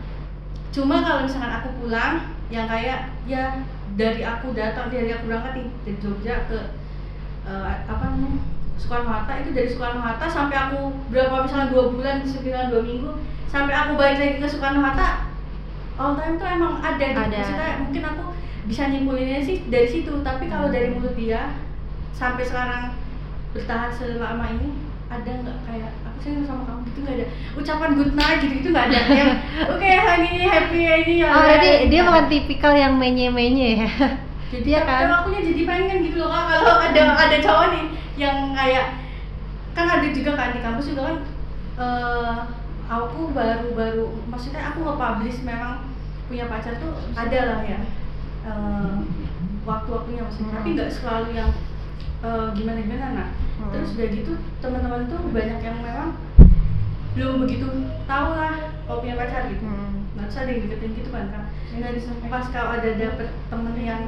Cuma 0.75 0.99
kalau 0.99 1.23
misalkan 1.23 1.53
aku 1.63 1.69
pulang 1.79 2.35
yang 2.51 2.67
kayak 2.67 3.15
ya 3.23 3.63
dari 3.95 4.21
aku 4.27 4.51
datang 4.51 4.91
dari 4.91 5.15
aku 5.15 5.31
berangkat 5.31 5.63
nih 5.63 5.67
dari 5.87 5.97
Jogja 6.03 6.35
ke 6.51 6.59
eh, 7.47 7.73
apa 7.87 8.03
namanya 8.11 8.43
Soekarno 8.77 9.09
Hatta 9.09 9.33
itu 9.41 9.49
dari 9.51 9.67
Soekarno 9.67 9.99
Hatta 9.99 10.25
sampai 10.29 10.55
aku 10.55 10.93
berapa 11.09 11.43
misalnya 11.43 11.73
dua 11.73 11.83
bulan 11.91 12.21
sekitar 12.23 12.69
dua 12.69 12.81
minggu 12.85 13.11
sampai 13.49 13.73
aku 13.73 13.91
balik 13.97 14.17
lagi 14.21 14.35
ke 14.39 14.47
Soekarno 14.47 14.79
Hatta 14.79 15.27
all 15.97 16.13
time 16.13 16.37
tuh 16.37 16.45
emang 16.45 16.77
ada, 16.77 17.01
gitu. 17.01 17.17
Ada. 17.17 17.37
Maksudnya 17.41 17.69
mungkin 17.81 18.03
aku 18.05 18.23
bisa 18.67 18.81
nyimpulinnya 18.91 19.39
sih 19.41 19.65
dari 19.71 19.87
situ 19.89 20.11
tapi 20.21 20.45
kalau 20.45 20.69
dari 20.69 20.91
mulut 20.93 21.15
dia 21.17 21.57
sampai 22.13 22.43
sekarang 22.43 22.93
bertahan 23.55 23.89
selama 23.89 24.45
ini 24.59 24.75
ada 25.07 25.31
nggak 25.39 25.57
kayak 25.63 25.91
aku 26.03 26.17
sayang 26.19 26.43
sama 26.43 26.67
kamu 26.67 26.79
gitu 26.91 26.99
nggak 27.07 27.15
ada 27.15 27.25
ucapan 27.55 27.89
good 27.95 28.11
night 28.11 28.39
gitu 28.43 28.53
gitu 28.59 28.69
nggak 28.75 28.91
ada 28.91 28.99
yang 29.23 29.33
oke 29.71 29.87
hari 29.87 30.27
ini 30.35 30.45
happy 30.51 30.79
ini 30.83 31.13
ya 31.23 31.27
Oh, 31.31 31.41
berarti 31.47 31.69
dia 31.87 31.99
nggak 32.03 32.11
bukan 32.11 32.27
tipikal 32.27 32.73
yang 32.75 32.93
menye-menye 32.99 33.69
ya? 33.87 33.89
Jadi 34.47 34.67
Iya 34.67 34.81
kan 34.87 35.03
kan? 35.05 35.15
aku 35.21 35.27
jadi 35.35 35.61
pengen 35.63 35.97
gitu 36.01 36.17
loh 36.17 36.29
Kak, 36.29 36.43
kalau 36.47 36.75
ada 36.79 37.01
ada 37.13 37.37
cowok 37.43 37.65
nih 37.73 37.85
yang 38.15 38.37
kayak 38.51 38.87
kan 39.71 39.85
ada 39.85 40.07
juga 40.09 40.31
kan 40.33 40.49
di 40.51 40.59
kampus 40.59 40.89
juga 40.89 41.01
kan 41.05 41.17
eh 41.77 42.37
aku 42.87 43.35
baru-baru 43.35 44.07
maksudnya 44.25 44.71
aku 44.71 44.81
nge-publish 44.81 45.43
memang 45.43 45.91
punya 46.25 46.47
pacar 46.47 46.79
tuh 46.79 46.95
ada 47.13 47.39
lah 47.45 47.59
ya 47.61 47.79
eh, 48.43 48.95
waktu-waktunya 49.63 50.23
maksudnya 50.23 50.51
tapi 50.55 50.69
Hmm. 50.71 50.75
nggak 50.79 50.89
selalu 50.89 51.29
yang 51.35 51.51
eh, 52.23 52.47
gimana-gimana 52.55 53.07
nah 53.13 53.29
Hmm. 53.57 53.69
terus 53.69 53.93
udah 53.93 54.07
gitu 54.09 54.31
teman-teman 54.57 55.05
tuh 55.05 55.19
banyak 55.29 55.59
yang 55.59 55.77
memang 55.81 56.09
belum 57.13 57.41
begitu 57.41 57.67
tahu 58.05 58.29
lah 58.33 58.53
kalau 58.85 59.01
punya 59.01 59.17
pacar 59.17 59.49
gitu 59.49 59.61
Hmm. 59.61 60.07
nah 60.15 60.25
terus 60.25 60.39
ada 60.39 60.49
yang 60.49 60.61
deketin 60.65 60.91
gitu 60.95 61.09
kan 61.11 61.25
kak 61.29 61.45
dan 61.77 61.93
pas 62.25 62.45
kalau 62.49 62.69
ada 62.73 62.89
dapet 62.95 63.27
temen 63.51 63.75
yang 63.77 64.01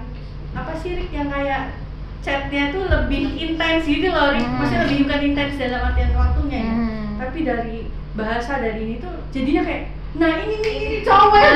apa 0.51 0.73
sih 0.73 1.07
yang 1.09 1.27
kayak 1.27 1.75
chatnya 2.19 2.69
tuh 2.69 2.83
lebih 2.85 3.31
intens 3.33 3.83
gitu 3.83 4.09
loh 4.09 4.31
Rik 4.31 4.43
Hmm. 4.43 4.59
maksudnya 4.59 4.83
lebih 4.85 4.97
bukan 5.03 5.21
intens 5.23 5.53
dalam 5.55 5.81
artian 5.83 6.11
waktunya 6.13 6.59
ya 6.59 6.73
Hmm. 6.73 7.07
tapi 7.17 7.39
dari 7.41 7.77
bahasa 8.13 8.59
dari 8.59 8.79
ini 8.81 8.95
tuh 8.97 9.13
jadinya 9.29 9.63
kayak 9.63 9.83
nah 10.11 10.33
ini 10.37 10.55
nih 10.57 10.73
ini 10.81 10.97
cowok 11.01 11.39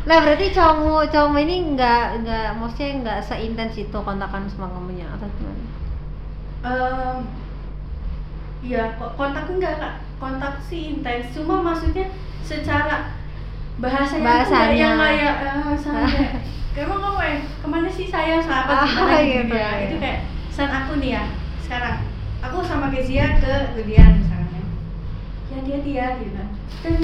Lah 0.00 0.16
berarti 0.24 0.48
cowokmu 0.50 1.06
cowokmu 1.06 1.38
ini 1.40 1.56
nggak 1.76 2.24
nggak 2.24 2.46
maksudnya 2.56 2.88
nggak 2.98 3.18
seintens 3.20 3.76
itu 3.76 3.98
kontakan 4.00 4.48
sama 4.48 4.66
kamunya 4.66 5.04
atau 5.06 5.28
gimana? 5.36 5.62
Em, 6.60 7.16
Iya, 8.60 8.92
kontak 8.96 9.44
enggak 9.46 9.76
kak? 9.76 9.94
Kontak 10.16 10.60
sih 10.60 10.92
intens, 10.92 11.32
cuma 11.32 11.60
maksudnya 11.62 12.12
secara 12.42 13.08
bahasanya, 13.76 14.24
Bahasanya. 14.24 14.72
yang 14.74 14.96
kayak 15.00 15.34
sampai 15.80 16.28
emang 16.72 16.98
kamu 16.98 17.18
eh 17.20 17.36
ke 17.56 17.66
mana 17.66 17.88
sih 17.88 18.06
saya 18.06 18.38
sahabat 18.38 18.76
Ah, 18.76 18.86
gimana 18.86 19.18
gitu 19.18 19.34
gitu, 19.42 19.54
ya? 19.54 19.70
iya. 19.70 19.84
itu 19.84 19.96
kayak 19.96 20.18
saat 20.48 20.70
aku 20.72 20.92
nih 20.96 21.10
ya 21.12 21.24
sekarang. 21.60 21.96
Aku 22.40 22.56
sama 22.60 22.88
Kezia 22.88 23.36
ke 23.36 23.52
Gudian 23.74 24.16
misalnya 24.16 24.48
ya. 24.54 24.64
Hati-hati 25.52 25.90
ya 25.92 26.06
gitu 26.16 26.32
kan. 26.32 26.48
Dan 26.80 26.94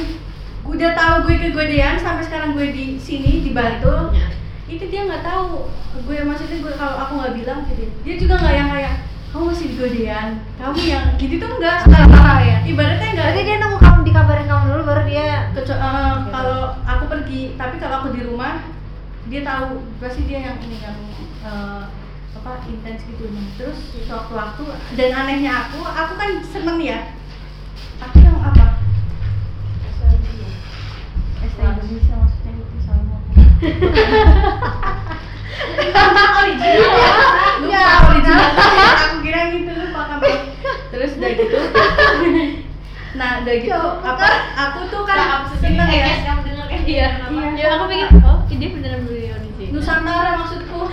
udah 0.64 0.90
tahu 0.92 1.14
gue 1.24 1.36
ke 1.36 1.48
Gudian 1.52 1.94
sampai 1.96 2.22
sekarang 2.22 2.54
gue 2.54 2.66
di 2.68 2.86
sini 2.96 3.42
di 3.42 3.50
Bantul 3.50 4.10
Ya. 4.10 4.26
itu 4.66 4.84
dia 4.86 5.04
nggak 5.04 5.22
tahu 5.22 5.68
gue. 6.00 6.18
Maksudnya 6.20 6.58
gue 6.58 6.74
kalau 6.74 6.96
aku 6.98 7.12
nggak 7.16 7.34
bilang 7.34 7.60
gitu 7.66 7.84
dia 8.00 8.14
juga 8.16 8.34
nggak 8.36 8.54
yang 8.54 8.70
kayak 8.70 8.94
kamu 9.26 9.52
masih 9.52 9.66
di 9.68 9.76
Godean 9.76 10.28
kamu 10.56 10.78
yang 10.82 11.04
gitu 11.14 11.34
tuh 11.36 11.50
enggak 11.52 11.78
Ah, 12.16 12.40
ya. 12.40 12.56
ibaratnya 12.64 13.08
enggak 13.12 13.26
Berarti 13.28 13.40
dia 13.44 13.56
nunggu 13.60 13.78
kamu 13.78 14.00
dikabarin 14.02 14.46
kamu 14.46 14.64
dulu 14.66 14.82
baru 14.86 15.02
dia 15.04 15.26
Kecu- 15.52 15.76
eh, 15.76 16.14
kalau 16.26 16.58
aku 16.80 17.04
pergi 17.06 17.42
tapi 17.54 17.76
kalau 17.76 17.94
aku 18.00 18.08
di 18.10 18.24
rumah 18.24 18.64
dia 19.26 19.42
tahu 19.42 19.82
pasti 19.98 20.22
dia 20.30 20.38
yang 20.38 20.58
ini 20.62 20.78
yang 20.78 20.98
eh, 21.42 21.82
apa 22.36 22.62
intens 22.70 23.02
gitu. 23.10 23.26
Nah 23.34 23.46
terus 23.58 23.78
waktu-waktu 24.06 24.64
dan 24.94 25.10
anehnya 25.18 25.66
aku 25.66 25.82
aku 25.82 26.12
kan 26.14 26.30
seneng 26.46 26.78
ya. 26.78 27.10
Tapi 27.98 28.22
yang 28.22 28.38
apa? 28.38 28.78
ST 31.46 31.58
Indonesia 31.58 32.14
maksudnya 32.22 32.52
itu 32.54 32.78
sama 32.86 33.16
original. 36.38 36.74
Lupa 36.76 37.04
Ya, 37.66 37.84
original. 38.06 38.40
Aku 38.94 39.16
kira 39.26 39.40
gitu 39.50 39.70
lupa 39.74 40.00
kamu 40.06 40.32
terus 40.94 41.18
udah 41.18 41.30
gitu. 41.34 41.58
Nah 43.16 43.30
udah 43.42 43.54
gitu 43.58 43.74
apa 44.04 44.26
aku 44.54 44.78
tuh 44.92 45.02
kan 45.02 45.48
seneng 45.58 45.90
ya. 45.90 46.06
Kamu 46.22 46.40
denger 46.46 46.66
kan 46.70 46.80
Iya, 46.86 47.08
iya. 47.26 47.48
Ya 47.56 47.66
aku 47.80 47.84
pikir, 47.90 48.08
oh 48.22 48.38
ini 48.52 48.66
beneran. 48.76 49.15
Nusantara 49.76 50.30
maksudku 50.36 50.80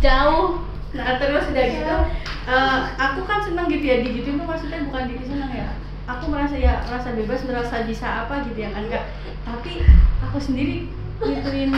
Jauh. 0.00 0.64
nah 0.94 1.18
terus 1.18 1.50
udah 1.50 1.64
gitu 1.66 1.96
eh, 2.46 2.78
aku 2.94 3.20
kan 3.24 3.42
seneng 3.42 3.66
gitu 3.66 3.82
ya 3.82 3.96
digituin 3.98 4.36
tuh 4.36 4.46
maksudnya 4.46 4.86
bukan 4.86 5.02
diri 5.06 5.24
seneng 5.24 5.50
ya 5.50 5.68
aku 6.04 6.30
merasa 6.30 6.54
ya 6.54 6.80
merasa 6.84 7.10
bebas 7.12 7.40
merasa 7.42 7.82
bisa 7.82 8.06
apa 8.22 8.46
gitu 8.46 8.58
ya 8.58 8.70
kan 8.70 8.86
kak 8.86 9.04
tapi 9.42 9.82
aku 10.20 10.38
sendiri 10.38 10.86
ngituin 11.18 11.72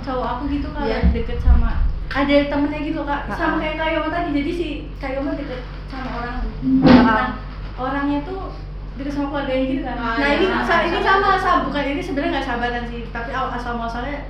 cowok 0.00 0.26
aku 0.30 0.42
gitu 0.50 0.68
kalau 0.70 0.86
Iya. 0.86 1.12
deket 1.12 1.38
sama 1.38 1.84
ada 2.08 2.34
temennya 2.46 2.80
gitu 2.80 3.00
kak 3.02 3.28
sama 3.28 3.58
kayak 3.58 3.76
Kayoma 3.76 4.08
tadi 4.08 4.28
jadi 4.32 4.50
si 4.50 4.68
Kayoma 4.96 5.34
deket 5.34 5.60
sama 5.86 6.08
orang 6.16 6.36
Ah. 6.40 7.04
nah, 7.04 7.26
orangnya 7.76 8.24
tuh 8.24 8.48
deket 8.94 9.12
sama 9.12 9.28
keluarganya 9.28 9.64
gitu 9.68 9.82
kan 9.84 9.96
Ah, 9.98 10.14
nah 10.16 10.28
iya. 10.30 10.40
ini 10.40 10.46
ini 10.88 10.98
sama. 11.04 11.36
sama 11.36 11.68
bukan 11.68 11.84
ini 11.84 12.00
sebenarnya 12.00 12.32
nggak 12.32 12.46
sahabatan 12.46 12.84
sih 12.88 13.00
tapi 13.10 13.28
al- 13.28 13.52
asal 13.52 13.76
muasalnya 13.76 14.24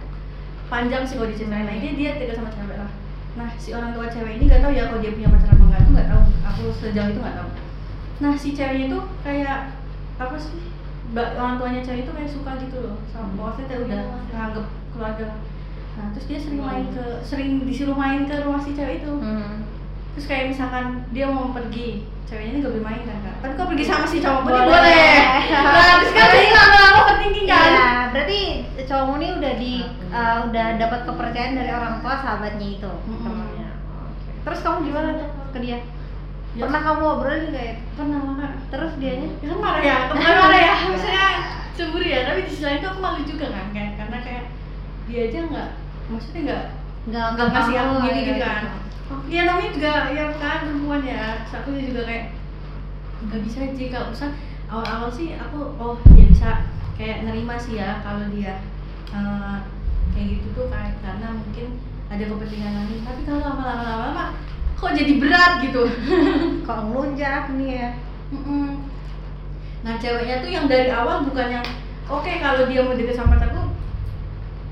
panjang 0.69 1.03
sih 1.05 1.17
kalau 1.17 1.31
diceritain. 1.31 1.67
Nah 1.67 1.75
ini 1.77 1.89
dia 1.97 2.17
deket 2.17 2.37
sama 2.41 2.51
cewek 2.53 2.77
lah. 2.81 2.91
Nah 3.35 3.49
si 3.59 3.75
orang 3.75 3.93
tua 3.93 4.07
cewek 4.07 4.39
ini 4.39 4.45
nggak 4.47 4.63
tahu 4.63 4.73
ya 4.73 4.89
kalau 4.89 5.01
dia 5.03 5.13
punya 5.17 5.29
pacar 5.33 5.51
apa 5.53 5.65
enggak 5.65 5.81
tuh 5.83 5.93
nggak 5.93 6.09
tahu. 6.11 6.23
Aku 6.49 6.63
sejauh 6.73 7.09
itu 7.11 7.21
nggak 7.21 7.37
tahu. 7.37 7.51
Nah 8.23 8.33
si 8.39 8.49
ceweknya 8.55 8.87
tuh 8.93 9.03
kayak 9.25 9.59
apa 10.21 10.37
sih? 10.39 10.59
Orang 11.15 11.57
tuanya 11.61 11.81
cewek 11.85 12.09
itu 12.09 12.13
kayak 12.13 12.31
suka 12.31 12.51
gitu 12.59 12.77
loh 12.81 12.97
sama 13.07 13.31
maksudnya 13.35 13.69
dia 13.71 13.79
udah 13.85 14.03
nganggep 14.33 14.67
keluarga. 14.95 15.29
Nah 15.95 16.07
terus 16.11 16.27
dia 16.27 16.39
sering 16.43 16.63
main 16.63 16.87
ke 16.91 17.05
sering 17.23 17.51
disuruh 17.63 17.95
main 17.95 18.27
ke 18.27 18.35
rumah 18.43 18.63
si 18.63 18.73
cewek 18.75 19.05
itu. 19.05 19.13
Hmm. 19.21 19.67
terus 20.15 20.31
kayak 20.31 20.55
misalkan 20.55 21.03
dia 21.11 21.27
mau 21.27 21.51
pergi 21.51 22.07
ceweknya 22.25 22.51
ini 22.51 22.59
gak 22.61 22.73
boleh 22.73 22.85
main 22.85 23.03
kan 23.05 23.19
kak 23.21 23.37
tapi 23.41 23.53
kok 23.55 23.69
pergi 23.69 23.85
sama 23.85 24.07
si 24.09 24.19
cowok 24.19 24.41
boleh 24.43 24.63
Boleh. 24.65 25.17
nah 25.53 25.93
terus 26.01 26.13
kan 26.13 26.27
jadi 26.33 26.49
lama-lama 26.51 26.97
overthinking 27.05 27.47
kan 27.47 27.71
Iya, 27.75 27.91
berarti 28.13 28.41
cowokmu 28.85 29.15
ini 29.19 29.29
udah 29.37 29.53
di 29.59 29.73
eh, 29.91 30.37
udah 30.49 30.67
dapat 30.79 31.01
kepercayaan 31.05 31.55
dari 31.55 31.71
orang 31.71 31.95
tua 32.01 32.15
sahabatnya 32.15 32.69
itu 32.79 32.93
temannya. 33.03 33.69
Oke. 34.07 34.31
Terus 34.45 34.59
kamu 34.63 34.79
gimana 34.87 35.09
tuh 35.19 35.29
ke 35.51 35.59
dia? 35.61 35.79
Ya. 36.55 36.63
Pernah 36.71 36.81
kamu 36.87 37.03
obrolin 37.03 37.45
nggak 37.51 37.65
ya? 37.67 37.75
pernah 37.99 38.19
kak 38.39 38.53
Terus 38.71 38.93
dianya? 39.03 39.29
ya 39.43 39.47
kan 39.51 39.59
marah 39.59 39.83
ya 39.83 39.97
kemarin 40.07 40.37
marah 40.47 40.61
ya 40.61 40.75
misalnya 40.87 41.29
cemburu 41.75 42.07
ya 42.07 42.19
tapi 42.23 42.39
di 42.47 42.51
sisi 42.55 42.63
lain 42.63 42.79
tuh 42.79 42.91
aku 42.95 43.01
malu 43.03 43.21
juga 43.27 43.47
kan 43.51 43.67
kayak 43.75 43.93
karena 43.99 44.19
kayak 44.23 44.45
dia 45.11 45.21
aja 45.27 45.39
nggak 45.51 45.69
maksudnya 46.07 46.41
nggak 46.47 46.65
Nggak 47.05 47.27
nggak 47.37 47.49
ngasih 47.53 47.77
aku 47.77 47.95
gini 48.05 48.21
ya, 48.21 48.27
gitu. 48.29 48.43
Kan. 48.45 48.63
Iya 49.29 49.41
namanya 49.45 49.71
juga 49.77 49.93
ya 50.13 50.25
kan 50.41 50.59
perempuan 50.65 51.03
ya. 51.05 51.25
Terus 51.45 51.55
aku 51.61 51.69
juga 51.77 52.03
kayak 52.09 52.25
nggak 53.25 53.41
bisa 53.45 53.59
sih 53.73 53.89
kalau 53.93 54.07
misal 54.13 54.31
awal-awal 54.69 55.11
sih 55.13 55.37
aku 55.37 55.59
oh 55.81 55.97
ya 56.17 56.25
bisa 56.29 56.51
kayak 56.97 57.29
nerima 57.29 57.55
sih 57.61 57.77
ya 57.77 58.01
kalau 58.01 58.29
dia 58.33 58.65
eh, 59.13 59.57
kayak 60.17 60.27
gitu 60.41 60.47
tuh 60.57 60.67
kayak 60.73 60.97
karena 61.05 61.29
mungkin 61.37 61.67
ada 62.09 62.25
kepentingan 62.25 62.73
lain. 62.73 63.01
Tapi 63.05 63.21
kalau 63.29 63.41
lama-lama 63.45 64.25
kok 64.75 64.93
jadi 64.93 65.13
berat 65.17 65.53
gitu. 65.65 65.83
Kok 66.67 66.79
ngelunjak 66.89 67.53
nih 67.57 67.71
ya? 67.81 67.89
Nah 69.85 69.95
ceweknya 70.01 70.41
tuh 70.41 70.51
yang 70.51 70.67
dari 70.69 70.89
awal 70.89 71.25
bukan 71.29 71.61
yang 71.61 71.67
oke 72.09 72.33
kalau 72.41 72.65
dia 72.69 72.81
mau 72.85 72.97
deket 72.97 73.17
sama 73.17 73.37
pacarku 73.37 73.54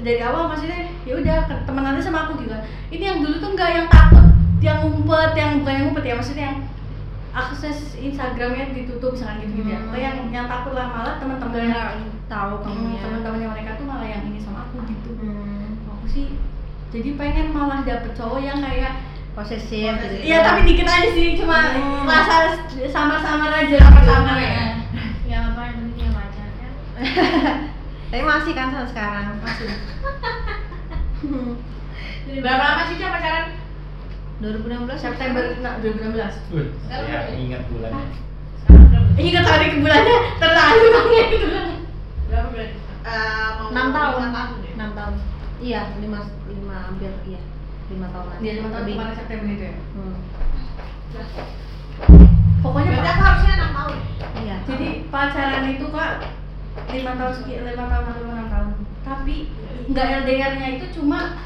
dari 0.02 0.20
awal 0.20 0.46
maksudnya 0.46 0.78
ya 1.02 1.14
udah 1.16 1.36
ke- 1.46 1.62
temenan 1.64 1.94
aja 1.94 2.04
sama 2.04 2.26
aku 2.26 2.38
gitu 2.38 2.50
kan. 2.50 2.62
Ini 2.88 3.04
yang 3.04 3.18
dulu 3.20 3.34
tuh 3.38 3.50
enggak 3.50 3.70
yang 3.72 3.86
takut, 3.86 4.24
yang 4.58 4.78
ngumpet, 4.82 5.30
yang 5.32 5.50
bukan 5.58 5.72
yang 5.72 5.84
ngumpet 5.86 6.04
ya 6.04 6.14
maksudnya 6.14 6.44
yang 6.44 6.58
akses 7.32 7.78
Instagramnya 7.96 8.76
ditutup 8.76 9.14
misalkan 9.14 9.40
gitu 9.40 9.52
gitu 9.58 9.70
ya. 9.70 9.78
Hmm. 9.78 9.88
Atau 9.88 9.98
yang 9.98 10.16
yang 10.28 10.46
takut 10.46 10.72
lah 10.72 10.86
malah 10.86 11.14
teman-temannya 11.16 11.70
Nggak 11.72 11.88
tahu 12.28 12.52
Hmm, 12.58 12.64
kamunya. 12.66 13.00
teman-temannya 13.00 13.48
mereka 13.50 13.70
tuh 13.74 13.86
malah 13.86 14.04
yang 14.04 14.22
ini 14.24 14.38
sama 14.38 14.66
aku 14.66 14.84
gitu. 14.84 15.10
Hmm. 15.16 15.80
Aku 15.88 16.06
sih 16.06 16.26
jadi 16.90 17.16
pengen 17.16 17.46
malah 17.50 17.80
dapet 17.80 18.12
cowok 18.12 18.38
yang 18.38 18.60
kayak 18.60 19.00
Posesif 19.32 19.96
gitu. 19.96 20.14
Iya 20.20 20.44
tapi 20.44 20.60
dikit 20.62 20.84
aja 20.84 21.08
sih 21.08 21.40
cuma 21.40 21.72
Hmm. 21.72 22.04
rasa 22.04 22.52
sama-sama 22.84 23.48
aja 23.50 23.80
Sama-sama 23.80 24.36
ya. 24.36 24.76
Ya 25.24 25.38
apa 25.48 25.72
namanya 25.72 25.88
punya 25.88 26.08
pacar 26.12 26.48
kan? 26.60 27.71
Tapi 28.12 28.22
masih 28.28 28.52
kan 28.52 28.68
sampai 28.68 28.90
sekarang. 28.92 29.40
Masih. 29.40 29.68
Berapa 32.44 32.60
lama 32.60 32.82
sih 32.92 33.00
Cak 33.00 33.08
pacaran? 33.08 33.46
2016 34.42 35.00
September 35.00 35.44
nah, 35.64 35.80
2016. 35.80 36.52
Wih, 36.52 36.68
saya 36.92 37.32
ingat 37.32 37.62
bulannya. 37.72 38.04
Ingat 39.16 39.44
hari 39.48 39.66
ke 39.72 39.76
bulannya 39.80 40.16
terlalu 40.36 40.86
namanya 40.92 41.24
itu. 41.30 41.46
Berapa 42.28 42.48
berarti? 42.52 42.76
Eh, 43.02 43.48
mau 43.56 43.68
6 43.72 43.96
tahun. 43.96 44.12
lima 44.12 44.30
tahun 44.36 44.60
ya? 44.60 44.72
6 44.76 44.98
tahun. 44.98 45.14
Iya, 45.62 45.82
5 45.96 46.04
5 46.52 46.84
hampir 46.84 47.12
iya. 47.24 47.40
5 47.88 48.12
tahunan. 48.12 48.36
Dia 48.44 48.52
lima 48.60 48.68
tahun 48.72 48.82
Lebih. 48.84 48.94
kemarin 48.98 49.14
September 49.16 49.46
itu 49.48 49.64
ya. 49.64 49.74
Hmm. 49.96 50.16
Pokoknya 52.60 52.90
Berarti 52.92 53.08
aku 53.08 53.22
harusnya 53.24 53.54
6 53.56 53.72
tahun. 53.72 53.96
Iya. 54.42 54.56
jadi 54.66 54.88
pacaran 55.06 55.64
itu 55.70 55.86
kak 55.88 56.12
lima 56.72 57.12
tahun 57.16 57.32
sekian 57.40 57.68
lima 57.68 57.86
tahun 57.88 58.04
atau 58.08 58.22
enam 58.28 58.48
tahun. 58.48 58.70
Tapi 59.02 59.36
nggak 59.92 60.06
LDR-nya 60.24 60.68
itu 60.80 60.86
cuma 61.00 61.36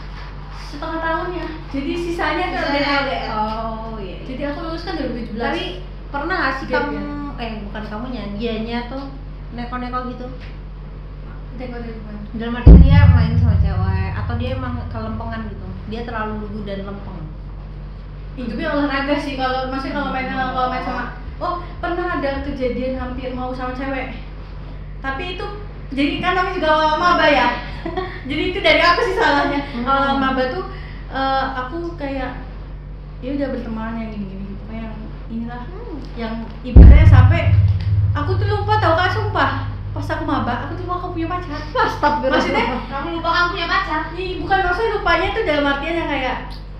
setengah 0.70 1.00
tahunnya. 1.02 1.46
Jadi 1.70 1.92
sisanya 1.94 2.44
Sisanya 2.50 2.62
LDR. 2.70 3.02
LDR. 3.02 3.28
Oh 3.34 3.96
iya. 3.98 4.18
Jadi 4.26 4.42
aku 4.46 4.58
lulus 4.66 4.82
kan 4.86 4.94
2017. 4.98 5.38
Tapi 5.38 5.64
pernah 6.10 6.36
gak 6.38 6.54
sih 6.62 6.66
kamu 6.70 7.00
eh 7.36 7.52
bukan 7.68 7.84
kamunya, 7.92 8.24
dianya 8.40 8.88
tuh 8.88 9.12
neko-neko 9.52 10.08
gitu? 10.14 10.26
Mana? 11.56 12.20
Dalam 12.36 12.56
artian 12.60 12.80
dia 12.84 13.00
main 13.16 13.32
sama 13.40 13.56
cewek 13.60 14.10
atau 14.12 14.34
dia 14.36 14.50
emang 14.56 14.76
kelempengan 14.92 15.48
gitu? 15.48 15.66
Dia 15.88 16.04
terlalu 16.04 16.44
lugu 16.44 16.60
dan 16.68 16.84
lempeng. 16.84 17.20
hidupnya 18.36 18.68
olahraga 18.68 19.16
sih 19.16 19.32
kalau 19.32 19.72
maksudnya 19.72 19.96
kalau 19.96 20.12
main 20.12 20.28
kalau 20.28 20.68
main 20.68 20.84
sama 20.84 21.16
oh 21.40 21.64
pernah 21.80 22.20
ada 22.20 22.44
kejadian 22.44 23.00
hampir 23.00 23.32
mau 23.32 23.48
sama 23.56 23.72
cewek 23.72 24.12
tapi 25.06 25.38
itu 25.38 25.46
jadi 25.88 26.18
kan 26.18 26.32
namanya 26.34 26.54
juga 26.54 26.68
awal 26.68 26.94
maba 26.98 27.26
ya 27.26 27.46
jadi 28.28 28.42
itu 28.50 28.58
dari 28.58 28.82
aku 28.82 29.00
sih 29.04 29.14
salahnya 29.14 29.60
Hmm. 29.70 29.86
awal 29.86 30.18
maba 30.18 30.42
tuh 30.50 30.64
eh, 31.08 31.44
aku 31.54 31.94
kayak 31.94 32.42
ya 33.18 33.30
udah 33.32 33.48
berteman 33.48 33.94
yang 33.96 34.10
gini 34.10 34.26
gini 34.26 34.44
gitu 34.50 34.64
yang 34.68 34.92
inilah 35.28 35.62
yang 36.16 36.34
ibaratnya 36.62 37.06
sampai 37.06 37.54
aku 38.12 38.34
tuh 38.34 38.46
lupa 38.46 38.76
tau 38.76 38.94
kak 38.94 39.14
sumpah 39.14 39.50
pas 39.92 40.08
aku 40.10 40.24
maba 40.24 40.66
aku 40.66 40.72
tuh 40.74 40.84
lupa 40.84 40.94
aku 40.98 41.08
punya 41.14 41.28
pacar 41.30 41.56
Astagfirullah. 41.86 42.36
Maksudnya? 42.36 42.66
Kamu 42.84 43.08
lupa 43.16 43.28
kamu 43.30 43.48
punya 43.54 43.66
pacar? 43.66 44.00
Ih, 44.12 44.42
bukan 44.42 44.58
maksudnya 44.60 44.90
lupanya 44.92 45.28
tuh 45.32 45.42
dalam 45.44 45.64
artian 45.66 45.96
yang 45.96 46.10
kayak 46.10 46.36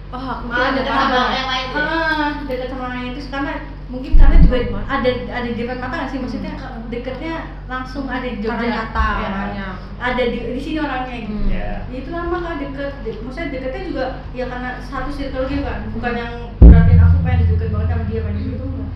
oh 0.07 0.22
aku 0.22 0.45
malah 0.47 0.68
ada 0.70 0.83
sama 0.83 1.22
yang 1.33 1.49
lain 1.49 1.66
ya? 1.66 1.81
ah 1.81 2.29
deket 2.45 2.68
sama 2.68 2.83
orang 2.87 3.03
itu 3.09 3.20
karena 3.27 3.55
mungkin 3.87 4.18
karena 4.18 4.43
juga 4.43 4.57
ada 4.91 5.11
ada 5.30 5.47
di 5.47 5.55
depan 5.55 5.78
mata 5.78 5.95
nggak 5.95 6.11
sih? 6.11 6.18
Maksudnya 6.18 6.53
deketnya 6.91 7.34
langsung 7.70 8.11
ada 8.11 8.26
di 8.26 8.39
Jogja. 8.43 8.59
Karena 8.59 8.74
nyata 8.74 9.09
ya 9.14 9.28
orangnya. 9.30 9.68
ada 9.97 10.22
di 10.26 10.39
di 10.43 10.61
sini 10.61 10.78
orangnya 10.82 11.14
gitu. 11.22 11.34
Hmm. 11.39 11.49
Ya. 11.51 11.70
Ya 11.87 11.97
itu 12.03 12.11
lama 12.11 12.37
kan 12.43 12.59
deket, 12.59 12.91
de- 13.07 13.20
maksudnya 13.22 13.49
deketnya 13.55 13.82
juga 13.87 14.05
ya 14.34 14.45
karena 14.51 14.70
satu 14.82 15.11
circle 15.14 15.47
gitu 15.47 15.62
kan. 15.62 15.78
Bukan 15.95 16.12
yang 16.18 16.32
berarti 16.59 16.93
aku 16.99 17.16
pengen 17.22 17.47
deket 17.47 17.68
banget 17.70 17.89
sama 17.95 18.05
dia 18.11 18.20
pengen 18.26 18.43
gitu 18.43 18.64
enggak. 18.66 18.91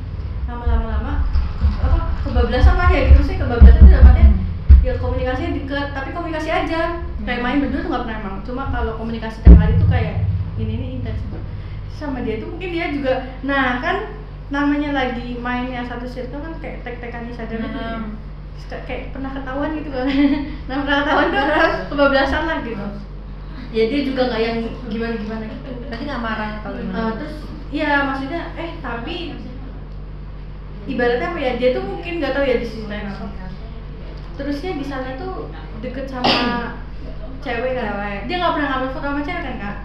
Lama-lama 0.50 0.86
lama 0.90 1.12
apa 1.80 1.98
kebablasan 2.26 2.74
lah 2.74 2.88
ya 2.90 3.00
gitu. 3.14 3.20
Sih 3.22 3.36
kebablasan 3.38 3.78
itu 3.86 3.90
dapatnya 3.94 4.26
ya 4.80 4.92
komunikasinya 4.96 5.50
deket 5.54 5.86
tapi 5.94 6.08
komunikasi 6.10 6.48
aja. 6.50 6.80
Kayak 7.20 7.42
main 7.44 7.58
berdua 7.62 7.80
tuh 7.84 7.90
nggak 7.94 8.02
pernah 8.08 8.18
emang. 8.22 8.36
Cuma 8.42 8.62
kalau 8.74 8.92
komunikasi 8.98 9.38
tiap 9.46 9.54
hari 9.60 9.78
tuh 9.78 9.86
kayak 9.86 10.26
ini 10.58 10.72
ini 10.76 10.86
intens 10.98 11.20
banget. 11.30 11.46
sama 11.94 12.24
dia 12.24 12.40
tuh 12.40 12.48
mungkin 12.48 12.72
dia 12.72 12.88
juga 12.96 13.28
nah 13.44 13.76
kan 13.84 14.19
namanya 14.50 14.90
lagi 14.90 15.38
main 15.38 15.66
yang 15.66 15.86
satu 15.86 16.04
circle 16.04 16.42
kan 16.42 16.54
kayak 16.58 16.82
tek-tekan 16.82 17.30
sadar 17.30 17.54
gitu 17.56 17.70
ya. 17.70 17.94
Hmm. 17.96 18.18
Kayak- 18.86 19.10
pernah 19.10 19.30
ketahuan 19.30 19.70
gitu 19.74 19.90
kan 19.90 20.06
nah 20.70 20.76
pernah 20.82 20.98
ketahuan 21.02 21.28
tuh 21.30 21.46
kebablasan 21.88 22.42
lah 22.44 22.58
gitu. 22.60 22.86
Ya 23.70 23.86
dia 23.86 24.00
juga 24.02 24.26
nggak 24.26 24.42
yang 24.42 24.58
gimana 24.86 25.14
gimana 25.16 25.44
gitu. 25.46 25.70
Berarti 25.86 26.02
nggak 26.04 26.22
marah 26.22 26.50
atau 26.58 26.70
Eh, 26.74 26.82
gimana? 26.82 27.14
terus 27.16 27.34
ya 27.70 27.90
maksudnya 28.04 28.40
eh 28.54 28.70
tapi 28.78 29.16
ibaratnya 30.86 31.26
apa 31.30 31.38
ya 31.38 31.52
dia 31.54 31.70
tuh 31.70 31.84
mungkin 31.86 32.18
nggak 32.18 32.34
tahu 32.34 32.42
ya 32.42 32.56
di 32.58 32.66
sisi 32.66 32.86
lain 32.86 33.06
apa 33.06 33.26
terusnya 34.34 34.72
di 34.74 34.86
sana 34.86 35.14
tuh 35.14 35.52
deket 35.78 36.08
sama 36.08 36.74
cewek 37.44 37.78
kan? 37.78 38.26
Dia 38.26 38.36
nggak 38.36 38.52
pernah 38.58 38.68
ngambil 38.74 38.90
foto 38.90 39.06
sama 39.06 39.22
cewek 39.22 39.42
kan 39.44 39.56
kak 39.58 39.76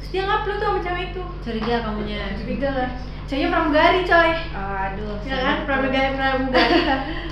terus 0.00 0.08
dia 0.10 0.22
ngupload 0.24 0.56
tuh 0.56 0.66
sama 0.66 0.80
cewek 0.80 1.04
itu. 1.12 1.22
Curiga 1.44 1.74
kamunya. 1.84 2.20
curiga 2.34 2.68
lah. 2.72 2.90
Ceweknya 3.28 3.48
pramugari 3.52 4.00
coy. 4.02 4.30
Oh, 4.56 4.74
aduh. 4.74 5.16
ya 5.22 5.36
kan? 5.38 5.56
pramugari 5.62 6.10
pramugari. 6.16 6.78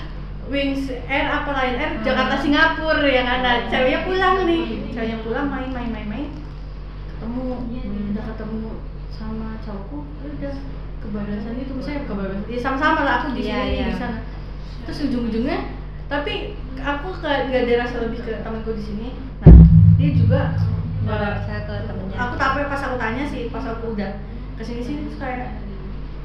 Wings 0.52 0.88
Air 0.88 1.26
apa 1.28 1.50
Lion 1.52 1.76
Air 1.76 1.90
Hmm. 1.98 2.04
Jakarta 2.04 2.36
Singapura 2.38 3.04
ya 3.04 3.22
kan? 3.22 3.38
Nah 3.42 3.54
ceweknya 3.68 4.00
pulang 4.04 4.36
nih. 4.44 4.64
Ceweknya 4.92 5.18
pulang 5.20 5.46
main 5.48 5.68
main 5.68 5.90
main 5.90 6.06
main. 6.08 6.28
Ketemu. 7.12 7.44
Udah 8.12 8.24
ketemu 8.32 8.70
sama 9.10 9.48
cowokku. 9.60 9.98
Ya 10.24 10.28
udah 10.38 10.54
kebablasan 10.98 11.54
itu 11.56 11.72
misalnya 11.72 12.02
kebablasan 12.04 12.46
ya 12.50 12.58
sama-sama 12.58 13.00
lah 13.06 13.14
aku 13.22 13.28
di 13.32 13.46
sini 13.46 13.70
iya. 13.70 13.86
di 13.86 13.94
sana 13.94 14.18
terus 14.82 14.98
ujung-ujungnya 15.06 15.70
tapi 16.10 16.58
aku 16.74 17.08
ke- 17.14 17.44
nggak 17.46 17.62
ada 17.70 17.74
rasa 17.86 17.96
lebih 18.02 18.20
ke 18.24 18.42
temanku 18.42 18.72
di 18.74 18.82
sini. 18.82 19.08
Nah 19.38 19.52
dia 19.94 20.10
juga 20.10 20.40
Saya 21.08 21.60
ke 21.64 21.74
temennya. 21.88 22.16
aku 22.20 22.34
tapi 22.36 22.60
pas 22.68 22.82
aku 22.84 22.96
tanya 23.00 23.24
sih 23.24 23.48
pas 23.48 23.64
aku 23.64 23.96
udah 23.96 24.12
ke 24.60 24.62
sini 24.62 24.80
sini 24.84 25.00
terus 25.08 25.18
kayak 25.22 25.64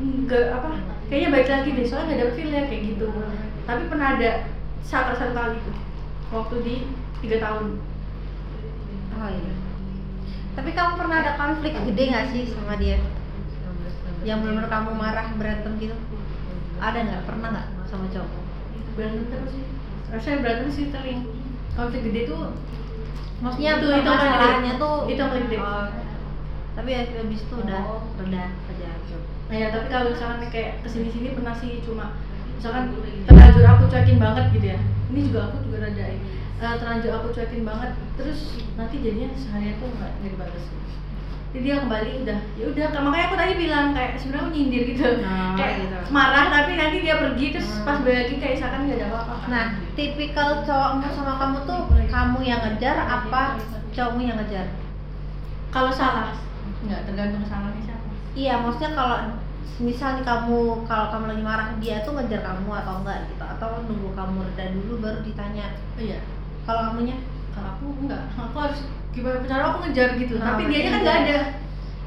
nggak 0.03 0.45
apa 0.59 0.69
kayaknya 1.07 1.29
baik 1.31 1.47
lagi 1.47 1.69
deh 1.71 1.85
soalnya 1.87 2.05
nggak 2.11 2.19
dapet 2.19 2.35
feel 2.35 2.51
ya 2.51 2.63
kayak 2.67 2.81
gitu 2.91 3.07
tapi 3.63 3.83
pernah 3.87 4.07
ada 4.19 4.31
satu 4.83 5.15
satu 5.15 5.31
kali 5.31 5.57
tuh 5.63 5.75
waktu 6.33 6.55
di 6.65 6.75
tiga 7.23 7.37
tahun 7.39 7.79
Oh 9.13 9.29
iya. 9.29 9.53
Tapi 10.57 10.73
kamu 10.73 10.97
pernah 10.97 11.21
ada 11.21 11.37
konflik 11.37 11.77
gede 11.77 12.03
nggak 12.09 12.33
sih 12.33 12.49
sama 12.49 12.81
dia? 12.81 12.97
Yang 14.25 14.41
benar-benar 14.41 14.67
kamu 14.73 14.91
marah 14.97 15.27
berantem 15.37 15.77
gitu? 15.77 15.93
Ada 16.81 16.97
nggak? 16.97 17.21
Pernah 17.29 17.47
nggak 17.53 17.67
sama 17.87 18.09
cowok? 18.09 18.43
berantem 18.93 19.25
terus 19.29 19.49
sih 19.57 19.65
rasanya 20.13 20.37
berantem 20.45 20.69
sih 20.69 20.85
sering 20.93 21.19
konflik 21.73 22.01
gede 22.05 22.29
tuh 22.29 22.53
Maksudnya 23.43 23.71
Itu- 23.75 23.91
itu, 23.91 24.07
masalahnya 24.07 24.73
tuh. 24.79 24.95
Itu 25.11 25.19
yang 25.19 25.31
paling 25.35 25.47
gede. 25.51 25.57
oh, 25.59 25.85
tapi 26.73 26.89
ya 26.89 26.99
habis 27.05 27.41
itu 27.43 27.55
udah 27.59 27.81
reda 28.17 28.43
aja 28.49 28.89
gitu. 29.05 29.17
Nah, 29.51 29.55
ya 29.59 29.67
tapi 29.69 29.85
kalau 29.91 30.05
misalkan 30.15 30.47
kayak 30.49 30.81
ke 30.81 30.87
sini 30.89 31.11
sini 31.11 31.35
pernah 31.35 31.53
sih 31.53 31.83
cuma 31.83 32.17
misalkan 32.57 32.95
terlanjur 33.27 33.65
aku 33.67 33.83
cuekin 33.91 34.17
banget 34.17 34.45
gitu 34.55 34.67
ya. 34.73 34.79
Ini 35.13 35.19
juga 35.29 35.39
aku 35.51 35.55
juga 35.69 35.77
rada 35.85 36.03
eh, 36.07 36.75
terlanjur 36.79 37.11
aku 37.19 37.27
cuekin 37.35 37.61
banget 37.67 37.91
terus 38.15 38.39
nanti 38.79 38.95
jadinya 39.03 39.29
seharian 39.35 39.77
tuh 39.77 39.91
nggak 39.91 40.11
nggak 40.23 40.31
dibalas 40.33 40.63
jadi 41.53 41.61
dia 41.63 41.75
kembali 41.79 42.11
udah 42.25 42.39
ya 42.57 42.65
udah 42.67 42.85
makanya 42.99 43.25
aku 43.27 43.35
tadi 43.37 43.53
bilang 43.55 43.87
kayak 43.93 44.17
sebenarnya 44.17 44.49
nyindir 44.49 44.83
gitu 44.89 45.05
Nah, 45.21 45.53
kayak 45.53 45.73
gitu. 45.79 45.97
marah 46.09 46.45
tapi 46.49 46.71
nanti 46.73 46.97
dia 46.99 47.15
pergi 47.15 47.45
terus 47.51 47.69
Hmm. 47.71 47.85
pas 47.85 47.97
balik 47.99 48.17
lagi 48.19 48.35
kayak 48.37 48.55
seakan 48.57 48.81
nggak 48.83 48.97
ada 48.97 49.07
apa-apa 49.07 49.35
Nah, 49.45 49.65
tipikal 49.93 50.49
cowokmu 50.61 51.07
sama 51.09 51.33
kamu 51.37 51.57
tuh 51.63 51.81
kamu 52.07 52.37
yang 52.41 52.59
ngejar 52.59 52.97
apa 52.97 53.43
cowokmu 53.89 54.21
yang 54.23 54.37
ngejar? 54.37 54.67
kalau 55.69 55.89
salah 55.89 56.33
nggak 56.81 57.01
tergantung 57.05 57.43
salahnya 57.43 57.81
siapa 57.81 58.05
Iya, 58.33 58.53
maksudnya 58.59 58.91
kalau 58.93 59.17
misal 59.75 60.09
nih 60.11 60.25
kamu 60.25 60.57
kalau 60.83 61.05
kamu 61.09 61.25
lagi 61.27 61.43
marah 61.43 61.67
dia 61.77 62.01
tuh 62.01 62.13
ngejar 62.13 62.41
kamu 62.41 62.69
atau 62.75 62.93
enggak 62.99 63.25
gitu 63.27 63.41
atau 63.43 63.69
nunggu 63.83 64.09
kamu 64.11 64.37
reda 64.43 64.65
dulu 64.69 64.93
baru 64.99 65.19
ditanya. 65.21 65.77
iya 65.95 66.17
Kalau 66.63 66.89
kamunya? 66.89 67.17
Kalau 67.53 67.69
aku 67.71 67.85
enggak. 68.01 68.21
Aku 68.33 68.57
harus 68.59 68.79
gimana 69.09 69.45
cara 69.45 69.63
aku 69.69 69.77
ngejar 69.83 70.09
gitu. 70.15 70.33
Nah, 70.35 70.45
tapi 70.49 70.61
berarti 70.63 70.73
dia 70.73 70.81
kan 70.83 70.91
ngejar. 70.91 71.03
nggak 71.03 71.17
ada. 71.23 71.39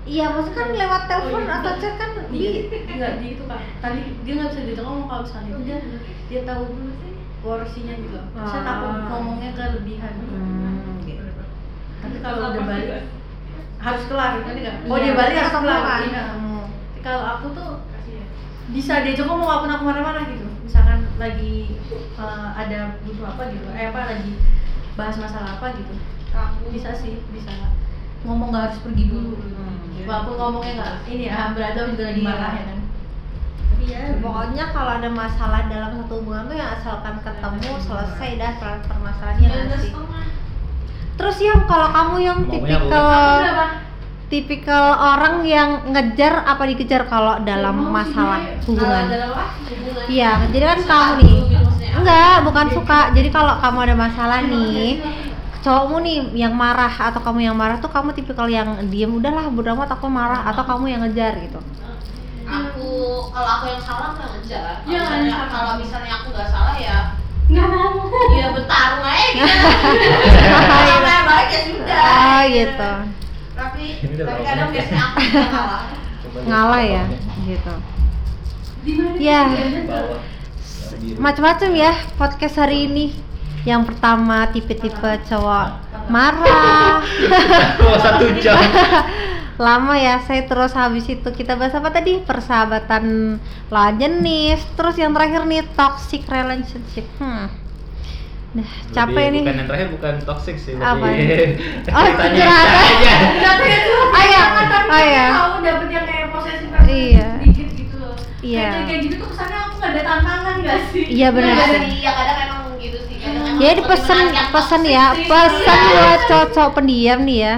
Iya, 0.07 0.24
maksudnya 0.30 0.55
kan 0.55 0.68
lewat 0.72 1.03
telepon 1.07 1.34
Oh, 1.34 1.42
iya. 1.42 1.55
atau 1.57 1.72
chat 1.76 1.94
kan 1.97 2.11
di 2.28 2.38
di 2.62 2.92
nggak 2.92 3.12
di 3.18 3.26
itu 3.32 3.42
kak. 3.42 3.61
Tadi 3.80 4.01
dia 4.22 4.32
nggak 4.34 4.51
bisa 4.51 4.61
diajak 4.62 4.84
ngomong 4.84 5.07
kalau 5.07 5.22
misalnya 5.22 5.49
itu 5.49 5.61
dia 5.62 5.78
dia 6.26 6.40
tahu 6.44 6.64
porsinya 7.40 7.94
juga 7.97 8.20
saya 8.36 8.61
Ah. 8.61 8.64
takut 8.64 8.92
ngomongnya 9.05 9.51
kelebihan. 9.53 10.14
Hmm, 10.20 11.03
gitu. 11.03 11.26
tapi 11.97 12.16
kalau 12.18 12.38
udah 12.51 12.62
balik 12.64 12.90
harus 13.76 14.03
kelar 14.07 14.32
kan 14.40 14.55
nggak? 14.55 14.76
Oh 14.84 14.94
Iya, 14.94 15.03
dia 15.05 15.12
balik 15.14 15.34
harus 15.36 15.55
kelar. 15.57 15.80
kan, 15.80 16.01
Iya. 16.05 16.22
Tapi 16.30 16.99
kalau 17.03 17.22
aku 17.28 17.47
tuh 17.53 17.70
bisa 18.66 18.94
diajak 19.03 19.26
ngomong 19.26 19.47
walaupun 19.47 19.70
aku 19.70 19.82
marah-marah 19.84 20.24
gitu. 20.26 20.47
Misalkan 20.62 21.07
lagi 21.16 21.78
eh, 22.14 22.49
ada 22.53 22.78
butuh 23.03 23.26
apa 23.28 23.42
gitu. 23.49 23.66
Eh 23.70 23.90
apa 23.90 24.01
lagi 24.09 24.32
bahas 24.97 25.16
masalah 25.16 25.57
apa 25.57 25.66
gitu. 25.76 25.94
Bisa 26.68 26.90
sih 26.92 27.20
bisa. 27.30 27.53
Ngomong 28.24 28.51
nggak 28.51 28.64
harus 28.68 28.78
pergi 28.82 29.05
dulu. 29.07 29.36
Walaupun 30.07 30.34
ngomongnya 30.34 30.72
nggak 30.76 30.92
ini 31.07 31.24
ya 31.26 31.53
berantem 31.53 31.92
juga 31.94 32.05
lagi 32.07 32.20
Iya. 32.20 32.28
marah 32.28 32.53
ya 32.53 32.64
kan. 32.64 32.78
Tapi 33.66 33.84
ya 33.86 34.01
Pokoknya 34.18 34.64
kalau 34.70 34.90
ada 34.97 35.09
masalah 35.09 35.61
dalam 35.66 35.90
satu 35.97 36.14
hubungan 36.20 36.47
tuh 36.47 36.57
ya 36.57 36.66
asalkan 36.74 37.14
ketemu 37.20 37.70
selesai 37.78 38.30
dah 38.36 38.53
per- 38.57 38.84
permasalahannya 38.84 39.76
sih. 39.78 39.92
Terus 41.16 41.36
yang 41.40 41.64
kalau 41.64 41.88
kamu 41.90 42.16
yang 42.20 42.38
tipikal? 42.44 43.40
Tipikal 44.27 44.85
orang 44.93 45.43
yang 45.43 45.70
ngejar 45.89 46.43
apa 46.43 46.66
dikejar 46.66 47.07
kalau 47.07 47.39
dalam 47.41 47.79
masalah 47.87 48.43
hubungan? 48.64 49.07
Iya, 50.07 50.51
jadi 50.51 50.64
kan 50.66 50.81
kamu 50.83 51.12
nih. 51.16 51.35
gitu 51.47 51.57
maksudnya. 51.57 51.91
Enggak, 51.97 52.37
bukan 52.43 52.66
suka. 52.70 53.01
Jadi 53.11 53.29
kalau 53.31 53.55
kamu 53.57 53.79
ada 53.83 53.95
masalah 53.97 54.39
nih, 54.43 55.03
cowokmu 55.61 55.97
nih 56.01 56.16
yang 56.39 56.55
marah 56.55 56.91
atau 56.91 57.18
kamu 57.18 57.39
yang 57.45 57.57
marah 57.57 57.77
tuh 57.77 57.91
kamu 57.91 58.12
tipikal 58.12 58.47
yang 58.47 58.87
diem 58.87 59.11
udahlah 59.11 59.47
bodo 59.49 59.74
amat 59.74 59.91
aku 59.93 60.07
marah 60.07 60.47
atau 60.47 60.62
kamu 60.62 60.85
yang 60.89 61.01
ngejar 61.03 61.35
gitu. 61.43 61.59
aku 62.47 62.87
kalau 63.35 63.51
aku 63.59 63.64
yang 63.66 63.83
salah 63.83 64.14
aku 64.14 64.22
yang 64.22 64.33
ngejar 64.39 64.62
kalau 64.62 64.87
Iya, 64.87 65.01
misalnya 65.03 65.35
sama. 65.35 65.47
kalau 65.51 65.72
misalnya 65.83 66.12
aku 66.14 66.27
nggak 66.31 66.47
salah 66.47 66.74
ya 66.79 66.99
nggak 67.47 67.66
mau 67.66 67.91
ya 68.31 68.47
bertarung 68.55 69.03
aja 69.03 69.27
gitu 69.35 69.66
kalau 70.70 70.99
saya 71.03 71.20
balik 71.27 71.49
ya 71.51 71.61
sudah 71.66 72.03
Oh 72.07 72.43
gitu. 72.47 72.93
Tapi 73.77 74.16
tapi 74.16 74.43
kadang 74.43 74.68
biasanya 74.72 75.05
aku 75.12 75.20
Coba 76.27 76.39
Ngalah 76.49 76.83
ya, 76.83 77.05
gitu. 77.45 77.74
di 78.83 78.93
mana 78.97 79.20
Ya. 79.20 79.41
Macam-macam 81.20 81.70
ya 81.77 81.93
podcast 82.16 82.57
hari 82.57 82.89
ini. 82.89 83.12
Yang 83.68 83.93
pertama 83.93 84.49
tipe-tipe 84.49 85.11
cowok 85.29 85.66
marah. 86.09 87.05
Oh, 87.83 87.99
satu 88.05 88.33
jam. 88.41 88.57
Lama 89.61 89.95
ya, 89.99 90.22
saya 90.24 90.47
terus 90.47 90.72
habis 90.72 91.05
itu 91.11 91.29
kita 91.35 91.59
bahas 91.59 91.74
apa 91.74 91.91
tadi? 91.93 92.22
Persahabatan 92.22 93.37
lawan 93.68 93.97
jenis. 93.99 94.62
Terus 94.79 94.97
yang 94.97 95.12
terakhir 95.12 95.45
nih 95.45 95.66
toxic 95.74 96.24
relationship. 96.31 97.05
Hmm. 97.18 97.66
Nah, 98.55 98.68
capek 98.88 99.12
Lebih- 99.12 99.32
nih. 99.32 99.42
Bukan 99.42 99.57
yang 99.57 99.68
terakhir 99.68 99.88
bukan 99.92 100.14
toxic 100.22 100.57
sih. 100.57 100.72
Apa? 100.76 100.97
Oh, 100.97 101.12
tuh. 101.84 101.92
Oh, 101.92 102.07
iya. 104.22 104.42
Tapi 104.57 104.86
Oh, 104.86 105.01
iya. 105.03 105.24
tahu 105.34 105.53
dapet 105.61 105.88
yang 105.90 106.05
kayak 106.05 106.26
posesif 106.30 106.68
Iya. 106.86 107.28
sedikit 107.42 107.68
gitu 107.74 107.94
loh. 107.99 108.14
Iya. 108.40 108.68
Kayak 108.70 108.86
kayak 108.86 109.01
gitu 109.03 109.14
tuh 109.18 109.28
kesannya 109.28 109.59
aku 109.59 109.72
nggak 109.76 109.90
ada 109.90 110.03
tantangan 110.03 110.55
nggak 110.62 110.78
sih? 110.88 111.03
Iya, 111.11 111.28
benar 111.30 111.53
Nggak 111.53 111.68
sih 111.68 111.97
ya 111.99 112.12
kadang 112.14 112.38
emang 112.40 112.62
gitu 112.78 112.99
sih 113.03 113.16
kadang 113.18 113.42
emang 113.44 113.59
Jadi 113.59 113.80
pesen 113.82 114.24
pesen 114.49 114.82
ya, 114.86 115.05
sih. 115.12 115.24
pesan 115.26 115.78
Iya. 115.82 116.01
buat 116.24 116.49
cowok 116.55 116.70
pendiam 116.72 117.18
nih 117.22 117.38
ya. 117.42 117.55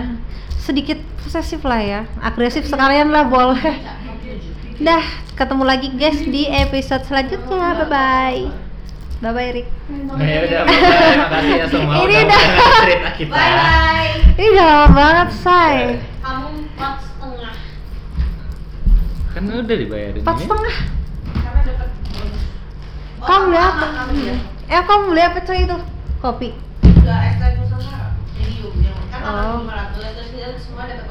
Sedikit 0.58 0.98
posesif 1.18 1.60
lah 1.62 1.80
ya, 1.80 2.00
agresif 2.18 2.64
sekalian 2.64 3.08
lah 3.08 3.24
boleh. 3.24 3.60
Dah, 4.78 5.04
ketemu 5.34 5.62
lagi 5.62 5.88
guys 5.92 6.20
di 6.22 6.46
episode 6.46 7.04
selanjutnya. 7.04 7.76
Bye 7.76 7.86
bye. 7.86 8.67
Bye 9.18 9.32
bye 9.32 9.50
Rick. 9.50 9.66
Nah, 9.90 10.22
ya 10.22 10.40
udah, 10.40 10.60
bye-bye. 10.62 11.16
makasih 11.18 11.54
ya 11.54 11.66
semua 11.66 11.92
Ini 11.98 12.16
udah 12.22 12.40
cerita 12.78 13.10
kita. 13.12 13.32
bye 13.32 13.50
bye 13.52 14.10
Ini 14.32 14.46
udah 14.48 14.66
lama 14.68 14.88
banget, 14.92 15.28
say. 15.36 15.74
kamu 16.20 16.46
empat 16.68 16.94
setengah 17.02 17.54
kan 19.28 19.42
udah 19.44 19.76
dibayarin 19.76 20.20
empat 20.20 20.34
ini. 20.34 20.42
setengah 20.44 20.76
Karena 21.34 21.60
dapat 21.64 21.88
bonus. 22.06 22.42
kamu 23.20 23.42
beli 23.44 23.58
apa 23.58 23.74
Oh, 23.80 23.90
kamu 23.96 24.12
ya? 24.20 24.36
eh 24.68 24.82
kamu 24.84 25.02
beli 25.08 25.22
apa 25.24 25.38
cuy 25.40 25.58
itu 25.60 25.76
kopi 26.18 26.48
Enggak 26.84 27.20
ekstrak 27.26 27.52
nusantara. 27.56 28.08
Medium 28.32 28.74
yang 28.78 28.98
kan 29.08 29.20
Oh. 29.20 29.54
lima 29.58 29.74
ratus 29.74 29.98
terus 30.14 30.28
kita 30.30 30.48
semua 30.58 30.84
dapat. 30.84 31.06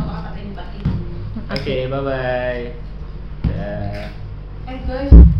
Oke, 1.49 1.75
bye 1.87 2.01
bye. 2.01 2.63
Ya. 3.47 3.75
Eh 4.65 4.77
guys, 4.83 5.11